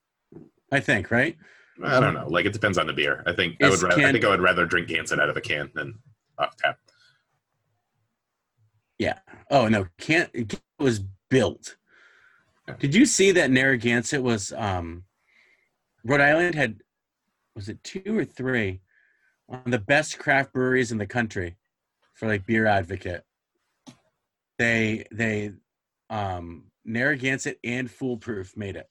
I 0.72 0.80
think, 0.80 1.12
right? 1.12 1.38
I 1.84 2.00
don't 2.00 2.14
know. 2.14 2.28
Like 2.28 2.46
it 2.46 2.54
depends 2.54 2.78
on 2.78 2.88
the 2.88 2.94
beer. 2.94 3.24
I 3.26 3.34
think 3.34 3.62
I 3.62 3.70
would. 3.70 3.82
Rather, 3.82 4.02
I 4.02 4.12
think 4.12 4.24
I 4.24 4.30
would 4.30 4.42
rather 4.42 4.66
drink 4.66 4.88
Gansett 4.88 5.20
out 5.20 5.30
of 5.30 5.38
a 5.38 5.42
can 5.42 5.72
than 5.74 6.00
off 6.38 6.56
tap. 6.58 6.80
Yeah. 8.98 9.20
Oh 9.50 9.68
no, 9.68 9.88
can't 10.00 10.30
it 10.34 10.60
was 10.80 11.02
built. 11.30 11.76
Did 12.80 12.96
you 12.96 13.06
see 13.06 13.32
that 13.34 13.52
Narragansett 13.52 14.24
was 14.24 14.54
um 14.54 15.04
Rhode 16.04 16.22
Island 16.22 16.56
had 16.56 16.82
was 17.56 17.70
it 17.70 17.84
two 17.84 18.18
or 18.18 18.26
three 18.26 18.82
on 19.50 19.64
the 19.66 19.80
best 19.80 20.20
craft 20.20 20.54
breweries 20.54 20.92
in 20.92 20.98
the 20.98 21.06
country 21.06 21.56
for 22.14 22.28
like 22.28 22.46
beer 22.46 22.66
advocate. 22.66 23.24
They 24.58 25.06
they 25.12 25.52
um 26.10 26.66
Narragansett 26.86 27.60
and 27.64 27.90
Foolproof 27.90 28.56
made 28.56 28.76
it 28.76 28.90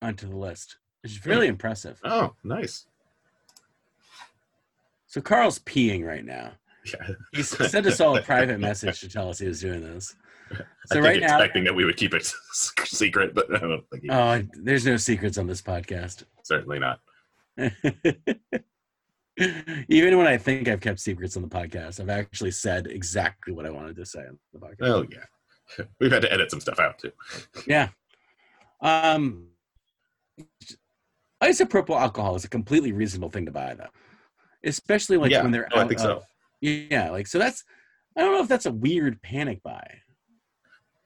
onto 0.00 0.28
the 0.28 0.36
list. 0.36 0.78
Which 1.02 1.12
is 1.12 1.26
really 1.26 1.48
impressive. 1.48 2.00
Oh, 2.02 2.34
nice. 2.42 2.86
So 5.06 5.20
Carl's 5.20 5.58
peeing 5.58 6.04
right 6.04 6.24
now. 6.24 6.52
Yeah. 6.86 7.08
He 7.32 7.42
sent 7.42 7.86
us 7.86 8.00
all 8.00 8.16
a 8.16 8.22
private 8.32 8.60
message 8.60 9.00
to 9.00 9.08
tell 9.08 9.30
us 9.30 9.38
he 9.38 9.46
was 9.48 9.60
doing 9.60 9.82
this. 9.82 10.14
I 10.52 10.56
So 10.56 10.94
think 10.96 11.04
right 11.06 11.20
now, 11.20 11.36
expecting 11.38 11.64
that 11.64 11.74
we 11.74 11.84
would 11.84 11.96
keep 11.96 12.12
it 12.14 12.30
secret, 12.84 13.34
but 13.34 13.54
I 13.54 13.58
don't 13.60 13.84
think 13.90 14.02
he, 14.04 14.10
Oh, 14.10 14.42
there's 14.62 14.84
no 14.86 14.96
secrets 14.98 15.38
on 15.38 15.46
this 15.46 15.62
podcast. 15.62 16.24
certainly 16.42 16.78
not. 16.78 17.00
Even 19.88 20.16
when 20.16 20.26
I 20.28 20.36
think 20.36 20.68
I've 20.68 20.80
kept 20.80 21.00
secrets 21.00 21.36
on 21.36 21.42
the 21.42 21.48
podcast, 21.48 21.98
I've 22.00 22.08
actually 22.10 22.52
said 22.52 22.86
exactly 22.86 23.52
what 23.52 23.66
I 23.66 23.70
wanted 23.70 23.96
to 23.96 24.06
say 24.06 24.20
on 24.20 24.38
the 24.52 24.60
podcast. 24.60 24.76
Oh 24.82 25.04
yeah, 25.10 25.84
we've 25.98 26.12
had 26.12 26.22
to 26.22 26.32
edit 26.32 26.50
some 26.52 26.60
stuff 26.60 26.78
out 26.78 26.98
too. 26.98 27.10
Yeah. 27.66 27.88
Um, 28.80 29.48
isopropyl 31.42 31.98
alcohol 32.00 32.36
is 32.36 32.44
a 32.44 32.48
completely 32.48 32.92
reasonable 32.92 33.30
thing 33.30 33.46
to 33.46 33.50
buy, 33.52 33.74
though, 33.74 33.88
especially 34.62 35.16
like 35.16 35.32
Yeah, 35.32 35.42
when 35.42 35.50
they're 35.50 35.68
no, 35.74 35.78
I 35.78 35.82
out 35.82 35.88
think 35.88 36.00
so. 36.00 36.22
Yeah, 36.60 37.10
like 37.10 37.26
so 37.26 37.38
that's. 37.38 37.64
I 38.16 38.20
don't 38.20 38.32
know 38.32 38.42
if 38.42 38.48
that's 38.48 38.66
a 38.66 38.70
weird 38.72 39.20
panic 39.22 39.62
buy. 39.62 39.98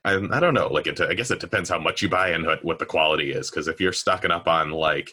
I, 0.05 0.15
I 0.31 0.41
don't 0.41 0.55
know. 0.55 0.69
Like 0.69 0.87
it, 0.87 1.01
I 1.01 1.15
guess 1.15 1.31
it 1.31 1.41
depends 1.41 1.71
how 1.71 1.79
much 1.79 2.03
you 2.03 2.09
buy 2.09 2.31
and 2.31 2.47
what, 2.47 2.65
what 2.65 2.79
the 2.79 2.87
quality 2.87 3.33
is. 3.33 3.51
Because 3.51 3.67
if 3.67 3.81
you're 3.81 3.93
stocking 3.93 4.31
up 4.31 4.47
on 4.47 4.71
like 4.71 5.11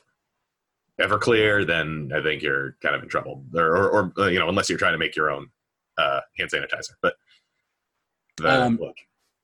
Everclear, 1.00 1.66
then 1.66 2.12
I 2.14 2.22
think 2.22 2.42
you're 2.42 2.76
kind 2.82 2.96
of 2.96 3.04
in 3.04 3.10
trouble. 3.10 3.44
Or, 3.54 3.78
or, 3.78 3.90
or 3.90 4.14
uh, 4.18 4.28
you 4.28 4.40
know, 4.40 4.50
unless 4.50 4.70
you're 4.70 4.78
trying 4.78 4.94
to 4.94 4.98
make 4.98 5.16
your 5.16 5.32
own 5.32 5.48
uh, 5.98 6.20
hand 6.38 6.52
sanitizer. 6.52 6.92
But 7.02 7.16
the, 8.38 8.64
Um, 8.64 8.78
look, 8.78 8.96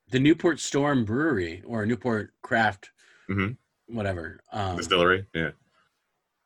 The 0.10 0.20
Newport 0.20 0.60
Storm 0.60 1.06
Brewery 1.06 1.64
or 1.66 1.86
Newport 1.86 2.34
Craft, 2.42 2.92
Mhm. 3.30 3.58
whatever. 3.88 4.42
Um, 4.52 4.76
distillery, 4.78 5.26
yeah, 5.34 5.52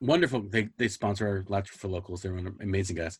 wonderful. 0.02 0.42
They 0.42 0.70
they 0.78 0.88
sponsor 0.88 1.28
our 1.28 1.46
Latch 1.48 1.70
for 1.70 1.88
Locals. 1.88 2.22
They're 2.22 2.38
amazing 2.38 2.96
guys. 2.96 3.18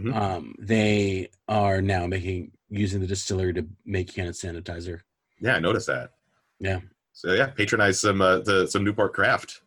Mhm. 0.00 0.14
Um, 0.14 0.54
they 0.58 1.28
are 1.48 1.82
now 1.82 2.06
making 2.06 2.52
using 2.68 3.00
the 3.00 3.06
distillery 3.06 3.52
to 3.54 3.66
make 3.84 4.12
hand 4.14 4.34
sanitizer. 4.34 5.00
yeah, 5.40 5.54
I 5.56 5.58
noticed 5.60 5.88
that. 5.88 6.12
Yeah. 6.58 6.80
So 7.12 7.32
yeah, 7.34 7.46
patronize 7.48 8.00
some 8.00 8.20
uh, 8.22 8.38
the 8.38 8.66
some 8.66 8.84
Newport 8.84 9.12
Craft. 9.12 9.60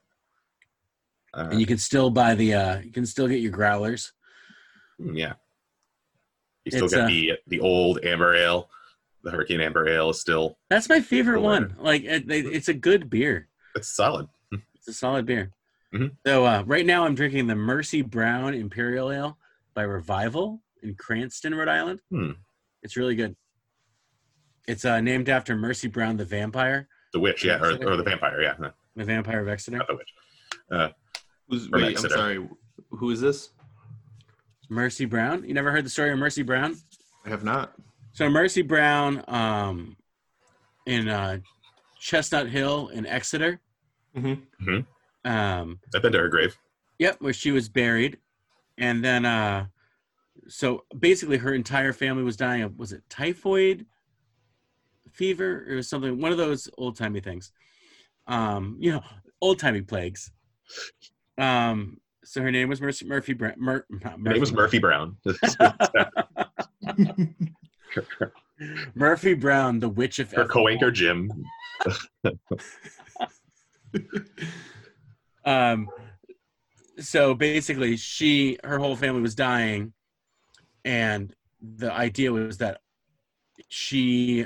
Uh, 1.34 1.50
And 1.52 1.60
you 1.60 1.66
can 1.66 1.78
still 1.78 2.10
buy 2.10 2.36
the 2.36 2.54
uh, 2.54 2.80
you 2.80 2.92
can 2.92 3.06
still 3.06 3.28
get 3.28 3.42
your 3.42 3.52
growlers. 3.52 4.14
Mm, 5.00 5.18
Yeah. 5.18 5.34
You 6.66 6.72
still 6.72 6.86
It's, 6.86 6.94
got 6.94 7.04
uh, 7.04 7.08
the 7.08 7.34
the 7.48 7.60
old 7.60 8.04
amber 8.06 8.36
ale. 8.36 8.70
The 9.24 9.32
Hurricane 9.32 9.62
Amber 9.62 9.88
Ale 9.88 10.10
is 10.10 10.20
still 10.20 10.58
That's 10.70 10.90
my 10.90 11.00
favorite 11.00 11.40
one. 11.42 11.76
Like 11.80 12.04
it, 12.04 12.30
it- 12.30 12.46
it's 12.54 12.68
a 12.68 12.74
good 12.74 13.10
beer. 13.10 13.48
it's 13.76 13.88
solid. 13.88 14.28
It's 14.76 14.88
a 14.90 14.94
solid 14.94 15.26
beer. 15.26 15.52
Mhm. 15.94 16.12
So 16.28 16.46
uh, 16.46 16.64
right 16.66 16.86
now 16.86 17.06
I'm 17.06 17.16
drinking 17.16 17.48
the 17.48 17.56
Mercy 17.56 18.02
Brown 18.02 18.54
Imperial 18.54 19.12
Ale 19.12 19.38
by 19.74 19.84
Revival 19.84 20.62
in 20.82 20.96
Cranston, 20.96 21.56
Rhode 21.56 21.68
Island. 21.68 22.00
Hmm. 22.12 22.32
It's 22.82 22.98
really 22.98 23.16
good. 23.16 23.36
It's 24.68 24.86
uh, 24.86 25.02
named 25.02 25.30
after 25.30 25.56
Mercy 25.56 25.88
Brown 25.88 26.18
the 26.18 26.26
vampire, 26.26 26.88
The 27.14 27.20
witch, 27.20 27.44
yeah, 27.44 27.60
or, 27.62 27.72
or 27.86 27.98
the 27.98 28.04
vampire, 28.04 28.42
yeah, 28.42 28.56
no, 28.60 28.72
the 28.96 29.04
vampire 29.04 29.42
of 29.42 29.48
Exeter. 29.50 29.78
not 29.78 29.88
the 29.88 29.96
witch. 29.96 30.94
Who's, 31.50 31.68
From 31.68 31.82
wait, 31.82 31.98
I'm 31.98 32.10
sorry. 32.10 32.48
Who 32.92 33.10
is 33.12 33.20
this? 33.20 33.50
Mercy 34.70 35.06
Brown. 35.06 35.44
You 35.48 35.54
never 35.54 35.72
heard 35.72 35.86
the 35.86 35.90
story 35.90 36.12
of 36.12 36.18
Mercy 36.18 36.42
Brown? 36.44 36.76
I 37.26 37.30
have 37.30 37.44
not. 37.44 37.74
So 38.14 38.30
Mercy 38.30 38.62
Brown, 38.62 39.24
um, 39.28 39.98
in 40.86 41.10
uh, 41.10 41.40
Chestnut 42.00 42.50
Hill 42.50 42.90
in 42.90 43.06
Exeter. 43.06 43.60
Mm-hmm. 44.16 44.80
Um, 45.26 45.80
I've 45.96 46.02
been 46.02 46.12
to 46.12 46.20
her 46.20 46.30
grave. 46.30 46.58
Yep, 47.00 47.22
where 47.22 47.34
she 47.34 47.52
was 47.52 47.70
buried, 47.70 48.18
and 48.78 49.04
then 49.04 49.26
uh, 49.26 49.66
so 50.48 50.86
basically 50.98 51.38
her 51.38 51.54
entire 51.54 51.94
family 51.94 52.24
was 52.24 52.38
dying 52.38 52.64
of 52.64 52.78
was 52.78 52.92
it 52.92 53.04
typhoid 53.10 53.86
fever 55.12 55.66
or 55.70 55.82
something? 55.82 56.20
One 56.20 56.32
of 56.32 56.38
those 56.38 56.70
old 56.78 56.98
timey 56.98 57.20
things. 57.20 57.52
Um, 58.28 58.78
you 58.80 58.92
know, 58.92 59.02
old 59.42 59.60
timey 59.60 59.82
plagues. 59.82 60.32
Um, 61.38 61.98
so 62.24 62.42
her 62.42 62.52
name 62.52 62.70
was 62.70 62.82
Mercy 62.82 63.06
Murphy 63.06 63.34
Brown. 63.34 63.56
Mur- 63.58 63.86
not 63.90 64.14
Her 64.14 64.18
name 64.18 64.40
was 64.40 64.54
Murphy 64.54 64.80
Brown. 64.80 65.18
Murphy 68.96 69.34
Brown, 69.34 69.80
the 69.80 69.90
witch 69.90 70.20
of 70.20 70.32
her 70.32 70.46
co-anchor 70.46 70.92
Jim. 70.92 71.32
um 75.46 75.90
so 77.04 77.34
basically 77.34 77.98
she 77.98 78.58
her 78.64 78.80
whole 78.80 78.96
family 78.96 79.22
was 79.22 79.36
dying 79.36 79.94
and 80.86 81.36
the 81.62 81.92
idea 81.92 82.32
was 82.32 82.58
that 82.58 82.82
she 83.70 84.46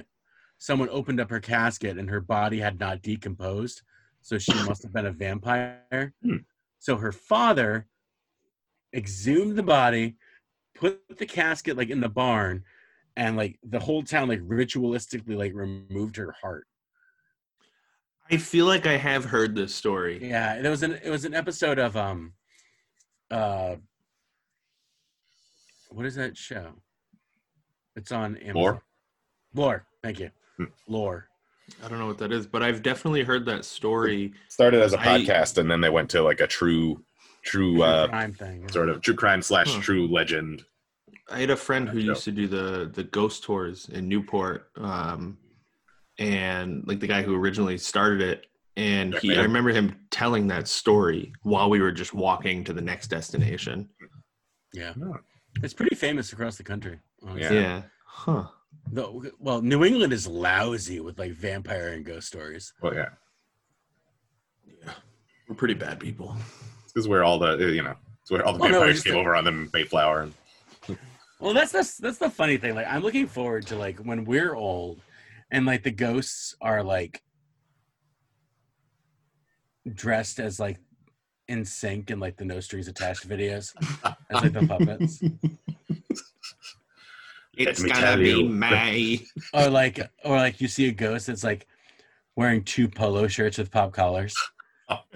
someone 0.57 0.89
opened 0.89 1.19
up 1.19 1.29
her 1.29 1.39
casket 1.39 1.97
and 1.97 2.09
her 2.09 2.21
body 2.21 2.59
had 2.59 2.79
not 2.79 3.01
decomposed 3.01 3.81
so 4.21 4.37
she 4.37 4.53
must 4.65 4.83
have 4.83 4.93
been 4.93 5.05
a 5.05 5.11
vampire 5.11 6.13
Hmm. 6.23 6.37
so 6.79 6.97
her 6.97 7.11
father 7.11 7.87
exhumed 8.93 9.55
the 9.55 9.63
body 9.63 10.15
put 10.75 11.01
the 11.17 11.25
casket 11.25 11.77
like 11.77 11.89
in 11.89 12.01
the 12.01 12.09
barn 12.09 12.63
and 13.15 13.37
like 13.37 13.59
the 13.63 13.79
whole 13.79 14.03
town 14.03 14.27
like 14.29 14.41
ritualistically 14.41 15.37
like 15.37 15.53
removed 15.53 16.17
her 16.17 16.35
heart 16.41 16.67
I 18.29 18.35
feel 18.35 18.65
like 18.65 18.85
I 18.85 18.97
have 18.97 19.23
heard 19.23 19.55
this 19.55 19.73
story. 19.73 20.19
Yeah, 20.21 20.55
it 20.55 20.67
was 20.67 20.83
an 20.83 20.99
it 21.01 21.09
was 21.09 21.23
an 21.23 21.33
episode 21.33 21.79
of 21.79 21.95
um 21.95 22.33
uh 23.31 23.75
what 25.89 26.05
is 26.05 26.15
that 26.15 26.35
show? 26.37 26.73
It's 27.95 28.11
on 28.11 28.35
Amazon. 28.37 28.53
Lore? 28.55 28.83
Lore, 29.53 29.85
thank 30.03 30.19
you. 30.19 30.29
Hmm. 30.57 30.65
Lore. 30.87 31.29
I 31.83 31.87
don't 31.87 31.99
know 31.99 32.07
what 32.07 32.17
that 32.19 32.31
is, 32.31 32.45
but 32.47 32.61
I've 32.63 32.81
definitely 32.83 33.23
heard 33.23 33.45
that 33.45 33.65
story. 33.65 34.33
Started 34.49 34.81
as 34.81 34.93
a 34.93 34.97
podcast, 34.97 35.57
and 35.57 35.69
then 35.69 35.81
they 35.81 35.89
went 35.89 36.09
to 36.11 36.21
like 36.21 36.39
a 36.39 36.47
true, 36.47 37.03
true 37.43 37.75
True 37.75 37.83
uh, 37.83 38.07
crime 38.07 38.33
thing. 38.33 38.69
sort 38.69 38.89
of 38.89 39.01
true 39.01 39.15
crime 39.15 39.41
slash 39.41 39.73
Huh. 39.73 39.81
true 39.81 40.07
legend 40.07 40.63
I 41.29 41.39
had 41.39 41.49
a 41.49 41.55
friend 41.57 41.87
who 41.89 41.95
Gotcha. 41.97 42.07
used 42.07 42.23
to 42.25 42.31
do 42.31 42.47
the 42.47 42.89
the 42.93 43.03
ghost 43.03 43.43
tours 43.43 43.89
in 43.89 44.07
Newport, 44.07 44.69
um, 44.77 45.37
and 46.19 46.85
like 46.87 46.99
the 46.99 47.07
guy 47.07 47.21
who 47.21 47.35
originally 47.35 47.77
started 47.77 48.21
it. 48.21 48.46
And 48.77 49.15
he, 49.19 49.35
I 49.35 49.41
remember 49.41 49.71
him 49.71 49.95
telling 50.11 50.47
that 50.47 50.67
story 50.67 51.33
while 51.41 51.69
we 51.69 51.81
were 51.81 51.91
just 51.91 52.13
walking 52.13 52.63
to 52.63 52.73
the 52.73 52.81
next 52.81 53.07
destination. 53.07 53.89
Yeah. 54.73 54.93
Oh. 55.03 55.17
It's 55.63 55.73
pretty 55.73 55.95
famous 55.95 56.31
across 56.31 56.57
the 56.57 56.63
country. 56.63 56.99
honestly. 57.23 57.55
Yeah. 57.55 57.61
Yeah. 57.61 57.81
Huh. 58.05 58.45
The, 58.91 59.31
well, 59.39 59.61
New 59.61 59.83
England 59.83 60.13
is 60.13 60.27
lousy 60.27 60.99
with 60.99 61.17
like 61.17 61.31
vampire 61.31 61.89
and 61.89 62.05
ghost 62.05 62.27
stories. 62.27 62.73
Well, 62.81 62.93
yeah, 62.93 63.09
Yeah. 64.85 64.93
We're 65.49 65.55
pretty 65.55 65.73
bad 65.73 65.99
people. 65.99 66.35
this 66.83 66.95
is 66.95 67.07
where 67.07 67.23
all 67.23 67.39
the 67.39 67.57
you 67.57 67.81
know, 67.81 67.95
it's 68.21 68.29
where 68.31 68.45
all 68.45 68.53
the 68.53 68.59
Well, 68.59 68.69
no, 68.69 68.75
vampires 68.79 68.95
just 68.97 69.05
came 69.05 69.15
the- 69.15 69.19
over 69.21 69.35
on 69.35 69.43
the 69.43 69.51
Mayflower. 69.73 70.21
And, 70.21 70.97
Well, 71.39 71.53
that's 71.53 71.71
that's 71.71 71.97
that's 71.97 72.17
the 72.17 72.29
funny 72.29 72.57
thing. 72.57 72.75
Like, 72.75 72.87
I'm 72.87 73.01
looking 73.03 73.27
forward 73.27 73.65
to 73.67 73.75
like 73.75 73.97
when 73.99 74.25
we're 74.25 74.55
old, 74.55 75.01
and 75.51 75.65
like 75.65 75.83
the 75.83 75.91
ghosts 75.91 76.55
are 76.61 76.83
like 76.83 77.21
dressed 79.95 80.39
as 80.39 80.59
like 80.59 80.77
NSYNC 81.49 82.11
and 82.11 82.21
like 82.21 82.37
the 82.37 82.45
no 82.45 82.59
strings 82.59 82.87
attached 82.87 83.27
videos 83.27 83.73
as 84.29 84.43
like 84.43 84.53
the 84.53 84.67
puppets, 84.67 85.19
It's 87.57 87.81
me 87.81 87.89
gonna 87.89 88.17
be 88.17 88.29
you. 88.29 88.49
May. 88.49 89.21
or 89.53 89.69
like 89.69 89.99
or 90.23 90.35
like 90.35 90.61
you 90.61 90.67
see 90.67 90.87
a 90.89 90.91
ghost 90.91 91.25
that's 91.27 91.43
like 91.43 91.65
wearing 92.35 92.63
two 92.63 92.87
polo 92.87 93.27
shirts 93.27 93.57
with 93.57 93.71
pop 93.71 93.93
collars, 93.93 94.35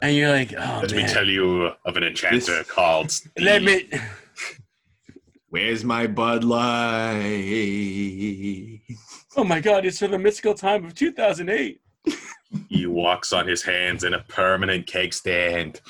and 0.00 0.14
you're 0.14 0.30
like, 0.30 0.54
oh 0.56 0.78
Let 0.82 0.92
me 0.92 1.04
tell 1.08 1.26
you 1.26 1.72
of 1.84 1.96
an 1.96 2.04
enchanter 2.04 2.38
This- 2.38 2.70
called. 2.70 3.12
let 3.38 3.62
me. 3.64 3.90
Where's 5.50 5.82
my 5.82 6.06
Bud 6.06 6.44
Light? 6.44 7.22
Oh 9.36 9.44
my 9.44 9.60
god, 9.60 9.84
it's 9.86 9.98
for 9.98 10.06
the 10.06 10.18
mystical 10.18 10.52
time 10.54 10.84
of 10.84 10.94
2008. 10.94 11.80
He 12.68 12.86
walks 12.86 13.32
on 13.32 13.46
his 13.46 13.62
hands 13.62 14.04
in 14.04 14.14
a 14.14 14.20
permanent 14.20 14.86
keg 14.86 15.12
stand. 15.12 15.80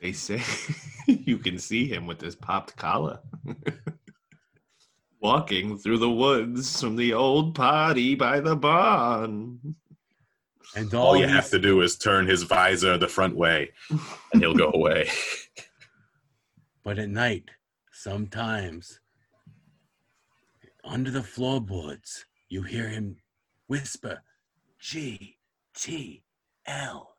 They 0.00 0.12
say 0.12 0.42
you 1.06 1.38
can 1.38 1.58
see 1.58 1.86
him 1.86 2.06
with 2.06 2.20
his 2.20 2.34
popped 2.34 2.76
collar. 2.76 3.20
Walking 5.20 5.76
through 5.76 5.98
the 5.98 6.10
woods 6.10 6.80
from 6.80 6.96
the 6.96 7.12
old 7.12 7.54
party 7.54 8.14
by 8.14 8.40
the 8.40 8.56
barn. 8.56 9.74
and 10.74 10.94
All 10.94 11.14
you 11.14 11.26
have 11.26 11.50
to 11.50 11.58
do 11.58 11.82
is 11.82 11.96
turn 11.98 12.26
his 12.26 12.44
visor 12.44 12.96
the 12.96 13.08
front 13.08 13.36
way, 13.36 13.72
and 14.32 14.40
he'll 14.42 14.54
go 14.54 14.70
away. 14.72 15.08
But 16.82 16.98
at 16.98 17.10
night, 17.10 17.50
sometimes, 17.92 18.99
under 20.84 21.10
the 21.10 21.22
floorboards, 21.22 22.24
you 22.48 22.62
hear 22.62 22.88
him 22.88 23.16
whisper, 23.66 24.22
G 24.80 25.36
T 25.76 26.22
L. 26.66 27.16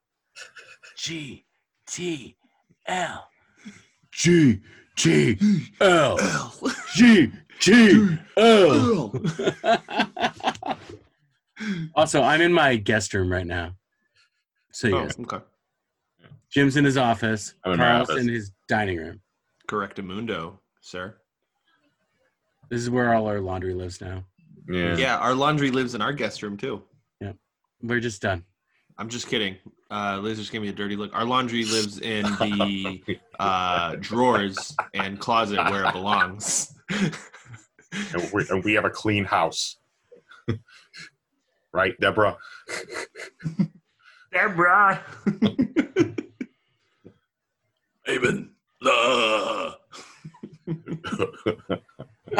G 0.97 1.45
T 1.88 2.36
L. 2.88 3.28
G 4.12 4.62
T 4.95 5.38
L. 5.80 6.18
G 6.95 7.32
T 7.59 8.18
L. 8.38 9.14
Also, 11.95 12.24
I'm 12.24 12.41
in 12.41 12.51
my 12.51 12.76
guest 12.76 13.14
room 13.14 13.32
right 13.32 13.45
now. 13.45 13.76
So, 14.72 14.88
Oh, 14.88 15.03
yes, 15.03 15.16
okay. 15.20 15.38
Jim's 16.49 16.76
in 16.76 16.84
his 16.84 16.97
office, 16.97 17.53
I'm 17.64 17.74
in 17.74 17.78
my 17.78 17.86
Carl's 17.86 18.09
office. 18.09 18.24
in 18.24 18.30
his 18.34 18.51
dining 18.68 18.97
room. 18.97 19.22
Correctamundo, 19.68 20.57
sir. 20.82 21.18
This 22.72 22.82
is 22.82 22.90
where 22.90 23.14
all 23.14 23.28
our 23.28 23.42
laundry 23.42 23.74
lives 23.74 24.00
now. 24.00 24.24
Yeah. 24.70 24.96
Yeah, 24.96 25.18
our 25.18 25.36
laundry 25.36 25.72
lives 25.72 25.94
in 25.94 26.02
our 26.02 26.14
guest 26.14 26.42
room 26.42 26.56
too. 26.56 26.82
Yeah. 27.20 27.34
We're 27.84 28.00
just 28.00 28.22
done. 28.22 28.46
I'm 28.98 29.10
just 29.10 29.28
kidding. 29.28 29.58
Uh, 29.92 30.20
Liz 30.22 30.38
just 30.40 30.54
gave 30.54 30.62
me 30.62 30.70
a 30.70 30.74
dirty 30.74 30.96
look. 30.96 31.14
Our 31.14 31.26
laundry 31.26 31.66
lives 31.66 32.00
in 32.00 32.24
the 32.24 33.20
uh, 33.40 33.98
drawers 34.00 34.74
and 34.94 35.20
closet 35.20 35.58
where 35.70 35.84
it 35.84 35.92
belongs. 35.92 36.74
and, 36.90 38.30
we, 38.34 38.46
and 38.50 38.64
we 38.64 38.74
have 38.76 38.86
a 38.86 38.90
clean 38.90 39.26
house. 39.26 39.76
right, 41.74 42.00
Deborah? 42.00 42.38
Deborah. 44.32 45.04
Amen. 48.08 48.52
Uh. 48.86 49.72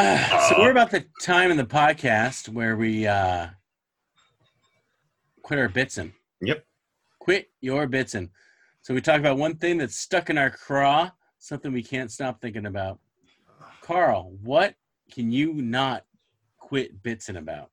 so 0.48 0.54
we're 0.58 0.70
about 0.70 0.90
the 0.90 1.04
time 1.20 1.50
in 1.50 1.58
the 1.58 1.66
podcast 1.66 2.48
where 2.48 2.76
we 2.78 3.06
uh, 3.06 3.48
quit 5.42 5.58
our 5.58 5.68
bitsin. 5.68 6.12
Yep. 6.40 6.64
Quit 7.18 7.50
your 7.60 7.86
bitsin. 7.86 8.30
So 8.80 8.94
we 8.94 9.02
talk 9.02 9.20
about 9.20 9.36
one 9.36 9.56
thing 9.56 9.76
that's 9.76 9.96
stuck 9.96 10.30
in 10.30 10.38
our 10.38 10.48
craw, 10.48 11.10
something 11.40 11.74
we 11.74 11.82
can't 11.82 12.10
stop 12.10 12.40
thinking 12.40 12.64
about. 12.64 13.00
Carl, 13.82 14.32
what 14.42 14.76
can 15.12 15.30
you 15.30 15.52
not 15.52 16.06
quit 16.58 17.02
bitsin 17.02 17.36
about? 17.36 17.68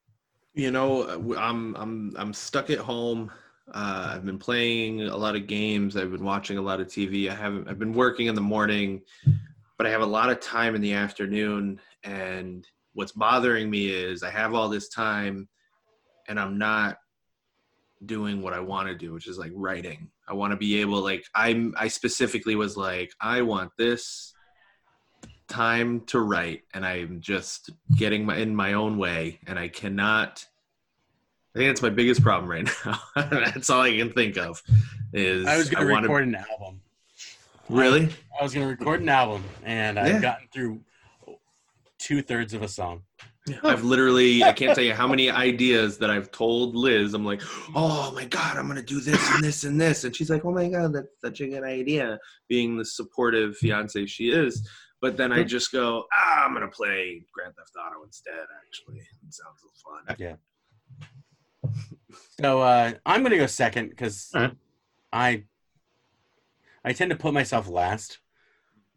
You 0.56 0.72
know, 0.72 1.08
I'm 1.38 1.74
I'm 1.78 2.14
I'm 2.18 2.34
stuck 2.34 2.70
at 2.70 2.80
home. 2.80 3.32
Uh, 3.74 4.12
I've 4.16 4.26
been 4.26 4.40
playing 4.40 5.04
a 5.04 5.16
lot 5.16 5.38
of 5.38 5.48
games. 5.48 5.96
I've 5.96 6.12
been 6.12 6.26
watching 6.26 6.58
a 6.58 6.62
lot 6.62 6.82
of 6.82 6.88
TV. 6.88 7.30
I 7.30 7.36
haven't. 7.36 7.70
I've 7.70 7.80
been 7.80 7.94
working 7.94 8.28
in 8.28 8.36
the 8.36 8.42
morning, 8.42 9.04
but 9.80 9.88
I 9.88 9.92
have 9.92 10.02
a 10.02 10.06
lot 10.06 10.30
of 10.30 10.42
time 10.42 10.76
in 10.76 10.82
the 10.82 10.94
afternoon. 10.94 11.80
And 12.04 12.68
what's 12.94 13.14
bothering 13.14 13.70
me 13.70 13.88
is 13.88 14.24
I 14.24 14.30
have 14.30 14.54
all 14.54 14.68
this 14.68 14.90
time, 14.90 15.48
and 16.28 16.38
I'm 16.38 16.58
not 16.58 16.98
doing 18.06 18.42
what 18.42 18.54
I 18.54 18.60
want 18.60 18.90
to 18.90 18.96
do, 18.96 19.14
which 19.14 19.28
is 19.28 19.38
like 19.38 19.54
writing. 19.56 20.12
I 20.28 20.34
want 20.34 20.52
to 20.52 20.58
be 20.58 20.82
able, 20.82 21.02
like, 21.02 21.24
I'm. 21.34 21.74
I 21.78 21.88
specifically 21.88 22.56
was 22.56 22.76
like, 22.76 23.12
I 23.22 23.42
want 23.42 23.72
this 23.78 24.34
time 25.48 26.02
to 26.08 26.20
write, 26.20 26.64
and 26.74 26.86
I'm 26.86 27.22
just 27.22 27.70
getting 27.96 28.26
my 28.26 28.36
in 28.36 28.54
my 28.54 28.74
own 28.74 28.98
way, 28.98 29.40
and 29.48 29.58
I 29.58 29.70
cannot. 29.70 30.46
I 31.56 31.60
think 31.60 31.70
that's 31.70 31.82
my 31.82 31.90
biggest 31.90 32.22
problem 32.22 32.52
right 32.52 32.70
now. 32.86 33.00
that's 33.16 33.70
all 33.70 33.82
I 33.82 33.98
can 33.98 34.12
think 34.12 34.38
of. 34.38 34.62
Is 35.14 35.48
I 35.48 35.56
was 35.56 35.70
going 35.70 35.88
to 35.88 35.94
record 35.96 36.28
an 36.28 36.36
album. 36.36 36.82
Really? 37.70 38.10
I 38.40 38.44
was 38.44 38.54
going 38.54 38.66
to 38.66 38.72
record 38.72 39.02
an 39.02 39.10
album, 39.10 39.44
and 39.64 39.98
Yeah. 39.98 40.04
I've 40.04 40.22
gotten 40.22 40.48
through 40.54 40.82
two 42.00 42.22
thirds 42.22 42.54
of 42.54 42.64
a 42.64 42.68
song. 42.68 43.04
I've 43.64 43.84
literally, 43.84 44.44
I 44.44 44.54
can't 44.54 44.76
tell 44.76 44.84
you 44.84 44.94
how 44.94 45.08
many 45.08 45.32
ideas 45.32 45.98
that 46.00 46.10
I've 46.10 46.32
told 46.32 46.76
Liz. 46.76 47.14
I'm 47.14 47.26
like, 47.26 47.42
oh 47.76 48.12
my 48.14 48.26
God, 48.26 48.58
I'm 48.58 48.66
going 48.68 48.78
to 48.78 48.84
do 48.84 49.00
this 49.00 49.20
and 49.34 49.44
this 49.44 49.64
and 49.64 49.80
this. 49.82 50.04
And 50.04 50.16
she's 50.16 50.30
like, 50.30 50.46
oh 50.46 50.52
my 50.52 50.70
God, 50.70 50.94
that's 50.94 51.08
such 51.20 51.42
a 51.42 51.48
good 51.48 51.64
idea, 51.64 52.20
being 52.48 52.78
the 52.78 52.86
supportive 52.86 53.58
fiance 53.58 54.06
she 54.06 54.30
is. 54.30 54.68
But 55.02 55.18
then 55.18 55.32
I 55.32 55.44
just 55.44 55.72
go, 55.72 56.06
ah, 56.14 56.46
I'm 56.46 56.54
going 56.54 56.62
to 56.62 56.76
play 56.76 57.24
Grand 57.34 57.56
Theft 57.56 57.72
Auto 57.80 58.04
instead, 58.04 58.34
actually. 58.68 59.00
It 59.00 59.34
sounds 59.34 59.60
fun. 59.84 60.16
Yeah. 60.20 60.36
So 62.42 62.62
uh, 62.62 62.94
I'm 63.06 63.22
going 63.22 63.32
to 63.32 63.38
go 63.38 63.48
second 63.48 63.90
because 63.90 64.30
Alright. 64.36 64.56
I 65.12 65.44
I 66.84 66.94
tend 66.94 67.12
to 67.12 67.18
put 67.18 67.34
myself 67.34 67.68
last. 67.68 68.20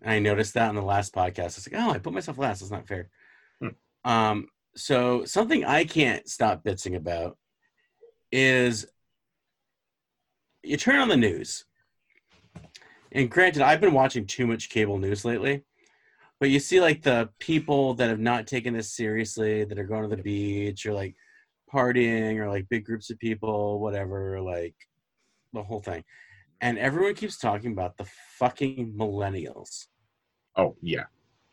I 0.04 0.18
noticed 0.18 0.54
that 0.54 0.68
on 0.68 0.74
the 0.74 0.82
last 0.82 1.14
podcast. 1.14 1.40
I 1.40 1.44
was 1.44 1.68
like, 1.72 1.80
oh, 1.80 1.90
I 1.90 1.98
put 1.98 2.12
myself 2.12 2.38
last. 2.38 2.60
That's 2.60 2.72
not 2.72 2.88
fair. 2.88 3.08
Hmm. 3.60 4.10
Um, 4.10 4.48
so 4.74 5.24
something 5.24 5.64
I 5.64 5.84
can't 5.84 6.28
stop 6.28 6.64
bitsing 6.64 6.96
about 6.96 7.36
is 8.30 8.86
you 10.62 10.76
turn 10.76 11.00
on 11.00 11.08
the 11.08 11.16
news. 11.16 11.64
And 13.12 13.30
granted, 13.30 13.62
I've 13.62 13.80
been 13.80 13.92
watching 13.92 14.26
too 14.26 14.46
much 14.46 14.70
cable 14.70 14.98
news 14.98 15.24
lately, 15.24 15.62
but 16.40 16.50
you 16.50 16.58
see 16.58 16.80
like 16.80 17.02
the 17.02 17.28
people 17.38 17.94
that 17.94 18.08
have 18.08 18.20
not 18.20 18.46
taken 18.46 18.72
this 18.74 18.92
seriously, 18.92 19.64
that 19.64 19.78
are 19.78 19.84
going 19.84 20.08
to 20.08 20.16
the 20.16 20.22
beach 20.22 20.86
or 20.86 20.94
like 20.94 21.14
partying 21.72 22.38
or 22.38 22.48
like 22.48 22.68
big 22.68 22.84
groups 22.84 23.10
of 23.10 23.18
people, 23.18 23.80
whatever, 23.80 24.40
like 24.40 24.74
the 25.52 25.62
whole 25.62 25.80
thing. 25.80 26.02
And 26.62 26.78
everyone 26.78 27.14
keeps 27.14 27.36
talking 27.38 27.72
about 27.72 27.96
the 27.96 28.06
fucking 28.38 28.94
millennials. 28.96 29.88
Oh, 30.56 30.76
yeah. 30.80 31.04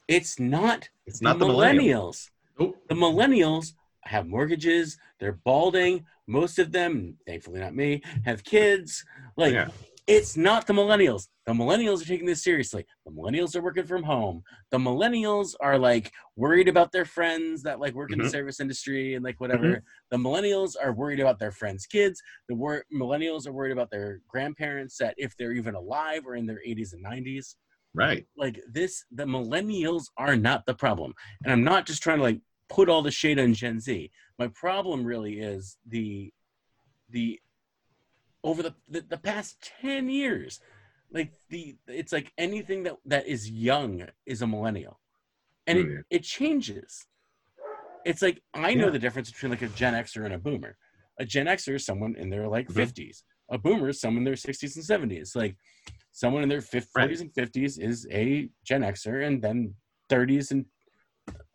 It's 0.07 0.39
not 0.39 0.87
It's 1.05 1.19
the 1.19 1.23
not 1.25 1.39
the 1.39 1.47
millennial. 1.47 2.11
millennials. 2.11 2.29
Nope. 2.59 2.77
The 2.87 2.95
millennials 2.95 3.73
have 4.03 4.27
mortgages, 4.27 4.97
they're 5.19 5.33
balding. 5.43 6.05
Most 6.27 6.59
of 6.59 6.71
them, 6.71 7.17
thankfully 7.25 7.59
not 7.59 7.75
me, 7.75 8.03
have 8.23 8.43
kids. 8.43 9.03
Like 9.35 9.53
Yeah. 9.53 9.69
It's 10.09 10.35
not 10.35 10.65
the 10.65 10.73
millennials. 10.73 11.27
The 11.45 11.53
millennials 11.53 12.01
are 12.01 12.05
taking 12.07 12.25
this 12.25 12.43
seriously. 12.43 12.83
The 13.05 13.11
millennials 13.11 13.55
are 13.55 13.61
working 13.61 13.85
from 13.85 14.01
home. 14.01 14.41
The 14.71 14.79
millennials 14.79 15.53
are 15.59 15.77
like 15.77 16.11
worried 16.35 16.67
about 16.67 16.91
their 16.91 17.05
friends 17.05 17.61
that 17.61 17.79
like 17.79 17.93
work 17.93 18.11
in 18.11 18.17
the 18.17 18.23
Mhm. 18.23 18.31
service 18.31 18.59
industry 18.59 19.13
and 19.13 19.23
like 19.23 19.39
whatever. 19.39 19.83
The 20.09 20.17
millennials 20.17 20.75
are 20.81 20.93
worried 20.93 21.19
about 21.19 21.37
their 21.37 21.51
friends' 21.51 21.85
kids. 21.85 22.23
The 22.47 22.55
wor- 22.55 22.85
millennials 22.91 23.45
are 23.45 23.51
worried 23.51 23.71
about 23.71 23.91
their 23.91 24.21
grandparents 24.27 24.97
that 24.97 25.13
if 25.19 25.37
they're 25.37 25.53
even 25.53 25.75
alive 25.75 26.25
or 26.25 26.35
in 26.35 26.47
their 26.47 26.61
80s 26.65 26.93
and 26.93 27.03
90s. 27.03 27.55
Right. 27.93 28.25
Like 28.35 28.59
this, 28.67 29.05
the 29.11 29.25
millennials 29.25 30.05
are 30.17 30.35
not 30.35 30.65
the 30.65 30.73
problem. 30.73 31.13
And 31.43 31.53
I'm 31.53 31.63
not 31.63 31.85
just 31.85 32.01
trying 32.01 32.17
to 32.17 32.23
like 32.23 32.41
put 32.67 32.89
all 32.89 33.03
the 33.03 33.11
shade 33.11 33.37
on 33.37 33.53
Gen 33.53 33.79
Z. 33.79 34.09
My 34.39 34.47
problem 34.47 35.03
really 35.03 35.39
is 35.39 35.77
the 35.85 36.33
the 37.11 37.39
over 38.43 38.63
the, 38.63 38.73
the, 38.87 39.01
the 39.01 39.17
past 39.17 39.71
10 39.81 40.09
years 40.09 40.59
like 41.11 41.31
the 41.49 41.75
it's 41.87 42.11
like 42.13 42.31
anything 42.37 42.83
that 42.83 42.95
that 43.05 43.27
is 43.27 43.49
young 43.49 44.05
is 44.25 44.41
a 44.41 44.47
millennial 44.47 44.99
and 45.67 45.79
Mm, 45.79 45.99
it, 45.99 46.05
it 46.17 46.23
changes 46.23 47.05
it's 48.05 48.21
like 48.21 48.41
i 48.53 48.73
know 48.73 48.85
Yeah. 48.85 48.91
the 48.91 48.99
difference 48.99 49.31
between 49.31 49.51
like 49.51 49.61
a 49.61 49.67
gen 49.69 49.93
xer 49.93 50.25
and 50.25 50.33
a 50.33 50.37
boomer 50.37 50.77
a 51.19 51.25
gen 51.25 51.47
xer 51.47 51.75
is 51.75 51.85
someone 51.85 52.15
in 52.15 52.29
their 52.29 52.47
like 52.47 52.69
Mhm. 52.69 52.75
50s 52.75 53.23
a 53.51 53.57
boomer 53.57 53.89
is 53.89 53.99
someone 53.99 54.19
in 54.21 54.25
their 54.25 54.35
60s 54.35 54.75
and 54.75 54.85
70s 54.85 55.35
like 55.35 55.55
someone 56.11 56.43
in 56.43 56.49
their 56.49 56.61
50s 56.61 56.95
Right. 56.95 57.19
and 57.21 57.33
50s 57.33 57.77
is 57.77 58.07
a 58.11 58.49
gen 58.63 58.81
xer 58.81 59.25
and 59.25 59.41
then 59.41 59.75
30s 60.09 60.51
and 60.51 60.65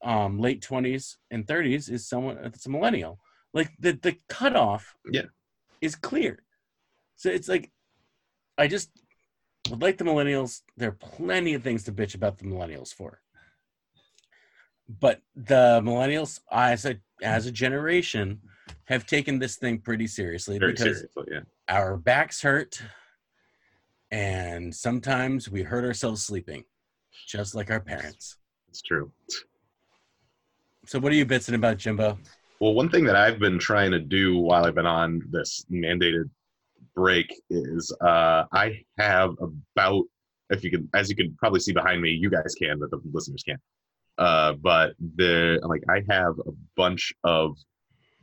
um, 0.05 0.39
late 0.39 0.61
20s 0.61 1.17
and 1.31 1.47
30s 1.47 1.89
is 1.89 2.07
someone 2.09 2.39
that's 2.43 2.67
a 2.67 2.71
millennial 2.71 3.19
like 3.55 3.71
the 3.79 3.93
the 3.93 4.17
cutoff 4.29 4.95
Yeah. 5.11 5.23
is 5.81 5.95
clear 5.97 6.44
so 7.17 7.31
it's 7.31 7.49
like 7.49 7.71
i 8.59 8.67
just 8.67 8.91
would 9.71 9.81
like 9.83 9.97
the 9.99 10.05
millennials 10.05 10.61
there 10.77 10.89
are 10.91 10.93
plenty 10.93 11.55
of 11.55 11.63
things 11.63 11.83
to 11.85 11.93
bitch 11.93 12.15
about 12.15 12.39
the 12.39 12.45
millennials 12.45 12.93
for 12.93 13.21
but 15.01 15.21
the 15.35 15.81
millennials 15.83 16.41
as 16.53 16.85
a 16.85 16.97
as 17.23 17.47
a 17.47 17.53
generation 17.53 18.41
have 18.87 19.07
taken 19.07 19.39
this 19.39 19.57
thing 19.57 19.79
pretty 19.79 20.07
seriously 20.07 20.59
Very 20.59 20.73
because 20.73 20.99
seriously. 20.99 21.25
Yeah. 21.31 21.41
our 21.69 21.97
backs 21.97 22.43
hurt 22.43 22.81
and 24.11 24.75
sometimes 24.75 25.49
we 25.51 25.63
hurt 25.63 25.85
ourselves 25.85 26.25
sleeping 26.25 26.65
just 27.27 27.55
like 27.55 27.71
our 27.71 27.81
parents 27.81 28.37
It's 28.69 28.83
true. 28.83 29.11
so 30.87 30.99
what 30.99 31.13
are 31.13 31.17
you 31.17 31.25
bitching 31.27 31.55
about 31.55 31.79
jimbo 31.79 32.19
Well, 32.61 32.75
one 32.75 32.89
thing 32.91 33.05
that 33.05 33.17
I've 33.17 33.39
been 33.39 33.59
trying 33.59 33.91
to 33.93 33.99
do 34.01 34.39
while 34.39 34.65
I've 34.67 34.75
been 34.75 34.87
on 34.87 35.23
this 35.31 35.65
mandated 35.71 36.29
break 36.95 37.27
is 37.51 37.95
uh, 38.01 38.45
I 38.53 38.83
have 38.99 39.31
about, 39.41 40.05
if 40.51 40.63
you 40.65 40.71
can, 40.71 40.89
as 40.95 41.09
you 41.11 41.17
can 41.17 41.35
probably 41.39 41.61
see 41.61 41.73
behind 41.73 42.01
me, 42.01 42.11
you 42.11 42.31
guys 42.31 42.55
can, 42.61 42.79
but 42.79 42.91
the 42.91 43.01
listeners 43.13 43.43
can't. 43.47 43.61
Uh, 44.19 44.53
but 44.55 44.93
the 45.17 45.59
like, 45.65 45.83
I 45.89 46.03
have 46.09 46.35
a 46.47 46.53
bunch 46.77 47.13
of 47.25 47.57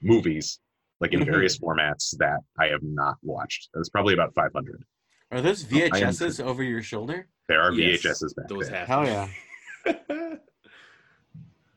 movies, 0.02 0.60
like 1.02 1.14
in 1.14 1.20
Mhm. 1.22 1.26
various 1.26 1.58
formats 1.60 2.16
that 2.18 2.40
I 2.58 2.68
have 2.68 2.82
not 2.84 3.18
watched. 3.22 3.70
It's 3.76 3.90
probably 3.90 4.14
about 4.14 4.34
500. 4.34 4.84
are 5.32 5.42
those 5.42 5.64
I 5.72 6.40
am- 6.40 6.46
over 6.48 6.64
your 6.64 6.82
shoulder 6.82 7.28
There 7.48 7.62
are 7.62 7.72
Yes, 7.74 8.02
VHSs 8.04 8.34
back 8.36 8.48
Those 8.48 8.70
there. 8.70 8.80
have 8.80 8.88
hell 8.88 9.06
yeah 9.06 9.28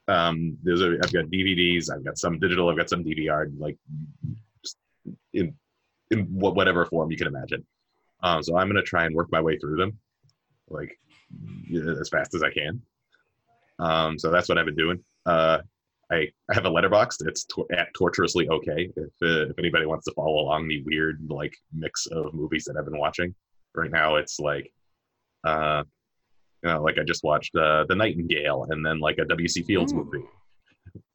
um 0.09 0.59
there's 0.63 0.83
a 0.83 0.99
i've 1.03 1.13
got 1.13 1.25
dvds 1.27 1.91
i've 1.91 2.05
got 2.05 2.19
some 2.19 2.39
digital 2.39 2.69
i've 2.69 2.77
got 2.77 2.91
some 2.91 3.03
dvr 3.03 3.51
like 3.59 3.79
just 4.63 4.77
in 5.33 5.55
in 6.15 6.27
wha- 6.31 6.51
whatever 6.53 6.87
form 6.87 7.11
you 7.11 7.17
can 7.17 7.27
imagine 7.27 7.65
um 8.23 8.43
so 8.43 8.57
i'm 8.57 8.69
going 8.69 8.83
to 8.83 8.83
try 8.83 9.05
and 9.05 9.15
work 9.15 9.29
my 9.31 9.41
way 9.41 9.59
through 9.59 9.77
them 9.77 9.99
like 10.69 10.99
as 12.01 12.09
fast 12.09 12.35
as 12.35 12.43
i 12.43 12.51
can 12.51 12.81
um 13.79 14.19
so 14.19 14.31
that's 14.31 14.49
what 14.49 14.59
i've 14.59 14.67
been 14.67 14.77
doing 14.77 14.99
uh 15.27 15.59
I, 16.13 16.29
I 16.51 16.55
have 16.55 16.67
a 16.67 16.71
Letterboxd. 16.71 17.27
It's 17.27 17.45
tor- 17.45 17.67
at 17.73 17.89
torturously 17.95 18.49
okay. 18.49 18.91
If 18.97 19.13
uh, 19.23 19.51
if 19.51 19.59
anybody 19.59 19.87
wants 19.87 20.05
to 20.07 20.13
follow 20.13 20.41
along 20.41 20.69
the 20.69 20.83
weird 20.83 21.25
like 21.29 21.55
mix 21.73 22.07
of 22.07 22.35
movies 22.35 22.65
that 22.65 22.77
I've 22.77 22.85
been 22.85 22.99
watching, 22.99 23.35
right 23.75 23.91
now 23.91 24.17
it's 24.17 24.39
like, 24.39 24.71
uh, 25.45 25.83
you 26.63 26.71
know, 26.71 26.83
like 26.83 26.99
I 26.99 27.05
just 27.05 27.25
watched 27.25 27.55
uh, 27.57 27.85
The 27.89 27.95
Nightingale 27.95 28.67
and 28.71 28.85
then 28.85 29.01
like 29.01 29.19
a 29.19 29.25
W.C. 29.25 29.63
Fields 29.63 29.93
Ooh. 29.93 30.05
movie. 30.05 30.27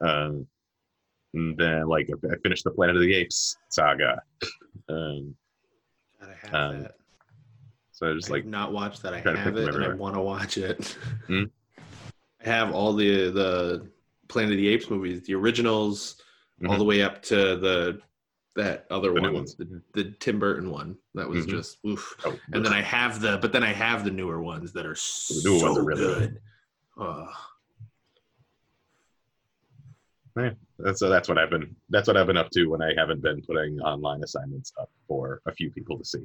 Um, 0.00 0.46
and 1.34 1.56
then 1.56 1.86
like 1.86 2.08
I 2.10 2.36
finished 2.42 2.64
the 2.64 2.70
Planet 2.70 2.96
of 2.96 3.02
the 3.02 3.14
Apes 3.14 3.56
saga. 3.68 4.22
Um, 4.88 5.34
God, 6.20 6.30
I 6.30 6.46
have 6.46 6.54
Um, 6.54 6.82
that. 6.82 6.94
so 7.92 8.10
I 8.10 8.14
just 8.14 8.30
I 8.30 8.34
like 8.34 8.44
not 8.46 8.72
watched 8.72 9.02
that. 9.02 9.14
I 9.14 9.20
have 9.20 9.56
it, 9.56 9.74
and 9.74 9.84
I 9.84 9.94
want 9.94 10.14
to 10.16 10.20
watch 10.20 10.58
it. 10.58 10.96
Hmm? 11.26 11.44
I 12.44 12.48
have 12.48 12.72
all 12.72 12.92
the 12.94 13.30
the 13.30 13.86
Planet 14.28 14.52
of 14.52 14.58
the 14.58 14.68
Apes 14.68 14.88
movies, 14.90 15.22
the 15.26 15.34
originals, 15.34 16.16
all 16.66 16.74
Mhm. 16.74 16.78
the 16.78 16.84
way 16.84 17.02
up 17.02 17.22
to 17.24 17.56
the 17.56 18.00
that 18.56 18.86
other 18.90 19.12
The 19.14 19.20
one, 19.20 19.34
the, 19.58 19.80
the 19.94 20.04
Tim 20.18 20.38
Burton 20.40 20.70
one. 20.70 20.96
That 21.14 21.28
was 21.28 21.46
Mhm. 21.46 21.50
just 21.50 21.78
oof. 21.86 22.16
oh, 22.24 22.36
And 22.52 22.64
then 22.64 22.72
I 22.72 22.82
have 22.82 23.20
the, 23.20 23.38
but 23.38 23.52
then 23.52 23.62
I 23.62 23.72
have 23.72 24.04
the 24.04 24.10
newer 24.10 24.42
ones 24.42 24.72
that 24.72 24.84
are 24.86 24.96
so 24.96 25.34
The 25.34 25.42
newer 25.48 25.62
ones 25.68 25.78
are 25.78 25.84
really 25.84 26.00
good. 26.00 26.40
Ugh. 30.38 30.54
that's 30.78 31.00
so 31.00 31.08
that's 31.08 31.28
what 31.28 31.38
I've 31.38 31.50
been 31.50 31.74
that's 31.88 32.06
what 32.06 32.16
I've 32.16 32.26
been 32.28 32.36
up 32.36 32.50
to 32.50 32.66
when 32.66 32.80
I 32.82 32.92
haven't 32.96 33.20
been 33.22 33.42
putting 33.42 33.80
online 33.80 34.22
assignments 34.22 34.72
up 34.80 34.88
for 35.08 35.40
a 35.46 35.52
few 35.52 35.70
people 35.72 35.98
to 35.98 36.04
see. 36.04 36.24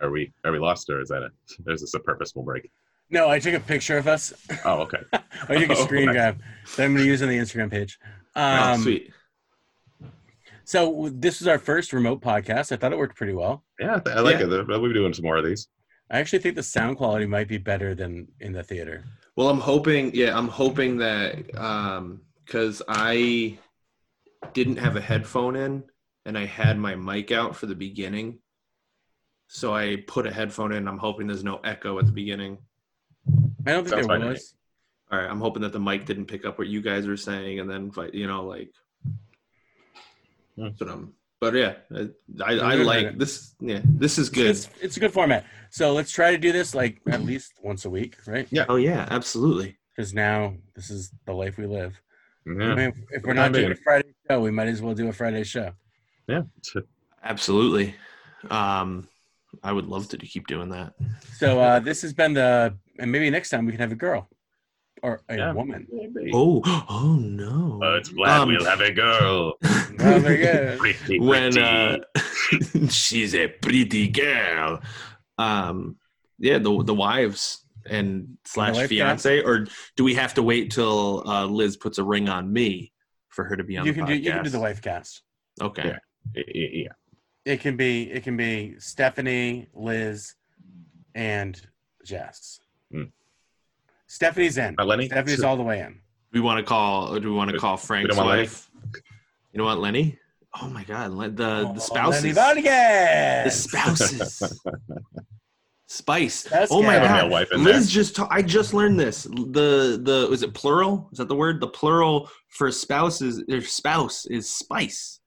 Are 0.00 0.10
we 0.10 0.32
are 0.44 0.52
we 0.52 0.58
lost 0.58 0.90
or 0.90 1.00
is 1.00 1.08
that 1.08 1.22
a 1.22 1.30
is 1.72 1.80
this 1.80 1.94
a 1.94 2.00
purposeful 2.00 2.42
break? 2.42 2.70
no 3.10 3.28
i 3.28 3.38
took 3.38 3.54
a 3.54 3.60
picture 3.60 3.98
of 3.98 4.08
us 4.08 4.32
Oh, 4.64 4.80
okay. 4.82 4.98
i 5.12 5.54
took 5.56 5.70
a 5.70 5.72
Oh, 5.78 5.84
screen 5.84 6.08
okay. 6.08 6.16
grab 6.18 6.38
that 6.76 6.84
i'm 6.84 6.92
going 6.94 7.04
to 7.04 7.10
use 7.10 7.22
on 7.22 7.28
the 7.28 7.36
instagram 7.38 7.70
page 7.70 7.98
Oh, 8.34 8.42
um, 8.72 8.80
sweet. 8.82 9.12
so 10.64 11.08
this 11.12 11.40
was 11.40 11.46
our 11.46 11.58
first 11.58 11.92
remote 11.92 12.20
podcast 12.20 12.72
i 12.72 12.76
thought 12.76 12.92
it 12.92 12.98
worked 12.98 13.16
pretty 13.16 13.34
well 13.34 13.64
Yeah, 13.78 14.00
I 14.06 14.20
like 14.20 14.38
Yeah. 14.40 14.46
it. 14.46 14.66
We'll 14.66 14.82
be 14.82 14.92
doing 14.94 15.12
some 15.14 15.24
more 15.24 15.36
of 15.36 15.44
these. 15.44 15.68
I 16.10 16.18
actually 16.18 16.38
think 16.38 16.54
the 16.56 16.62
sound 16.62 16.96
quality 16.96 17.26
might 17.26 17.48
be 17.48 17.58
better 17.58 17.94
than 17.94 18.28
in 18.40 18.52
the 18.52 18.62
theater 18.62 19.04
Well, 19.36 19.48
I'm 19.48 19.60
hoping, 19.60 20.14
yeah, 20.14 20.36
I'm 20.36 20.48
hoping 20.48 20.98
that 20.98 21.32
um 21.56 22.20
because 22.44 22.82
I 22.88 23.58
didn't 24.52 24.76
have 24.76 24.96
a 24.96 25.00
headphone 25.00 25.56
in 25.56 25.84
and 26.26 26.36
I 26.36 26.44
had 26.44 26.76
my 26.78 26.94
mic 26.96 27.30
out 27.32 27.56
for 27.56 27.66
the 27.66 27.74
beginning. 27.74 28.40
So 29.46 29.74
I 29.74 30.02
put 30.06 30.26
a 30.26 30.32
headphone 30.32 30.72
in. 30.72 30.86
I'm 30.88 30.98
hoping 30.98 31.26
there's 31.26 31.44
no 31.44 31.58
echo 31.64 31.98
at 31.98 32.06
the 32.06 32.12
beginning. 32.12 32.58
i 33.66 33.70
don't 33.72 33.84
think 33.84 33.88
Sounds 33.94 34.06
there 34.08 34.18
fine 34.18 34.20
to 34.20 34.32
was 34.34 34.54
All 35.10 35.18
right, 35.18 35.30
I'm 35.30 35.40
hoping 35.40 35.62
that 35.62 35.72
the 35.72 35.80
mic 35.80 36.04
didn't 36.04 36.26
pick 36.26 36.44
up 36.44 36.58
what 36.58 36.68
you 36.68 36.80
guys 36.82 37.06
were 37.06 37.16
saying, 37.16 37.60
and 37.60 37.68
then 37.70 37.90
fi- 37.90 38.10
you 38.12 38.26
know, 38.26 38.44
like, 38.44 38.70
Hmm. 40.56 40.64
that's 40.64 40.80
what 40.80 40.90
I'm. 40.90 41.14
But 41.42 41.54
yeah, 41.54 41.74
I 41.90 42.06
I, 42.44 42.52
I 42.54 42.74
like 42.76 43.18
this. 43.18 43.56
Yeah, 43.58 43.80
this 43.84 44.16
is 44.16 44.28
good. 44.28 44.46
It's, 44.46 44.70
it's 44.80 44.96
a 44.96 45.00
good 45.00 45.12
format. 45.12 45.44
So 45.70 45.92
let's 45.92 46.12
try 46.12 46.30
to 46.30 46.38
do 46.38 46.52
this 46.52 46.72
like 46.72 47.00
at 47.08 47.24
least 47.24 47.54
once 47.60 47.84
a 47.84 47.90
week, 47.90 48.14
right? 48.28 48.46
Yeah. 48.52 48.66
Oh 48.68 48.76
yeah, 48.76 49.08
absolutely. 49.10 49.76
Because 49.90 50.14
now 50.14 50.54
this 50.76 50.88
is 50.88 51.10
the 51.26 51.32
life 51.32 51.58
we 51.58 51.66
live. 51.66 52.00
I 52.46 52.50
Yeah, 52.52 52.74
mean, 52.76 52.92
if 53.10 53.24
we're 53.24 53.34
Yeah, 53.34 53.48
not 53.48 53.52
doing 53.52 53.72
a 53.72 53.74
Friday 53.74 54.14
show, 54.30 54.40
we 54.40 54.52
might 54.52 54.68
as 54.68 54.80
well 54.80 54.94
do 54.94 55.08
a 55.08 55.12
Friday 55.12 55.42
show. 55.42 55.72
yeah. 56.28 56.42
Absolutely. 57.24 57.96
Um, 58.48 59.08
I 59.64 59.72
would 59.72 59.86
love 59.86 60.06
to 60.10 60.18
keep 60.18 60.46
doing 60.46 60.68
that. 60.70 60.94
So 61.32 61.58
uh, 61.60 61.80
this 61.80 62.02
has 62.02 62.12
been 62.12 62.34
the, 62.34 62.78
and 63.00 63.10
maybe 63.10 63.28
next 63.30 63.50
time 63.50 63.66
we 63.66 63.72
can 63.72 63.80
have 63.80 63.90
a 63.90 63.96
girl 64.06 64.28
or 65.02 65.22
a 65.28 65.36
Yeah. 65.38 65.52
woman. 65.52 65.88
Oh, 66.32 66.62
oh 66.88 67.16
no. 67.18 67.78
But 67.80 68.04
glad 68.14 68.42
Um, 68.42 68.48
we'll 68.48 68.64
have 68.64 68.80
a 68.80 68.92
girl. 68.92 69.54
Oh, 70.02 70.18
very 70.18 70.36
good. 70.38 70.78
Pretty, 70.78 71.18
when 71.20 71.58
uh, 71.58 71.98
she's 72.88 73.34
a 73.34 73.48
pretty 73.48 74.08
girl. 74.08 74.80
Um, 75.38 75.96
yeah, 76.38 76.58
the 76.58 76.82
the 76.82 76.94
wives 76.94 77.64
and 77.88 78.36
slash 78.44 78.74
wife 78.74 78.88
fiance, 78.88 79.42
or 79.42 79.66
do 79.96 80.04
we 80.04 80.14
have 80.14 80.34
to 80.34 80.42
wait 80.42 80.70
till 80.72 81.22
uh, 81.26 81.46
Liz 81.46 81.76
puts 81.76 81.98
a 81.98 82.04
ring 82.04 82.28
on 82.28 82.52
me 82.52 82.92
for 83.28 83.44
her 83.44 83.56
to 83.56 83.64
be 83.64 83.76
on 83.76 83.86
You 83.86 83.92
the 83.92 83.98
can 84.00 84.04
podcast? 84.06 84.08
do 84.08 84.14
you 84.14 84.30
can 84.32 84.44
do 84.44 84.50
the 84.50 84.60
wife 84.60 84.82
cast. 84.82 85.22
Okay. 85.60 85.84
Yeah. 85.88 85.98
Y- 86.36 86.44
y- 86.54 86.70
yeah. 86.72 86.88
It 87.44 87.60
can 87.60 87.76
be 87.76 88.10
it 88.10 88.22
can 88.22 88.36
be 88.36 88.74
Stephanie, 88.78 89.68
Liz, 89.74 90.34
and 91.14 91.60
Jess. 92.04 92.60
Hmm. 92.92 93.04
Stephanie's 94.06 94.58
in. 94.58 94.74
Uh, 94.78 94.84
Lenny? 94.84 95.06
Stephanie's 95.06 95.42
all 95.42 95.56
the 95.56 95.62
way 95.62 95.80
in. 95.80 96.00
We 96.32 96.40
want 96.40 96.58
to 96.58 96.62
call? 96.64 97.12
Or 97.14 97.20
do 97.20 97.30
we 97.30 97.36
want 97.36 97.50
to 97.50 97.58
call 97.58 97.76
Frank's 97.76 98.16
want 98.16 98.28
Lenny? 98.28 98.42
wife? 98.42 98.70
You 99.52 99.58
know 99.58 99.64
what, 99.64 99.78
Lenny? 99.78 100.18
Oh 100.60 100.68
my 100.68 100.84
God, 100.84 101.12
Len- 101.12 101.34
the 101.34 101.66
Oh, 101.68 101.72
the 101.74 101.80
spouses. 101.80 102.22
Lenny 102.22 102.32
Vargas! 102.34 103.44
The 103.44 103.50
spouses. 103.68 104.60
Spice. 105.86 106.44
That's 106.44 106.72
oh 106.72 106.82
my 106.82 106.94
god. 106.96 107.10
Male 107.24 107.30
wife 107.30 107.52
in 107.52 107.64
Liz 107.64 107.90
just 107.90 108.16
ta- 108.16 108.28
I 108.30 108.40
just 108.40 108.72
learned 108.72 108.98
this. 108.98 109.24
The 109.24 110.00
the 110.02 110.26
was 110.30 110.42
it 110.42 110.54
plural? 110.54 111.08
Is 111.12 111.18
that 111.18 111.28
the 111.28 111.34
word? 111.34 111.60
The 111.60 111.66
plural 111.66 112.30
for 112.48 112.70
spouses 112.70 113.44
their 113.46 113.60
spouse 113.60 114.24
is 114.24 114.48
spice. 114.48 115.20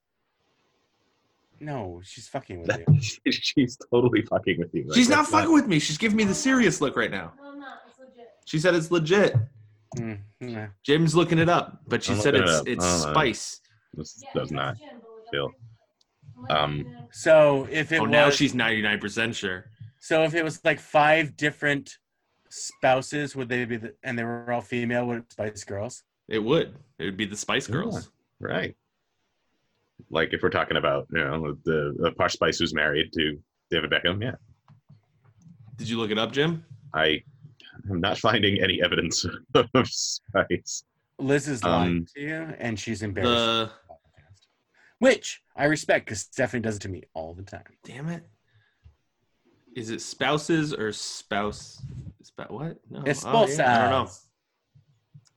No, 1.60 2.02
she's 2.04 2.28
fucking 2.28 2.64
with 2.64 2.78
you. 2.80 3.32
She's 3.32 3.78
totally 3.92 4.24
fucking 4.24 4.58
with 4.60 4.74
you. 4.74 4.86
Like, 4.88 4.96
She's 4.96 5.08
not 5.08 5.20
that's 5.20 5.30
fucking 5.30 5.54
with 5.54 5.68
me. 5.68 5.80
She's 5.80 5.98
giving 5.98 6.18
me 6.18 6.24
the 6.26 6.34
serious 6.34 6.82
look 6.82 6.98
right 6.98 7.10
now. 7.12 7.32
No, 7.42 7.52
I'm 7.52 7.60
not. 7.60 7.80
It's 7.88 7.98
legit. 8.00 8.28
She 8.46 8.60
said 8.60 8.76
it's 8.76 8.92
legit. 8.92 9.36
Mm, 9.98 10.20
nah. 10.42 10.66
Jim's 10.84 11.16
looking 11.16 11.38
it 11.40 11.48
up, 11.48 11.80
but 11.88 12.04
she 12.04 12.14
I'm 12.14 12.20
said 12.20 12.34
looking 12.34 12.50
it 12.50 12.52
it's 12.52 12.60
up. 12.60 12.68
it's 12.68 13.06
Oh, 13.06 13.12
spice. 13.12 13.62
This 13.96 14.22
Yeah, 14.24 14.40
does 14.42 14.52
not. 14.52 14.78
Jim, 14.78 15.02
feel- 15.32 15.52
um, 16.50 17.08
So 17.12 17.68
if 17.72 17.92
it 17.92 18.00
Oh, 18.00 18.04
was 18.04 18.12
now 18.12 18.30
she's 18.30 18.54
ninety 18.54 18.82
nine 18.82 19.00
percent 19.00 19.36
sure. 19.36 19.66
so 20.00 20.24
if 20.24 20.34
it 20.36 20.44
was 20.44 20.64
like 20.66 20.80
five 20.80 21.36
different 21.38 21.98
spouses, 22.50 23.36
would 23.36 23.50
they 23.50 23.66
be 23.66 23.78
the, 23.78 23.94
and 24.04 24.18
they 24.18 24.24
were 24.24 24.52
all 24.52 24.62
female? 24.62 25.06
Would 25.08 25.20
it 25.20 25.32
Spice 25.32 25.64
Girls? 25.64 26.04
It 26.28 26.40
would. 26.40 26.76
It 27.00 27.06
would 27.06 27.18
be 27.18 27.26
the 27.26 27.36
Spice 27.38 27.68
Yeah. 27.70 27.74
Girls. 27.76 28.12
Right. 28.40 28.76
Like 30.10 30.34
if 30.34 30.44
we're 30.44 30.50
talking 30.50 30.78
about, 30.78 31.08
you 31.12 31.20
know, 31.24 31.58
the, 31.64 31.96
the 31.98 32.12
Posh 32.12 32.34
Spice 32.34 32.60
who's 32.60 32.74
married 32.74 33.12
to 33.14 33.40
David 33.72 33.92
Beckham, 33.92 34.22
yeah. 34.22 34.36
Did 35.78 35.90
you 35.90 35.98
look 35.98 36.12
it 36.12 36.18
up, 36.18 36.32
Jim? 36.32 36.64
I 36.94 37.22
am 37.90 38.00
not 38.02 38.18
finding 38.18 38.62
any 38.62 38.82
evidence 38.84 39.26
of 39.54 39.88
Spice. 39.88 40.84
Liz 41.18 41.48
is 41.48 41.64
Um, 41.64 41.72
lying 41.72 42.08
to 42.16 42.22
you, 42.22 42.36
and 42.60 42.78
she's 42.80 43.02
embarrassed. 43.02 43.34
The 43.34 43.72
Which 45.00 45.42
I 45.56 45.66
respect 45.66 46.06
because 46.06 46.22
Stephanie 46.22 46.62
does 46.62 46.78
it 46.78 46.82
to 46.84 46.90
me 46.90 47.04
all 47.14 47.34
the 47.34 47.44
time. 47.44 47.64
damn 47.84 48.10
it. 48.10 48.24
Is 49.76 49.90
it 49.90 50.02
spouses 50.02 50.74
or 50.74 50.92
spouse? 50.94 51.82
Sp- 52.24 52.48
what? 52.50 52.78
No. 52.90 53.04
It's 53.06 53.26
Oh, 53.26 53.32
both 53.32 53.58
yeah, 53.58 53.76
I 53.88 53.90
don't 53.90 54.06
know. 54.06 54.12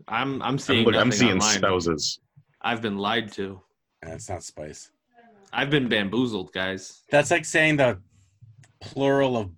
I'm 0.07 0.35
I'm 0.43 0.49
I'm, 0.51 0.59
seeing 0.59 0.95
I'm 0.95 1.13
seeing 1.13 1.33
online. 1.33 1.57
spouses. 1.59 2.21
I've 2.63 2.81
been 2.81 2.99
lied 2.99 3.33
to. 3.33 3.61
That's 4.03 4.29
not 4.29 4.43
Spice. 4.45 4.91
I've 5.53 5.71
been 5.71 5.89
bamboozled, 5.89 6.53
guys. 6.53 7.03
That's 7.11 7.31
like 7.31 7.45
saying 7.45 7.79
the 7.79 7.99
plural 8.81 9.37
of 9.37 9.51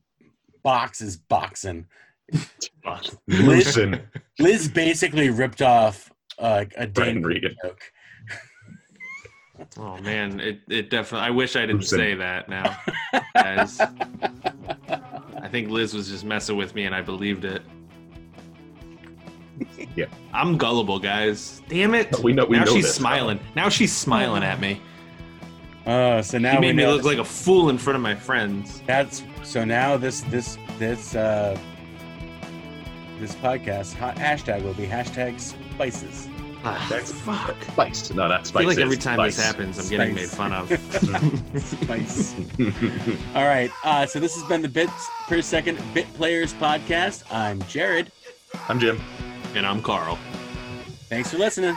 box 0.63 1.01
is 1.03 1.17
boxing. 1.19 1.87
Listen, 3.27 4.01
Liz 4.39 4.69
basically 4.69 5.31
ripped 5.31 5.63
off 5.63 6.11
uh, 6.39 6.65
a 6.77 6.87
Brian 6.87 7.17
Dane 7.17 7.23
Regan. 7.25 7.57
joke. 7.63 7.81
Oh 9.79 9.99
man, 9.99 10.41
it 10.41 10.61
it 10.69 10.91
definitely. 10.91 11.27
I 11.27 11.31
wish 11.31 11.57
I 11.57 11.61
didn't 11.61 11.81
Listen. 11.81 11.99
say 11.99 12.15
that 12.15 12.49
now, 12.49 12.77
guys. 13.35 13.81
I 13.81 15.49
think 15.51 15.71
Liz 15.71 15.95
was 15.95 16.09
just 16.09 16.25
messing 16.25 16.57
with 16.57 16.75
me, 16.75 16.85
and 16.85 16.95
I 16.95 17.03
believed 17.03 17.45
it. 17.45 17.63
Yeah. 19.97 20.07
I'm 20.33 20.57
gullible, 20.57 20.99
guys. 20.99 21.63
Damn 21.69 21.95
it! 21.95 22.19
We 22.21 22.33
know- 22.33 22.47
we 22.47 22.57
now 22.59 22.65
know 22.65 22.73
she's 22.75 22.85
this. 22.87 22.95
smiling. 22.95 23.39
Now 23.55 23.69
she's 23.69 23.93
smiling 23.93 24.43
at 24.43 24.61
me. 24.61 24.81
Oh, 25.87 26.21
so 26.21 26.39
now 26.39 26.53
She 26.53 26.57
we 26.61 26.67
made 26.69 26.77
me 26.77 26.83
know 26.85 26.95
look 26.95 27.05
like 27.05 27.19
a 27.19 27.25
fool 27.25 27.71
in 27.71 27.79
front 27.79 27.97
of 27.97 28.03
my 28.03 28.15
friends. 28.15 28.83
that's 28.87 29.23
so 29.43 29.65
now 29.65 29.97
this 29.97 30.21
this 30.23 30.57
this 30.79 31.15
uh 31.15 31.59
this 33.19 33.35
podcast 33.37 33.95
ha- 33.95 34.13
hashtag 34.15 34.63
will 34.63 34.75
be 34.75 34.87
hashtag 34.87 35.41
spices. 35.41 36.29
Ah, 36.63 36.87
That's 36.91 37.11
fuck. 37.13 37.57
Spice. 37.73 38.11
No, 38.13 38.29
not 38.29 38.41
I 38.41 38.61
feel 38.61 38.69
like 38.69 38.79
every 38.79 38.97
time 38.99 39.17
Spice. 39.17 39.37
this 39.37 39.45
happens, 39.47 39.79
I'm 39.79 39.89
getting 39.89 40.15
made 40.15 40.29
fun 40.29 40.53
of. 40.53 40.69
Spice. 41.63 42.35
All 43.35 43.47
right. 43.47 43.71
Uh, 43.83 44.05
so 44.07 44.21
this 44.21 44.35
has 44.35 44.45
been 44.49 44.61
the 44.61 44.69
Bits 44.69 45.09
Per 45.27 45.41
Second 45.41 45.79
Bit 45.95 46.13
Players 46.15 46.53
podcast. 46.55 47.23
I'm 47.33 47.63
Jared. 47.63 48.13
I'm 48.69 48.79
Jim. 48.79 49.01
and 49.55 49.67
I'm 49.67 49.81
Carl. 49.81 50.19
Thanks 51.09 51.31
for 51.31 51.39
listening. 51.39 51.77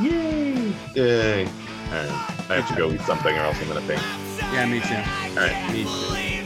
Yay! 0.00 0.72
Yay! 0.94 1.44
All 1.46 1.50
right. 1.92 2.50
I 2.50 2.60
have 2.60 2.68
to 2.68 2.76
go 2.76 2.90
eat 2.90 3.00
something 3.02 3.34
or 3.36 3.40
else 3.40 3.60
I'm 3.60 3.68
gonna 3.68 3.80
faint. 3.82 4.02
Yeah, 4.54 4.64
me 4.66 4.80
too. 4.80 4.94
All 5.40 5.46
right. 5.46 5.72
Me 5.72 5.84
too. 5.84 6.37